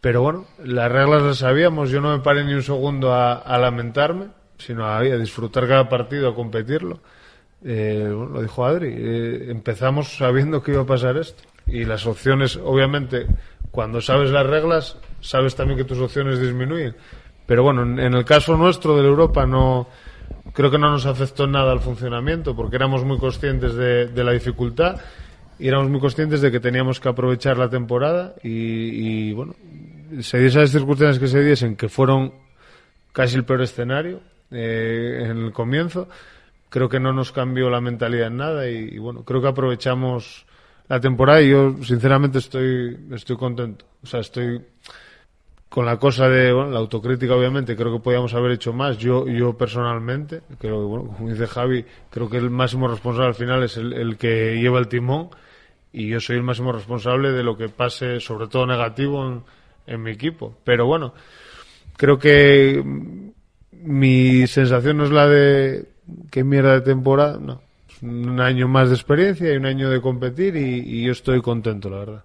Pero 0.00 0.22
bueno, 0.22 0.46
las 0.64 0.90
reglas 0.90 1.22
las 1.22 1.38
sabíamos, 1.38 1.90
yo 1.90 2.00
no 2.00 2.10
me 2.10 2.24
paré 2.24 2.44
ni 2.44 2.54
un 2.54 2.64
segundo 2.64 3.14
a, 3.14 3.56
lamentarme, 3.56 4.26
sino 4.58 4.84
a, 4.84 5.00
disfrutar 5.00 5.68
cada 5.68 5.88
partido, 5.88 6.28
a 6.28 6.34
competirlo. 6.34 7.00
Eh, 7.64 8.04
lo 8.10 8.42
dijo 8.42 8.66
Adri, 8.66 8.92
eh, 8.98 9.46
empezamos 9.48 10.16
sabiendo 10.16 10.60
que 10.60 10.72
iba 10.72 10.82
a 10.82 10.86
pasar 10.86 11.16
esto. 11.16 11.44
Y 11.66 11.84
las 11.84 12.04
opciones, 12.04 12.56
obviamente, 12.56 13.26
cuando 13.74 14.00
sabes 14.00 14.30
las 14.30 14.46
reglas, 14.46 14.96
sabes 15.20 15.56
también 15.56 15.76
que 15.76 15.84
tus 15.84 15.98
opciones 15.98 16.38
disminuyen. 16.38 16.94
Pero 17.44 17.64
bueno, 17.64 17.82
en, 17.82 18.14
el 18.14 18.24
caso 18.24 18.56
nuestro 18.56 18.96
de 18.96 19.04
Europa 19.04 19.46
no 19.46 19.88
creo 20.52 20.70
que 20.70 20.78
no 20.78 20.92
nos 20.92 21.06
afectó 21.06 21.48
nada 21.48 21.72
al 21.72 21.80
funcionamiento 21.80 22.54
porque 22.54 22.76
éramos 22.76 23.04
muy 23.04 23.18
conscientes 23.18 23.74
de, 23.74 24.24
la 24.24 24.30
dificultad 24.30 25.00
y 25.58 25.66
éramos 25.66 25.90
muy 25.90 25.98
conscientes 25.98 26.40
de 26.40 26.52
que 26.52 26.60
teníamos 26.60 27.00
que 27.00 27.08
aprovechar 27.08 27.58
la 27.58 27.68
temporada 27.68 28.36
y, 28.44 29.32
bueno, 29.32 29.56
se 30.20 30.38
diesen 30.38 30.62
esas 30.62 30.70
circunstancias 30.70 31.18
que 31.18 31.26
se 31.26 31.42
diesen 31.42 31.74
que 31.74 31.88
fueron 31.88 32.32
casi 33.12 33.34
el 33.34 33.44
peor 33.44 33.62
escenario 33.62 34.20
eh, 34.52 35.26
en 35.30 35.46
el 35.46 35.52
comienzo, 35.52 36.08
creo 36.68 36.88
que 36.88 37.00
no 37.00 37.12
nos 37.12 37.32
cambió 37.32 37.68
la 37.70 37.80
mentalidad 37.80 38.28
en 38.28 38.36
nada 38.36 38.70
y 38.70 38.98
bueno, 38.98 39.24
creo 39.24 39.42
que 39.42 39.48
aprovechamos 39.48 40.46
la 40.88 41.00
temporada 41.00 41.40
y 41.40 41.50
yo 41.50 41.76
sinceramente 41.82 42.38
estoy 42.38 43.08
estoy 43.12 43.36
contento. 43.36 43.86
O 44.02 44.06
sea, 44.06 44.20
estoy 44.20 44.62
con 45.68 45.86
la 45.86 45.98
cosa 45.98 46.28
de 46.28 46.52
bueno, 46.52 46.70
la 46.70 46.78
autocrítica 46.78 47.34
obviamente 47.34 47.74
creo 47.74 47.92
que 47.92 48.02
podíamos 48.02 48.34
haber 48.34 48.52
hecho 48.52 48.72
más. 48.72 48.98
Yo 48.98 49.26
yo 49.26 49.56
personalmente 49.56 50.42
creo 50.58 50.80
que 50.80 50.86
bueno 50.86 51.16
como 51.16 51.30
dice 51.30 51.46
Javi 51.46 51.84
creo 52.10 52.28
que 52.28 52.36
el 52.36 52.50
máximo 52.50 52.88
responsable 52.88 53.28
al 53.28 53.34
final 53.34 53.62
es 53.62 53.76
el, 53.76 54.16
que 54.18 54.56
lleva 54.60 54.78
el 54.78 54.88
timón. 54.88 55.30
Y 55.92 56.08
yo 56.08 56.20
soy 56.20 56.36
el 56.36 56.42
máximo 56.42 56.72
responsable 56.72 57.30
de 57.30 57.44
lo 57.44 57.56
que 57.56 57.68
pase 57.68 58.18
sobre 58.18 58.48
todo 58.48 58.66
negativo 58.66 59.24
en, 59.28 59.44
en 59.86 60.02
mi 60.02 60.10
equipo. 60.10 60.58
Pero 60.64 60.86
bueno 60.86 61.14
creo 61.96 62.18
que 62.18 62.82
mi 63.72 64.46
sensación 64.46 64.98
no 64.98 65.04
es 65.04 65.10
la 65.10 65.28
de 65.28 65.88
qué 66.30 66.44
mierda 66.44 66.74
de 66.74 66.80
temporada 66.80 67.38
no 67.40 67.63
un 68.04 68.40
año 68.40 68.68
más 68.68 68.90
de 68.90 68.94
experiencia 68.94 69.52
y 69.52 69.56
un 69.56 69.66
año 69.66 69.88
de 69.88 70.00
competir 70.00 70.56
y, 70.56 71.04
yo 71.04 71.12
estoy 71.12 71.40
contento, 71.40 71.88
la 71.88 71.98
verdad. 71.98 72.24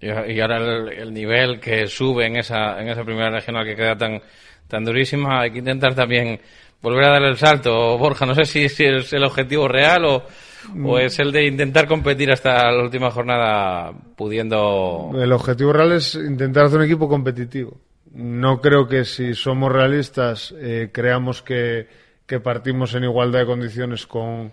Y, 0.00 0.40
ahora 0.40 0.58
el, 0.92 1.12
nivel 1.12 1.60
que 1.60 1.86
sube 1.86 2.26
en 2.26 2.36
esa, 2.36 2.80
en 2.80 2.88
esa 2.88 3.04
primera 3.04 3.30
regional 3.30 3.64
que 3.64 3.76
queda 3.76 3.96
tan, 3.96 4.20
tan 4.66 4.84
durísima, 4.84 5.40
hay 5.40 5.52
que 5.52 5.58
intentar 5.58 5.94
también 5.94 6.40
volver 6.82 7.04
a 7.04 7.12
dar 7.12 7.22
el 7.22 7.36
salto. 7.36 7.96
Borja, 7.98 8.26
no 8.26 8.34
sé 8.34 8.44
si, 8.44 8.64
es 8.64 9.12
el 9.12 9.24
objetivo 9.24 9.68
real 9.68 10.04
o, 10.04 10.16
o 10.16 10.96
mm. 10.96 10.98
es 10.98 11.18
el 11.20 11.32
de 11.32 11.46
intentar 11.46 11.86
competir 11.86 12.30
hasta 12.32 12.70
la 12.70 12.82
última 12.82 13.10
jornada 13.10 13.92
pudiendo... 14.16 15.12
El 15.14 15.32
objetivo 15.32 15.72
real 15.72 15.92
es 15.92 16.14
intentar 16.14 16.66
hacer 16.66 16.78
un 16.78 16.84
equipo 16.86 17.08
competitivo. 17.08 17.80
No 18.12 18.60
creo 18.60 18.86
que 18.86 19.04
si 19.04 19.34
somos 19.34 19.70
realistas 19.70 20.54
eh, 20.58 20.90
creamos 20.92 21.42
que, 21.42 21.86
que 22.26 22.40
partimos 22.40 22.94
en 22.94 23.04
igualdad 23.04 23.40
de 23.40 23.46
condiciones 23.46 24.06
con 24.06 24.52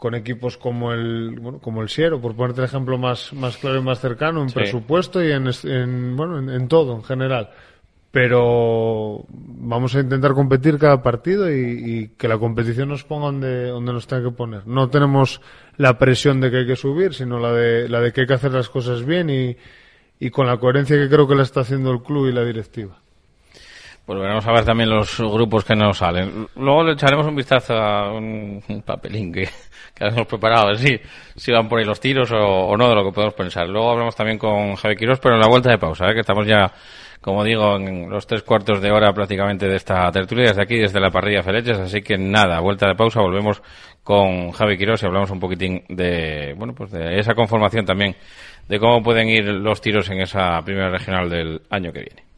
con 0.00 0.14
equipos 0.14 0.56
como 0.56 0.92
el 0.92 1.38
bueno, 1.38 1.58
como 1.58 1.82
el 1.82 1.90
Siero, 1.90 2.22
por 2.22 2.34
ponerte 2.34 2.62
el 2.62 2.64
ejemplo 2.64 2.96
más, 2.96 3.34
más 3.34 3.58
claro 3.58 3.80
y 3.80 3.82
más 3.82 4.00
cercano, 4.00 4.42
en 4.42 4.50
presupuesto 4.50 5.22
y 5.22 5.30
en, 5.30 6.16
bueno, 6.16 6.38
en, 6.38 6.68
todo, 6.68 6.96
en 6.96 7.04
general. 7.04 7.50
pero 8.10 9.26
vamos 9.28 9.94
a 9.94 10.00
intentar 10.00 10.32
competir 10.32 10.78
cada 10.78 11.02
partido 11.02 11.52
y, 11.52 12.12
que 12.16 12.28
la 12.28 12.38
competición 12.38 12.88
nos 12.88 13.04
ponga 13.04 13.26
donde, 13.26 13.66
donde 13.66 13.92
nos 13.92 14.06
tenga 14.06 14.30
que 14.30 14.34
poner. 14.34 14.66
No 14.66 14.88
tenemos 14.88 15.42
la 15.76 15.98
presión 15.98 16.40
de 16.40 16.50
que 16.50 16.56
hay 16.56 16.66
que 16.66 16.76
subir, 16.76 17.12
sino 17.12 17.38
la 17.38 17.52
de, 17.52 17.86
la 17.86 18.00
de 18.00 18.10
que 18.14 18.22
hay 18.22 18.26
que 18.26 18.34
hacer 18.34 18.52
las 18.52 18.70
cosas 18.70 19.04
bien 19.04 19.28
y, 19.28 19.54
y 20.18 20.30
con 20.30 20.46
la 20.46 20.56
coherencia 20.56 20.96
que 20.96 21.10
creo 21.10 21.28
que 21.28 21.34
la 21.34 21.42
está 21.42 21.60
haciendo 21.60 21.90
el 21.92 22.02
club 22.02 22.26
y 22.26 22.32
la 22.32 22.42
directiva. 22.42 22.99
Pues 24.10 24.22
veremos 24.22 24.44
a 24.44 24.50
ver 24.50 24.64
también 24.64 24.90
los 24.90 25.20
grupos 25.20 25.64
que 25.64 25.76
nos 25.76 25.98
salen. 25.98 26.48
Luego 26.56 26.82
le 26.82 26.94
echaremos 26.94 27.28
un 27.28 27.36
vistazo 27.36 27.74
a 27.74 28.12
un, 28.12 28.60
papelín 28.84 29.32
que, 29.32 29.42
que 29.94 30.04
hemos 30.04 30.26
preparado, 30.26 30.64
a 30.64 30.66
ver 30.70 30.78
si, 30.78 31.00
si 31.36 31.52
van 31.52 31.68
por 31.68 31.78
ahí 31.78 31.84
los 31.84 32.00
tiros 32.00 32.28
o, 32.32 32.76
no 32.76 32.88
de 32.88 32.94
lo 32.96 33.04
que 33.04 33.12
podemos 33.12 33.34
pensar. 33.34 33.68
Luego 33.68 33.92
hablamos 33.92 34.16
también 34.16 34.36
con 34.36 34.74
Javi 34.74 34.96
Quirós, 34.96 35.20
pero 35.20 35.36
en 35.36 35.40
la 35.40 35.46
vuelta 35.46 35.70
de 35.70 35.78
pausa, 35.78 36.10
¿eh? 36.10 36.14
que 36.14 36.22
estamos 36.22 36.44
ya 36.44 36.72
como 37.20 37.44
digo, 37.44 37.76
en 37.76 38.10
los 38.10 38.26
tres 38.26 38.42
cuartos 38.42 38.82
de 38.82 38.90
hora 38.90 39.12
prácticamente 39.12 39.68
de 39.68 39.76
esta 39.76 40.10
tertulia 40.10 40.48
desde 40.48 40.62
aquí, 40.62 40.76
desde 40.76 40.98
la 40.98 41.12
parrilla 41.12 41.44
Feleches. 41.44 41.78
Así 41.78 42.02
que 42.02 42.18
nada, 42.18 42.58
vuelta 42.58 42.88
de 42.88 42.96
pausa, 42.96 43.20
volvemos 43.20 43.62
con 44.02 44.50
Javi 44.50 44.76
Quirós 44.76 45.04
y 45.04 45.06
hablamos 45.06 45.30
un 45.30 45.38
poquitín 45.38 45.84
de, 45.88 46.52
bueno, 46.58 46.74
pues 46.74 46.90
de 46.90 47.20
esa 47.20 47.34
conformación 47.34 47.86
también, 47.86 48.16
de 48.66 48.80
cómo 48.80 49.04
pueden 49.04 49.28
ir 49.28 49.44
los 49.44 49.80
tiros 49.80 50.10
en 50.10 50.20
esa 50.20 50.60
primera 50.62 50.90
regional 50.90 51.30
del 51.30 51.62
año 51.70 51.92
que 51.92 52.00
viene. 52.00 52.29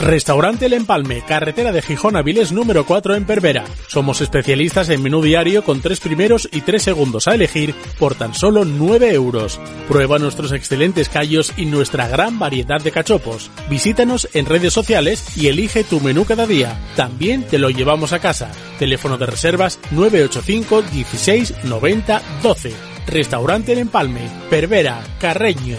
Restaurante 0.00 0.66
El 0.66 0.74
Empalme, 0.74 1.22
carretera 1.26 1.72
de 1.72 1.82
Gijón 1.82 2.16
a 2.16 2.22
número 2.52 2.86
4 2.86 3.16
en 3.16 3.24
Pervera. 3.24 3.64
Somos 3.88 4.20
especialistas 4.20 4.88
en 4.90 5.02
menú 5.02 5.22
diario 5.22 5.64
con 5.64 5.80
tres 5.80 6.00
primeros 6.00 6.48
y 6.52 6.60
tres 6.60 6.84
segundos 6.84 7.26
a 7.26 7.34
elegir 7.34 7.74
por 7.98 8.14
tan 8.14 8.34
solo 8.34 8.64
9 8.64 9.12
euros. 9.14 9.58
Prueba 9.88 10.18
nuestros 10.18 10.52
excelentes 10.52 11.08
callos 11.08 11.52
y 11.56 11.66
nuestra 11.66 12.06
gran 12.08 12.38
variedad 12.38 12.80
de 12.80 12.92
cachopos. 12.92 13.50
Visítanos 13.68 14.28
en 14.32 14.46
redes 14.46 14.72
sociales 14.72 15.36
y 15.36 15.48
elige 15.48 15.82
tu 15.82 16.00
menú 16.00 16.24
cada 16.24 16.46
día. 16.46 16.78
También 16.94 17.42
te 17.42 17.58
lo 17.58 17.70
llevamos 17.70 18.12
a 18.12 18.20
casa. 18.20 18.52
Teléfono 18.78 19.18
de 19.18 19.26
reservas 19.26 19.80
985 19.90 20.82
16 20.82 21.64
90 21.64 22.22
12. 22.42 22.72
Restaurante 23.06 23.72
El 23.72 23.78
Empalme, 23.78 24.28
Pervera, 24.50 25.02
Carreño. 25.20 25.78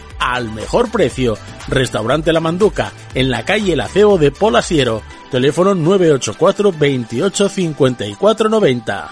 al 0.21 0.51
mejor 0.51 0.89
precio. 0.91 1.37
Restaurante 1.67 2.31
La 2.31 2.39
Manduca, 2.39 2.93
en 3.13 3.29
la 3.29 3.43
calle 3.43 3.73
El 3.73 3.81
Aceo 3.81 4.17
de 4.17 4.31
Polasiero. 4.31 5.01
Teléfono 5.29 5.73
984 5.75 6.71
28 6.77 7.49
54 7.49 8.49
90. 8.49 9.09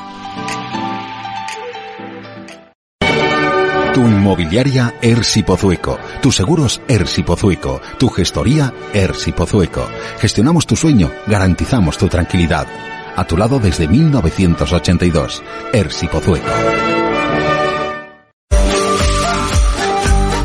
Tu 3.94 4.02
inmobiliaria 4.02 4.96
Ersi 5.02 5.44
Pozueco, 5.44 5.98
tus 6.22 6.36
seguros 6.36 6.80
Ersi 6.88 7.24
Pozueco, 7.24 7.82
tu 7.98 8.08
gestoría 8.10 8.72
Ersi 8.94 9.32
Pozueco. 9.32 9.90
Gestionamos 10.20 10.68
tu 10.68 10.76
sueño, 10.76 11.12
garantizamos 11.26 11.98
tu 11.98 12.08
tranquilidad. 12.08 12.68
A 13.16 13.26
tu 13.26 13.36
lado 13.36 13.60
desde 13.60 13.88
1982. 13.88 15.44
Ersi 15.74 16.08
Pozueco. 16.08 16.99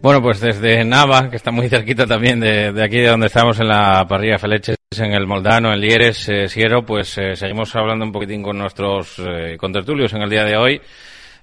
Bueno, 0.00 0.22
pues 0.22 0.40
desde 0.40 0.84
Nava, 0.84 1.28
que 1.28 1.34
está 1.34 1.50
muy 1.50 1.68
cerquita 1.68 2.06
también 2.06 2.38
de, 2.38 2.68
aquí 2.80 2.98
de 2.98 3.08
donde 3.08 3.26
estamos 3.26 3.58
en 3.58 3.66
la 3.66 4.06
parrilla 4.08 4.38
Feleches, 4.38 4.76
en 4.96 5.12
el 5.12 5.26
Moldano, 5.26 5.72
en 5.72 5.80
Lieres, 5.80 6.28
eh, 6.28 6.48
Siero, 6.48 6.86
pues 6.86 7.18
eh, 7.18 7.34
seguimos 7.34 7.74
hablando 7.74 8.04
un 8.04 8.12
poquitín 8.12 8.40
con 8.40 8.56
nuestros 8.56 9.18
eh, 9.18 9.56
contertulios 9.58 10.12
en 10.12 10.22
el 10.22 10.30
día 10.30 10.44
de 10.44 10.56
hoy. 10.56 10.80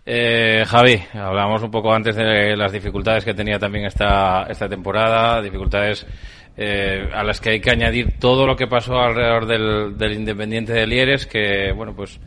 Eh, 0.06 0.64
Javi, 0.66 1.02
hablamos 1.14 1.64
un 1.64 1.72
poco 1.72 1.94
antes 1.94 2.16
de 2.16 2.56
las 2.56 2.72
dificultades 2.72 3.26
que 3.26 3.34
tenía 3.34 3.60
también 3.60 3.88
esta, 3.88 4.44
esta 4.44 4.70
temporada, 4.70 5.42
dificultades 5.42 6.06
a 6.58 7.24
las 7.24 7.42
que 7.42 7.50
hay 7.50 7.60
que 7.60 7.72
añadir 7.72 8.18
todo 8.18 8.48
lo 8.48 8.56
que 8.56 8.68
pasó 8.68 8.98
alrededor 8.98 9.46
del, 9.46 9.98
del 9.98 10.14
Independiente 10.14 10.72
de 10.72 10.88
Lieres, 10.88 11.28
que, 11.28 11.74
bueno, 11.74 11.94
pues 11.94 12.22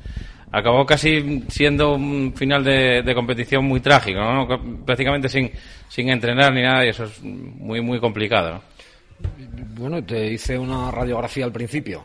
acabó 0.52 0.86
casi 0.86 1.44
siendo 1.48 1.94
un 1.94 2.32
final 2.34 2.64
de, 2.64 3.12
competición 3.14 3.64
muy 3.64 3.80
trágico, 3.80 4.20
¿no? 4.20 4.46
prácticamente 4.84 5.28
sin, 5.28 5.50
sin 5.88 6.08
entrenar 6.08 6.52
ni 6.52 6.62
nada 6.62 6.84
y 6.84 6.88
eso 6.88 7.04
es 7.04 7.22
muy 7.22 7.80
muy 7.80 8.00
complicado. 8.00 8.60
Bueno, 9.76 10.02
te 10.04 10.32
hice 10.32 10.58
una 10.58 10.90
radiografía 10.90 11.44
al 11.44 11.52
principio. 11.52 12.04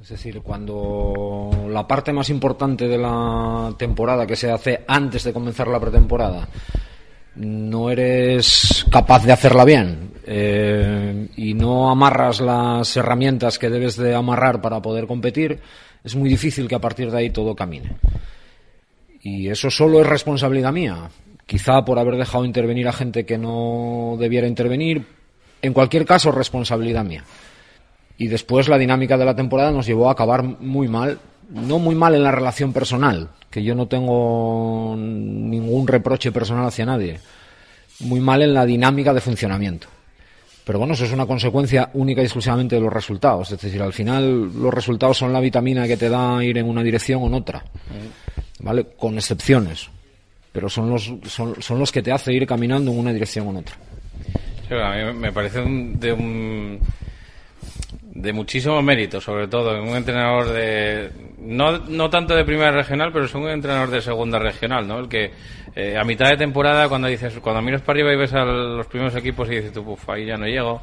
Es 0.00 0.08
decir, 0.08 0.40
cuando 0.40 1.50
la 1.68 1.86
parte 1.86 2.12
más 2.12 2.30
importante 2.30 2.88
de 2.88 2.96
la 2.96 3.72
temporada 3.76 4.26
que 4.26 4.36
se 4.36 4.50
hace 4.50 4.82
antes 4.88 5.24
de 5.24 5.32
comenzar 5.32 5.68
la 5.68 5.78
pretemporada 5.78 6.48
no 7.36 7.90
eres 7.90 8.84
capaz 8.90 9.24
de 9.24 9.32
hacerla 9.32 9.64
bien 9.64 10.12
eh, 10.26 11.28
y 11.36 11.54
no 11.54 11.90
amarras 11.90 12.40
las 12.40 12.96
herramientas 12.96 13.58
que 13.58 13.70
debes 13.70 13.96
de 13.96 14.14
amarrar 14.14 14.60
para 14.60 14.80
poder 14.80 15.06
competir, 15.06 15.60
es 16.02 16.16
muy 16.16 16.28
difícil 16.28 16.68
que 16.68 16.74
a 16.74 16.80
partir 16.80 17.10
de 17.10 17.18
ahí 17.18 17.30
todo 17.30 17.54
camine. 17.54 17.92
Y 19.22 19.48
eso 19.48 19.70
solo 19.70 20.00
es 20.00 20.06
responsabilidad 20.06 20.72
mía. 20.72 21.10
Quizá 21.46 21.84
por 21.84 21.98
haber 21.98 22.16
dejado 22.16 22.44
intervenir 22.44 22.88
a 22.88 22.92
gente 22.92 23.26
que 23.26 23.36
no 23.36 24.16
debiera 24.18 24.46
intervenir. 24.46 25.04
En 25.62 25.72
cualquier 25.72 26.06
caso, 26.06 26.32
responsabilidad 26.32 27.04
mía. 27.04 27.24
Y 28.16 28.28
después 28.28 28.68
la 28.68 28.78
dinámica 28.78 29.18
de 29.18 29.24
la 29.24 29.36
temporada 29.36 29.70
nos 29.70 29.86
llevó 29.86 30.08
a 30.08 30.12
acabar 30.12 30.42
muy 30.42 30.88
mal. 30.88 31.18
No 31.50 31.78
muy 31.78 31.94
mal 31.94 32.14
en 32.14 32.22
la 32.22 32.30
relación 32.30 32.72
personal, 32.72 33.28
que 33.50 33.64
yo 33.64 33.74
no 33.74 33.88
tengo 33.88 34.94
ningún 34.96 35.86
reproche 35.86 36.30
personal 36.30 36.66
hacia 36.66 36.86
nadie. 36.86 37.18
Muy 37.98 38.20
mal 38.20 38.40
en 38.42 38.54
la 38.54 38.64
dinámica 38.64 39.12
de 39.12 39.20
funcionamiento. 39.20 39.88
Pero 40.70 40.78
bueno, 40.78 40.94
eso 40.94 41.04
es 41.04 41.10
una 41.10 41.26
consecuencia 41.26 41.90
única 41.94 42.22
y 42.22 42.26
exclusivamente 42.26 42.76
de 42.76 42.80
los 42.80 42.92
resultados. 42.92 43.50
Es 43.50 43.60
decir, 43.60 43.82
al 43.82 43.92
final 43.92 44.52
los 44.54 44.72
resultados 44.72 45.18
son 45.18 45.32
la 45.32 45.40
vitamina 45.40 45.88
que 45.88 45.96
te 45.96 46.08
da 46.08 46.44
ir 46.44 46.58
en 46.58 46.68
una 46.68 46.84
dirección 46.84 47.20
o 47.24 47.26
en 47.26 47.34
otra. 47.34 47.64
¿Vale? 48.60 48.86
Con 48.96 49.16
excepciones. 49.16 49.90
pero 50.52 50.68
son 50.68 50.88
los, 50.88 51.12
son, 51.24 51.60
son 51.60 51.80
los 51.80 51.90
que 51.90 52.02
te 52.02 52.12
hace 52.12 52.32
ir 52.32 52.46
caminando 52.46 52.92
en 52.92 53.00
una 53.00 53.12
dirección 53.12 53.48
o 53.48 53.50
en 53.50 53.56
otra. 53.56 53.74
a 54.70 55.12
mí 55.12 55.18
me 55.18 55.32
parece 55.32 55.58
de 55.58 56.12
un 56.12 56.78
de 58.20 58.32
muchísimo 58.32 58.80
mérito, 58.82 59.20
sobre 59.20 59.48
todo 59.48 59.76
en 59.76 59.88
un 59.88 59.96
entrenador 59.96 60.48
de 60.48 61.10
no, 61.38 61.78
no 61.78 62.10
tanto 62.10 62.34
de 62.34 62.44
primera 62.44 62.70
regional, 62.70 63.10
pero 63.12 63.24
es 63.24 63.34
un 63.34 63.48
entrenador 63.48 63.90
de 63.90 64.02
segunda 64.02 64.38
regional, 64.38 64.86
¿no? 64.86 64.98
El 64.98 65.08
que 65.08 65.32
eh, 65.74 65.96
a 65.96 66.04
mitad 66.04 66.28
de 66.28 66.36
temporada 66.36 66.88
cuando 66.88 67.08
dices 67.08 67.32
cuando 67.40 67.62
miras 67.62 67.82
para 67.82 67.98
arriba 67.98 68.12
y 68.12 68.16
ves 68.16 68.32
a 68.34 68.44
los 68.44 68.86
primeros 68.86 69.14
equipos 69.16 69.48
y 69.48 69.56
dices 69.56 69.72
tú, 69.72 69.84
Puf, 69.84 70.08
ahí 70.10 70.26
ya 70.26 70.36
no 70.36 70.46
llego, 70.46 70.82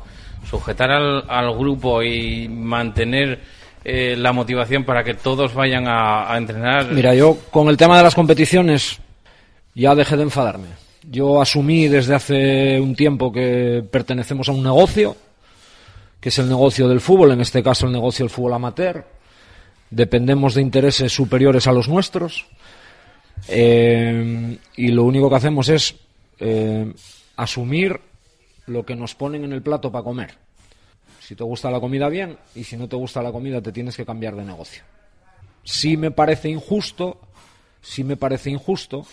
sujetar 0.49 0.91
al, 0.91 1.23
al 1.27 1.55
grupo 1.55 2.01
y 2.01 2.47
mantener 2.49 3.39
eh, 3.89 4.15
la 4.17 4.33
motivación 4.33 4.83
para 4.83 5.01
que 5.01 5.13
todos 5.13 5.53
vayan 5.53 5.85
a, 5.87 6.35
entrenar. 6.37 6.91
Mira, 6.91 7.15
yo 7.15 7.37
con 7.51 7.69
el 7.69 7.77
tema 7.77 7.95
de 7.97 8.03
las 8.03 8.15
competiciones 8.15 8.99
ya 9.75 9.95
dejé 9.95 10.17
de 10.17 10.23
enfadarme. 10.23 10.67
Yo 11.09 11.41
asumí 11.41 11.87
desde 11.87 12.13
hace 12.13 12.81
un 12.81 12.95
tiempo 12.95 13.31
que 13.31 13.81
pertenecemos 13.89 14.49
a 14.49 14.51
un 14.51 14.61
negocio, 14.61 15.15
es 16.27 16.39
el 16.39 16.49
negocio 16.49 16.87
del 16.87 17.01
fútbol, 17.01 17.31
en 17.31 17.41
este 17.41 17.63
caso 17.63 17.85
el 17.85 17.91
negocio 17.91 18.23
del 18.23 18.29
fútbol 18.29 18.53
amateur. 18.53 19.05
Dependemos 19.89 20.53
de 20.53 20.61
intereses 20.61 21.11
superiores 21.11 21.67
a 21.67 21.71
los 21.71 21.87
nuestros. 21.87 22.45
Eh, 23.47 24.57
y 24.75 24.87
lo 24.89 25.03
único 25.03 25.29
que 25.29 25.35
hacemos 25.35 25.69
es 25.69 25.95
eh, 26.39 26.93
asumir 27.35 27.99
lo 28.65 28.85
que 28.85 28.95
nos 28.95 29.15
ponen 29.15 29.43
en 29.43 29.53
el 29.53 29.61
plato 29.61 29.91
para 29.91 30.03
comer. 30.03 30.35
Si 31.19 31.35
te 31.35 31.43
gusta 31.43 31.71
la 31.71 31.79
comida, 31.79 32.09
bien, 32.09 32.37
y 32.55 32.63
si 32.63 32.77
no 32.77 32.87
te 32.87 32.95
gusta 32.95 33.21
la 33.21 33.31
comida, 33.31 33.61
te 33.61 33.71
tienes 33.71 33.95
que 33.97 34.05
cambiar 34.05 34.35
de 34.35 34.45
negocio. 34.45 34.83
Sí 35.63 35.97
me 35.97 36.11
parece 36.11 36.49
injusto, 36.49 37.19
sí 37.81 38.03
me 38.03 38.15
parece 38.15 38.49
injusto 38.49 39.05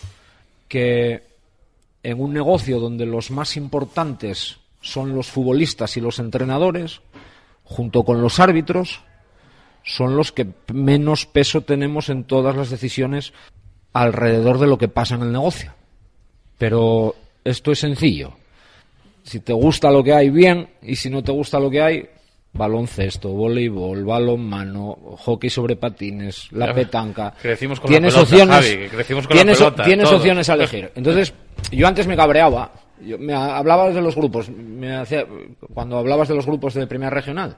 que 0.67 1.23
en 2.03 2.21
un 2.21 2.33
negocio 2.33 2.79
donde 2.79 3.05
los 3.05 3.31
más 3.31 3.57
importantes 3.57 4.57
son 4.85 5.15
los 5.15 5.27
futbolistas 5.27 5.97
y 5.97 6.01
los 6.01 6.19
entrenadores, 6.19 7.01
junto 7.63 8.03
con 8.03 8.21
los 8.21 8.39
árbitros, 8.39 9.01
son 9.83 10.15
los 10.15 10.31
que 10.31 10.47
menos 10.71 11.25
peso 11.25 11.61
tenemos 11.61 12.09
en 12.09 12.23
todas 12.23 12.55
las 12.55 12.69
decisiones 12.69 13.33
alrededor 13.93 14.59
de 14.59 14.67
lo 14.67 14.77
que 14.77 14.87
pasa 14.87 15.15
en 15.15 15.23
el 15.23 15.31
negocio. 15.31 15.73
Pero 16.59 17.15
esto 17.43 17.71
es 17.71 17.79
sencillo. 17.79 18.33
Si 19.23 19.39
te 19.39 19.53
gusta 19.53 19.89
lo 19.89 20.03
que 20.03 20.13
hay, 20.13 20.29
bien, 20.29 20.69
y 20.83 20.95
si 20.95 21.09
no 21.09 21.23
te 21.23 21.31
gusta 21.31 21.59
lo 21.59 21.71
que 21.71 21.81
hay, 21.81 22.09
baloncesto, 22.53 23.29
voleibol, 23.29 24.05
balonmano, 24.05 24.97
hockey 25.17 25.49
sobre 25.49 25.75
patines, 25.75 26.51
la 26.51 26.73
petanca. 26.75 27.33
Crecimos 27.41 27.79
con 27.79 27.89
tienes 27.89 28.13
la 28.13 28.23
pelota, 28.23 28.59
opciones, 28.59 28.91
crecimos 28.91 29.27
con 29.27 29.35
tienes, 29.35 29.59
la 29.59 29.65
pelota, 29.65 29.83
tienes 29.83 30.07
todo. 30.07 30.17
opciones 30.17 30.49
a 30.49 30.53
elegir. 30.53 30.91
Entonces, 30.93 31.33
yo 31.71 31.87
antes 31.87 32.05
me 32.05 32.15
cabreaba. 32.15 32.84
Yo 33.01 33.17
me 33.17 33.33
hablabas 33.33 33.93
de 33.93 34.01
los 34.01 34.15
grupos, 34.15 34.49
me 34.49 34.95
hacía, 34.95 35.25
cuando 35.73 35.97
hablabas 35.97 36.27
de 36.27 36.35
los 36.35 36.45
grupos 36.45 36.73
de 36.73 36.87
primera 36.87 37.09
regional, 37.09 37.57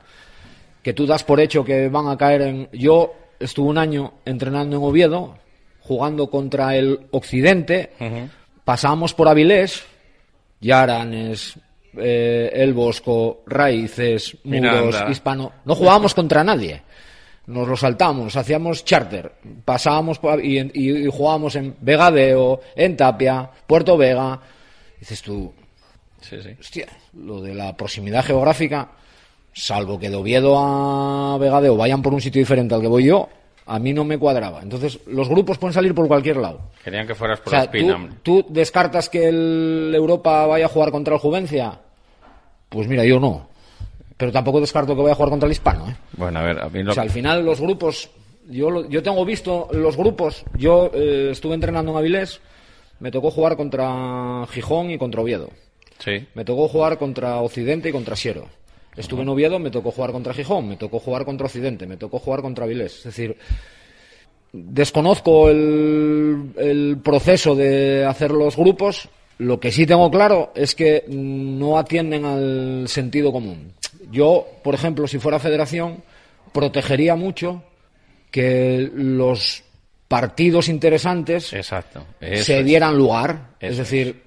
que 0.81 0.93
tú 0.93 1.05
das 1.05 1.23
por 1.23 1.39
hecho 1.39 1.63
que 1.63 1.89
van 1.89 2.07
a 2.07 2.17
caer 2.17 2.41
en. 2.41 2.69
Yo 2.73 3.13
estuve 3.39 3.69
un 3.69 3.77
año 3.77 4.13
entrenando 4.25 4.77
en 4.77 4.83
Oviedo, 4.83 5.37
jugando 5.81 6.29
contra 6.29 6.75
el 6.75 6.99
Occidente, 7.11 7.91
pasábamos 8.65 9.13
por 9.13 9.27
Avilés, 9.27 9.83
Yaranes, 10.59 11.59
eh, 11.97 12.51
El 12.53 12.73
Bosco, 12.73 13.43
Raíces, 13.45 14.37
Muros. 14.43 14.95
Hispano. 15.11 15.51
No 15.65 15.75
jugábamos 15.75 16.13
contra 16.13 16.43
nadie. 16.43 16.81
Nos 17.47 17.67
lo 17.67 17.77
saltamos, 17.77 18.35
hacíamos 18.35 18.83
charter, 18.83 19.31
pasábamos 19.63 20.19
por- 20.19 20.43
y, 20.43 20.59
y- 20.73 21.05
y 21.05 21.07
jugábamos 21.07 21.55
en 21.55 21.75
Vegadeo, 21.79 22.59
en 22.75 22.97
Tapia, 22.97 23.49
Puerto 23.65 23.95
Vega. 23.95 24.39
Dices 24.99 25.21
tú, 25.21 25.53
Sí, 26.21 26.37
sí. 26.41 26.49
hostia, 26.59 26.87
lo 27.13 27.41
de 27.41 27.53
la 27.53 27.75
proximidad 27.77 28.25
geográfica, 28.25 28.89
salvo 29.53 29.99
que 29.99 30.09
de 30.09 30.15
Oviedo 30.15 30.57
a 30.57 31.37
Vegadeo 31.37 31.77
vayan 31.77 32.01
por 32.01 32.13
un 32.13 32.21
sitio 32.21 32.39
diferente 32.39 32.73
al 32.75 32.81
que 32.81 32.87
voy 32.87 33.05
yo, 33.05 33.29
a 33.65 33.79
mí 33.79 33.93
no 33.93 34.03
me 34.03 34.17
cuadraba. 34.17 34.61
Entonces, 34.61 34.99
los 35.07 35.27
grupos 35.29 35.57
pueden 35.57 35.73
salir 35.73 35.93
por 35.93 36.07
cualquier 36.07 36.37
lado. 36.37 36.61
Querían 36.83 37.05
que 37.05 37.13
fueras 37.15 37.39
O 37.39 37.43
por 37.43 37.51
sea, 37.51 37.59
la 37.59 37.65
espina. 37.65 38.09
¿tú, 38.23 38.43
tú 38.43 38.53
descartas 38.53 39.09
que 39.09 39.27
el 39.27 39.91
Europa 39.93 40.45
vaya 40.47 40.65
a 40.65 40.69
jugar 40.69 40.91
contra 40.91 41.13
el 41.13 41.19
Juvencia? 41.19 41.79
Pues 42.69 42.87
mira, 42.87 43.03
yo 43.05 43.19
no. 43.19 43.47
Pero 44.15 44.31
tampoco 44.31 44.59
descarto 44.59 44.95
que 44.95 45.01
vaya 45.01 45.13
a 45.13 45.15
jugar 45.15 45.29
contra 45.29 45.45
el 45.47 45.51
Hispano. 45.51 45.89
¿eh? 45.89 45.95
Bueno, 46.13 46.39
a 46.39 46.43
ver, 46.43 46.59
a 46.59 46.69
mí 46.69 46.81
lo 46.81 46.91
O 46.91 46.93
sea, 46.93 47.03
al 47.03 47.09
final 47.11 47.45
los 47.45 47.61
grupos, 47.61 48.09
yo, 48.49 48.87
yo 48.89 49.03
tengo 49.03 49.23
visto 49.25 49.67
los 49.71 49.95
grupos, 49.95 50.43
yo 50.57 50.89
eh, 50.93 51.29
estuve 51.31 51.53
entrenando 51.53 51.91
en 51.91 51.97
Avilés, 51.97 52.41
me 52.99 53.11
tocó 53.11 53.31
jugar 53.31 53.55
contra 53.57 54.45
Gijón 54.51 54.91
y 54.91 54.97
contra 54.97 55.21
Oviedo. 55.21 55.49
Sí. 55.99 56.27
Me 56.33 56.45
tocó 56.45 56.67
jugar 56.67 56.97
contra 56.97 57.41
Occidente 57.41 57.89
y 57.89 57.91
contra 57.91 58.15
Siero. 58.15 58.47
Estuve 58.95 59.21
en 59.21 59.29
Oviedo, 59.29 59.59
me 59.59 59.69
tocó 59.69 59.91
jugar 59.91 60.11
contra 60.11 60.33
Gijón, 60.33 60.67
me 60.67 60.77
tocó 60.77 60.99
jugar 60.99 61.23
contra 61.23 61.45
Occidente, 61.45 61.85
me 61.85 61.97
tocó 61.97 62.17
jugar 62.19 62.41
contra 62.41 62.65
Avilés. 62.65 62.97
Es 62.97 63.03
decir, 63.03 63.37
desconozco 64.51 65.49
el, 65.49 66.51
el 66.57 66.97
proceso 67.03 67.55
de 67.55 68.05
hacer 68.05 68.31
los 68.31 68.55
grupos. 68.55 69.07
Lo 69.37 69.59
que 69.59 69.71
sí 69.71 69.85
tengo 69.85 70.09
claro 70.09 70.51
es 70.55 70.73
que 70.73 71.05
no 71.07 71.77
atienden 71.77 72.25
al 72.25 72.87
sentido 72.87 73.31
común. 73.31 73.73
Yo, 74.11 74.47
por 74.63 74.73
ejemplo, 74.73 75.07
si 75.07 75.19
fuera 75.19 75.37
federación, 75.37 76.03
protegería 76.51 77.15
mucho 77.15 77.61
que 78.31 78.89
los 78.93 79.63
partidos 80.07 80.69
interesantes 80.69 81.51
Exacto. 81.53 82.05
Se 82.19 82.59
es. 82.59 82.65
dieran 82.65 82.95
lugar. 82.97 83.51
Eso 83.59 83.71
es 83.73 83.77
decir, 83.77 84.23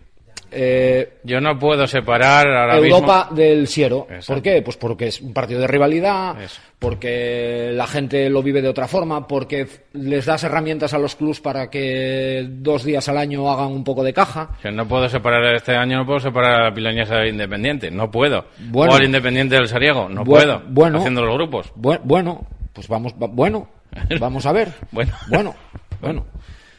eh, 0.53 1.19
Yo 1.23 1.41
no 1.41 1.57
puedo 1.59 1.87
separar 1.87 2.47
ahora 2.49 2.77
Europa 2.77 3.29
mismo. 3.31 3.37
del 3.37 3.67
Siero. 3.69 4.07
Exacto. 4.11 4.35
¿Por 4.35 4.43
qué? 4.43 4.63
Pues 4.63 4.77
porque 4.77 5.07
es 5.07 5.21
un 5.21 5.33
partido 5.33 5.61
de 5.61 5.69
rivalidad, 5.69 6.43
Eso. 6.43 6.61
porque 6.79 7.71
la 7.73 7.87
gente 7.87 8.29
lo 8.29 8.43
vive 8.43 8.61
de 8.61 8.69
otra 8.69 8.89
forma, 8.89 9.29
porque 9.29 9.67
les 9.93 10.27
das 10.27 10.43
herramientas 10.43 10.93
a 10.93 10.99
los 10.99 11.15
clubs 11.15 11.41
para 11.41 11.71
que 11.71 12.45
dos 12.49 12.83
días 12.85 13.09
al 13.09 13.19
año 13.19 13.49
hagan 13.51 13.69
un 13.69 13.85
poco 13.85 14.03
de 14.03 14.13
caja. 14.13 14.51
Que 14.61 14.73
no 14.73 14.89
puedo 14.89 15.09
separar 15.09 15.55
este 15.55 15.77
año, 15.77 15.99
no 15.99 16.07
puedo 16.07 16.19
separar 16.21 16.61
a 16.61 16.65
la 16.71 16.75
Piloñesa 16.75 17.17
del 17.17 17.29
Independiente. 17.29 17.91
No 17.93 18.11
puedo. 18.11 18.47
Bueno. 18.59 18.93
o 18.93 18.97
al 18.97 19.05
Independiente 19.05 19.55
del 19.55 19.69
Sariego. 19.69 20.09
No 20.09 20.23
Bu- 20.23 20.27
puedo. 20.27 20.63
bueno. 20.69 20.99
Haciendo 20.99 21.25
los 21.25 21.35
grupos. 21.37 21.73
Bu- 21.75 22.01
bueno, 22.03 22.45
pues 22.73 22.89
vamos, 22.89 23.15
va- 23.15 23.29
bueno, 23.29 23.69
vamos 24.21 24.47
a 24.47 24.53
ver. 24.53 24.73
Bueno. 24.91 25.15
bueno, 25.29 25.55
bueno. 26.01 26.27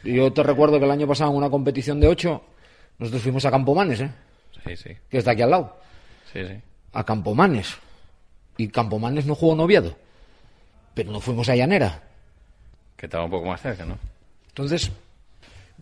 Yo 0.04 0.32
te 0.32 0.42
recuerdo 0.42 0.78
que 0.78 0.84
el 0.84 0.90
año 0.90 1.06
pasado 1.06 1.30
en 1.30 1.36
una 1.36 1.50
competición 1.50 2.00
de 2.00 2.08
ocho, 2.08 2.42
nosotros 2.98 3.22
fuimos 3.22 3.44
a 3.44 3.50
Campomanes, 3.50 4.00
¿eh? 4.00 4.10
Sí, 4.64 4.76
sí. 4.76 4.96
que 5.08 5.18
está 5.18 5.32
aquí 5.32 5.42
al 5.42 5.50
lado. 5.50 5.76
Sí, 6.32 6.40
sí. 6.46 6.54
a 6.92 7.04
Campomanes. 7.04 7.76
Y 8.56 8.68
Campomanes 8.68 9.26
no 9.26 9.34
jugó 9.34 9.54
en 9.54 9.60
Oviedo. 9.60 9.96
Pero 10.94 11.10
no 11.10 11.20
fuimos 11.20 11.48
a 11.48 11.56
Llanera. 11.56 12.02
Que 12.96 13.06
estaba 13.06 13.24
un 13.24 13.30
poco 13.30 13.46
más 13.46 13.60
cerca, 13.60 13.84
¿no? 13.84 13.98
Entonces, 14.48 14.90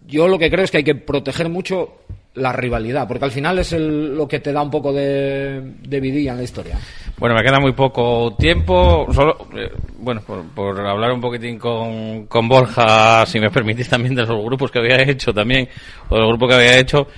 yo 0.06 0.28
lo 0.28 0.38
que 0.38 0.50
creo 0.50 0.64
es 0.64 0.70
que 0.70 0.78
hay 0.78 0.84
que 0.84 0.94
proteger 0.94 1.48
mucho 1.48 1.96
la 2.34 2.52
rivalidad, 2.52 3.08
porque 3.08 3.24
al 3.24 3.32
final 3.32 3.58
es 3.58 3.72
el- 3.72 4.16
lo 4.16 4.28
que 4.28 4.38
te 4.40 4.52
da 4.52 4.62
un 4.62 4.70
poco 4.70 4.92
de, 4.92 5.60
de 5.82 6.00
vidilla 6.00 6.30
en 6.32 6.38
la 6.38 6.44
historia. 6.44 6.78
Bueno, 7.18 7.34
me 7.34 7.42
queda 7.42 7.58
muy 7.60 7.72
poco 7.72 8.34
tiempo. 8.38 9.06
Solo, 9.12 9.48
eh, 9.56 9.70
bueno, 9.98 10.22
por, 10.54 10.80
hablar 10.86 11.12
un 11.12 11.20
poquitín 11.20 11.58
con, 11.58 12.26
con 12.26 12.48
Borja, 12.48 13.26
si 13.26 13.40
me 13.40 13.50
permitís 13.50 13.88
también 13.88 14.14
de 14.14 14.24
los 14.24 14.42
grupos 14.44 14.70
que 14.70 14.78
había 14.78 15.02
hecho 15.02 15.34
también, 15.34 15.68
o 16.08 16.16
del 16.16 16.28
grupo 16.28 16.46
que 16.48 16.54
había 16.54 16.78
hecho. 16.78 17.08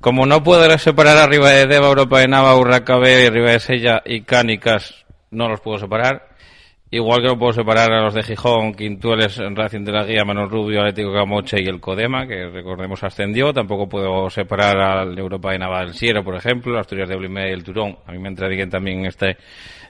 Como 0.00 0.24
no 0.24 0.42
puedo 0.42 0.78
separar 0.78 1.16
arriba 1.18 1.50
de 1.50 1.66
Deva, 1.66 1.88
Europa 1.88 2.20
de 2.20 2.28
Nava, 2.28 2.56
Urracabe, 2.56 3.26
arriba 3.26 3.50
de 3.52 3.60
Sella 3.60 4.02
y 4.04 4.22
Cánicas, 4.22 4.94
no 5.30 5.48
los 5.48 5.60
puedo 5.60 5.78
separar. 5.78 6.29
Igual 6.92 7.22
que 7.22 7.28
no 7.28 7.38
puedo 7.38 7.52
separar 7.52 7.92
a 7.92 8.02
los 8.02 8.14
de 8.14 8.24
Gijón, 8.24 8.74
Quintueles, 8.74 9.38
Racing 9.38 9.84
de 9.84 9.92
la 9.92 10.04
Guía, 10.04 10.24
Manos 10.24 10.50
Rubio, 10.50 10.80
Atlético 10.80 11.12
Camoche 11.12 11.62
y 11.62 11.68
el 11.68 11.78
Codema, 11.78 12.26
que 12.26 12.50
recordemos 12.50 13.04
ascendió. 13.04 13.52
Tampoco 13.52 13.88
puedo 13.88 14.28
separar 14.28 14.76
al 14.76 15.16
Europa 15.16 15.52
de 15.52 15.60
Naval 15.60 15.94
Siero, 15.94 16.24
por 16.24 16.34
ejemplo, 16.34 16.76
Asturias 16.80 17.08
de 17.08 17.14
Blimé 17.14 17.50
y 17.50 17.52
el 17.52 17.62
Turón. 17.62 17.96
A 18.06 18.10
mí 18.10 18.18
me 18.18 18.28
entra 18.28 18.48
también 18.68 19.06
este, 19.06 19.36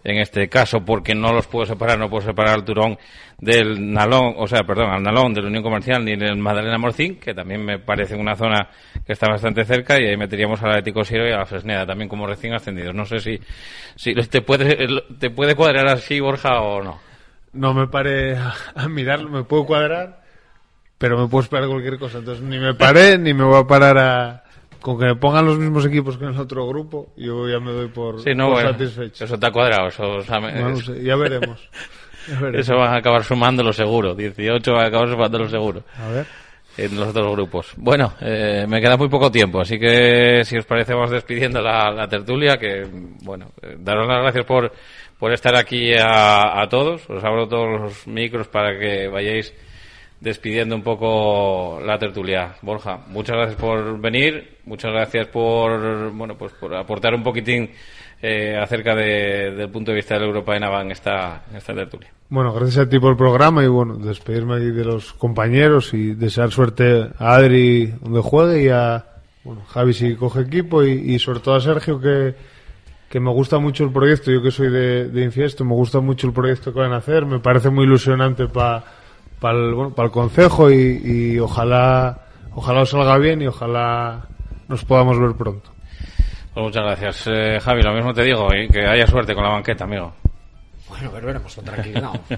en 0.04 0.18
este 0.18 0.48
caso, 0.48 0.84
porque 0.84 1.14
no 1.14 1.32
los 1.32 1.46
puedo 1.46 1.66
separar, 1.66 1.98
no 1.98 2.08
puedo 2.08 2.26
separar 2.26 2.54
al 2.54 2.64
Turón 2.64 2.98
del 3.38 3.92
Nalón, 3.92 4.34
o 4.36 4.46
sea, 4.46 4.64
perdón, 4.64 4.90
al 4.90 5.02
Nalón 5.02 5.34
de 5.34 5.42
la 5.42 5.48
Unión 5.48 5.62
Comercial 5.62 6.04
ni 6.04 6.16
del 6.16 6.36
Madalena 6.36 6.78
Morcín, 6.78 7.18
que 7.18 7.34
también 7.34 7.64
me 7.64 7.78
parece 7.78 8.14
una 8.14 8.36
zona 8.36 8.68
que 9.06 9.12
está 9.12 9.28
bastante 9.28 9.64
cerca, 9.64 10.00
y 10.00 10.06
ahí 10.06 10.16
meteríamos 10.16 10.62
al 10.62 10.70
Atlético 10.70 11.04
Siero 11.04 11.28
y 11.28 11.32
a 11.32 11.38
la 11.38 11.46
Fresneda 11.46 11.86
también 11.86 12.08
como 12.08 12.26
recién 12.26 12.54
ascendidos. 12.54 12.94
No 12.94 13.04
sé 13.04 13.20
si, 13.20 13.40
si 13.96 14.14
te 14.14 14.42
puede, 14.42 14.88
te 15.18 15.30
puede 15.30 15.54
cuadrar 15.54 15.88
así, 15.88 16.20
Borja, 16.20 16.60
o 16.60 16.82
no. 16.82 16.98
No 17.52 17.74
me 17.74 17.88
paré 17.88 18.36
a 18.36 18.88
mirarlo, 18.88 19.28
me 19.28 19.44
puedo 19.44 19.66
cuadrar, 19.66 20.22
pero 20.98 21.18
me 21.18 21.28
puedo 21.28 21.42
esperar 21.42 21.68
cualquier 21.68 21.98
cosa. 21.98 22.18
Entonces 22.18 22.44
ni 22.44 22.58
me 22.58 22.74
paré 22.74 23.18
ni 23.18 23.34
me 23.34 23.44
voy 23.44 23.60
a 23.60 23.66
parar 23.66 23.98
a. 23.98 24.44
Con 24.80 24.98
que 24.98 25.04
me 25.06 25.16
pongan 25.16 25.44
los 25.44 25.58
mismos 25.58 25.84
equipos 25.86 26.16
que 26.16 26.24
en 26.24 26.30
el 26.30 26.40
otro 26.40 26.66
grupo, 26.66 27.12
yo 27.16 27.48
ya 27.48 27.60
me 27.60 27.72
doy 27.72 27.88
por, 27.88 28.20
Sí, 28.22 28.30
no, 28.34 28.46
por 28.46 28.54
bueno, 28.54 28.72
satisfecho. 28.72 29.24
eso 29.24 29.36
ha 29.40 29.50
cuadrado, 29.50 29.88
eso, 29.88 30.02
no 30.04 30.76
sé, 30.76 31.02
ya 31.02 31.16
veremos. 31.16 31.70
Ya 32.26 32.34
veremos. 32.40 32.60
eso 32.60 32.76
van 32.76 32.94
a 32.94 32.96
acabar 32.98 33.22
sumándolo 33.24 33.72
seguro, 33.72 34.14
18 34.14 34.72
van 34.72 34.84
a 34.84 34.88
acabar 34.88 35.08
sumándolo 35.08 35.48
seguro. 35.48 35.82
A 35.98 36.08
ver. 36.08 36.26
en 36.78 36.96
los 36.98 37.12
dos 37.12 37.32
grupos. 37.32 37.72
Bueno, 37.76 38.14
eh, 38.20 38.64
me 38.66 38.80
queda 38.80 38.96
muy 38.96 39.08
poco 39.08 39.30
tiempo, 39.30 39.60
así 39.60 39.78
que 39.78 40.42
si 40.44 40.56
os 40.56 40.64
parece 40.64 40.94
vamos 40.94 41.10
despidiendo 41.10 41.60
la, 41.60 42.06
tertulia, 42.08 42.56
que 42.56 42.86
bueno, 43.22 43.52
eh, 43.62 43.76
daros 43.78 44.08
las 44.08 44.22
gracias 44.22 44.46
por, 44.46 44.72
por 45.18 45.32
estar 45.32 45.54
aquí 45.56 45.92
a, 45.92 46.60
a, 46.62 46.68
todos. 46.68 47.08
Os 47.10 47.22
abro 47.22 47.46
todos 47.48 47.80
los 47.80 48.06
micros 48.06 48.48
para 48.48 48.78
que 48.78 49.08
vayáis 49.08 49.52
despidiendo 50.20 50.76
un 50.76 50.82
poco 50.82 51.80
la 51.84 51.98
tertulia. 51.98 52.54
Borja, 52.62 52.98
muchas 53.08 53.36
gracias 53.36 53.60
por 53.60 54.00
venir, 54.00 54.58
muchas 54.64 54.92
gracias 54.92 55.26
por, 55.28 56.10
bueno, 56.12 56.36
pues 56.36 56.52
por 56.52 56.74
aportar 56.74 57.14
un 57.14 57.22
poquitín 57.22 57.70
eh, 58.22 58.56
acerca 58.56 58.94
del 58.94 59.70
punto 59.70 59.92
de 59.92 59.96
vista 59.96 60.18
de 60.18 60.26
Europa 60.26 60.52
de 60.52 60.58
en 60.58 60.90
esta, 60.90 61.44
en 61.50 61.56
esta 61.56 61.74
tertulia. 61.74 62.10
Bueno, 62.28 62.52
gracias 62.52 62.86
a 62.86 62.88
ti 62.88 62.98
por 62.98 63.12
el 63.12 63.16
programa 63.16 63.64
y 63.64 63.68
bueno, 63.68 63.96
despedirme 63.96 64.60
de 64.60 64.84
los 64.84 65.14
compañeros 65.14 65.94
y 65.94 66.14
desear 66.14 66.50
suerte 66.50 67.08
a 67.18 67.34
Adri 67.34 67.86
donde 67.86 68.20
juegue 68.20 68.64
y 68.64 68.68
a 68.68 69.06
bueno, 69.42 69.62
Javi 69.68 69.94
si 69.94 70.16
coge 70.16 70.42
equipo 70.42 70.84
y, 70.84 71.18
sobre 71.18 71.40
todo 71.40 71.54
a 71.54 71.60
Sergio 71.60 71.98
que, 71.98 72.34
que 73.08 73.20
me 73.20 73.30
gusta 73.30 73.58
mucho 73.58 73.84
el 73.84 73.90
proyecto, 73.90 74.30
yo 74.30 74.42
que 74.42 74.50
soy 74.50 74.68
de, 74.68 75.08
de 75.08 75.24
Infiesto, 75.24 75.64
me 75.64 75.72
gusta 75.72 76.00
mucho 76.00 76.26
el 76.26 76.34
proyecto 76.34 76.74
que 76.74 76.80
van 76.80 76.92
a 76.92 76.98
hacer, 76.98 77.24
me 77.24 77.40
parece 77.40 77.70
muy 77.70 77.84
ilusionante 77.84 78.48
para 78.48 78.84
para 79.40 79.58
el, 79.58 79.74
bueno, 79.74 79.94
el 79.96 80.10
consejo 80.10 80.70
y, 80.70 81.38
ojalá 81.38 82.26
ojalá 82.54 82.82
os 82.82 82.90
salga 82.90 83.16
bien 83.18 83.42
y 83.42 83.46
ojalá 83.46 84.28
nos 84.68 84.84
podamos 84.84 85.18
ver 85.18 85.32
pronto. 85.34 85.70
Pues 86.52 86.64
muchas 86.64 86.84
gracias, 86.84 87.26
eh, 87.28 87.58
Javi. 87.60 87.82
Lo 87.82 87.94
mismo 87.94 88.12
te 88.12 88.22
digo, 88.22 88.48
y 88.54 88.68
que 88.68 88.86
haya 88.86 89.06
suerte 89.06 89.34
con 89.34 89.44
la 89.44 89.50
banqueta, 89.50 89.84
amigo. 89.84 90.12
Bueno, 90.88 91.10
pero 91.12 91.26
veremos 91.26 91.54
con 91.54 91.64
tranquilidad. 91.64 92.12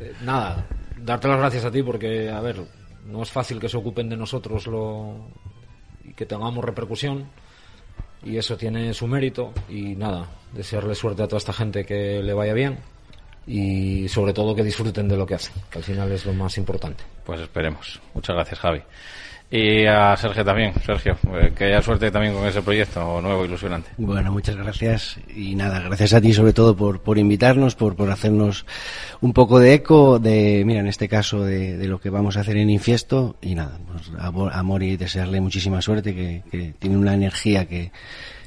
Eh, 0.00 0.14
nada, 0.22 0.64
darte 0.96 1.28
las 1.28 1.38
gracias 1.38 1.64
a 1.64 1.70
ti 1.70 1.82
porque, 1.82 2.30
a 2.30 2.40
ver, 2.40 2.56
no 3.06 3.22
es 3.22 3.30
fácil 3.30 3.58
que 3.58 3.68
se 3.68 3.76
ocupen 3.76 4.08
de 4.08 4.16
nosotros 4.16 4.66
lo 4.66 5.28
y 6.04 6.12
que 6.14 6.26
tengamos 6.26 6.64
repercusión 6.64 7.26
y 8.22 8.36
eso 8.36 8.56
tiene 8.56 8.94
su 8.94 9.06
mérito 9.06 9.52
y 9.68 9.96
nada, 9.96 10.26
desearle 10.52 10.94
suerte 10.94 11.22
a 11.22 11.26
toda 11.26 11.38
esta 11.38 11.52
gente 11.52 11.84
que 11.84 12.22
le 12.22 12.32
vaya 12.32 12.52
bien 12.52 12.78
y 13.48 14.06
sobre 14.08 14.34
todo 14.34 14.54
que 14.54 14.62
disfruten 14.62 15.08
de 15.08 15.16
lo 15.16 15.24
que 15.26 15.34
hacen, 15.34 15.54
que 15.70 15.78
al 15.78 15.84
final 15.84 16.12
es 16.12 16.26
lo 16.26 16.34
más 16.34 16.58
importante. 16.58 17.02
Pues 17.24 17.40
esperemos. 17.40 17.98
Muchas 18.14 18.36
gracias, 18.36 18.60
Javi. 18.60 18.82
Y 19.50 19.86
a 19.86 20.14
Sergio 20.18 20.44
también, 20.44 20.74
Sergio, 20.84 21.16
eh, 21.40 21.52
que 21.56 21.64
haya 21.64 21.80
suerte 21.80 22.10
también 22.10 22.34
con 22.34 22.46
ese 22.46 22.60
proyecto 22.60 23.22
nuevo, 23.22 23.46
ilusionante. 23.46 23.88
Bueno, 23.96 24.30
muchas 24.30 24.56
gracias 24.56 25.16
y 25.34 25.54
nada, 25.54 25.80
gracias 25.80 26.12
a 26.12 26.20
ti 26.20 26.34
sobre 26.34 26.52
todo 26.52 26.76
por, 26.76 27.00
por 27.00 27.16
invitarnos, 27.16 27.74
por, 27.74 27.96
por 27.96 28.10
hacernos 28.10 28.66
un 29.22 29.32
poco 29.32 29.58
de 29.58 29.72
eco 29.72 30.18
de, 30.18 30.64
mira, 30.66 30.80
en 30.80 30.86
este 30.86 31.08
caso 31.08 31.42
de, 31.42 31.82
lo 31.86 31.98
que 31.98 32.10
vamos 32.10 32.36
a 32.36 32.40
hacer 32.40 32.58
en 32.58 32.68
Infiesto 32.68 33.36
y 33.40 33.54
nada, 33.54 33.78
pues 33.90 34.10
a, 34.18 34.62
Mori 34.62 34.98
desearle 34.98 35.40
muchísima 35.40 35.80
suerte, 35.80 36.14
que, 36.14 36.42
que 36.50 36.74
tiene 36.78 36.98
una 36.98 37.14
energía 37.14 37.66
que, 37.66 37.90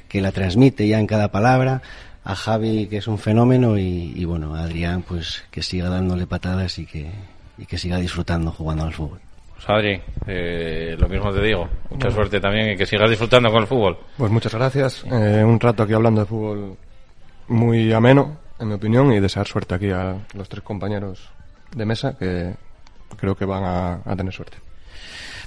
que 0.06 0.20
la 0.20 0.30
transmite 0.30 0.86
ya 0.86 1.00
en 1.00 1.08
cada 1.08 1.32
palabra, 1.32 1.82
a 2.24 2.34
Javi 2.34 2.86
que 2.86 2.98
es 2.98 3.08
un 3.08 3.18
fenómeno 3.18 3.78
y, 3.78 4.24
bueno, 4.24 4.54
a 4.54 4.64
Adrián 4.64 5.02
pues 5.02 5.44
que 5.50 5.62
siga 5.62 5.88
dándole 5.88 6.26
patadas 6.26 6.78
y 6.78 6.86
que, 6.86 7.10
y 7.58 7.66
que 7.66 7.78
siga 7.78 7.98
disfrutando 7.98 8.52
jugando 8.52 8.84
al 8.84 8.92
fútbol. 8.92 9.20
Adri, 9.66 10.00
eh, 10.26 10.96
lo 10.98 11.08
mismo 11.08 11.32
te 11.32 11.40
digo. 11.42 11.68
Mucha 11.90 12.10
suerte 12.10 12.40
también 12.40 12.72
y 12.72 12.76
que 12.76 12.86
sigas 12.86 13.08
disfrutando 13.08 13.50
con 13.50 13.62
el 13.62 13.68
fútbol. 13.68 13.98
Pues 14.16 14.30
muchas 14.30 14.52
gracias. 14.54 15.04
Eh, 15.04 15.44
un 15.44 15.60
rato 15.60 15.84
aquí 15.84 15.92
hablando 15.92 16.20
de 16.20 16.26
fútbol 16.26 16.76
muy 17.48 17.92
ameno, 17.92 18.38
en 18.58 18.68
mi 18.68 18.74
opinión, 18.74 19.12
y 19.12 19.20
desear 19.20 19.46
suerte 19.46 19.74
aquí 19.74 19.90
a 19.90 20.16
los 20.34 20.48
tres 20.48 20.64
compañeros 20.64 21.30
de 21.74 21.86
mesa 21.86 22.16
que 22.18 22.54
creo 23.16 23.36
que 23.36 23.44
van 23.44 23.62
a, 24.04 24.16
tener 24.16 24.32
suerte. 24.32 24.56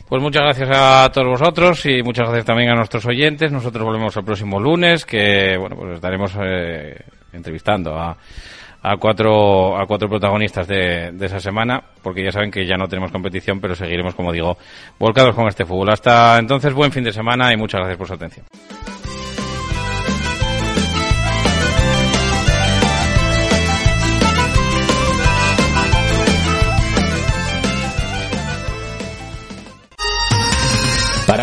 Pues 0.07 0.21
muchas 0.21 0.43
gracias 0.43 0.69
a 0.71 1.09
todos 1.11 1.39
vosotros 1.39 1.85
y 1.85 2.03
muchas 2.03 2.27
gracias 2.27 2.45
también 2.45 2.69
a 2.69 2.75
nuestros 2.75 3.05
oyentes. 3.05 3.51
Nosotros 3.51 3.83
volvemos 3.83 4.15
el 4.15 4.23
próximo 4.23 4.59
lunes, 4.59 5.05
que 5.05 5.57
bueno, 5.57 5.75
pues 5.75 5.95
estaremos 5.95 6.31
eh, 6.41 7.03
entrevistando 7.33 7.97
a 7.97 8.15
a 8.87 8.97
cuatro, 8.97 9.75
a 9.75 9.87
cuatro 9.87 10.07
protagonistas 10.07 10.67
de, 10.67 11.11
de, 11.11 11.25
esa 11.25 11.39
semana, 11.39 11.81
porque 12.03 12.23
ya 12.23 12.31
saben 12.31 12.51
que 12.51 12.67
ya 12.67 12.77
no 12.77 12.87
tenemos 12.87 13.11
competición, 13.11 13.59
pero 13.59 13.73
seguiremos, 13.73 14.13
como 14.13 14.31
digo, 14.31 14.59
volcados 14.99 15.33
con 15.33 15.47
este 15.47 15.65
fútbol. 15.65 15.89
Hasta 15.89 16.37
entonces, 16.37 16.71
buen 16.71 16.91
fin 16.91 17.03
de 17.03 17.11
semana 17.11 17.51
y 17.51 17.57
muchas 17.57 17.79
gracias 17.79 17.97
por 17.97 18.07
su 18.07 18.13
atención. 18.13 18.45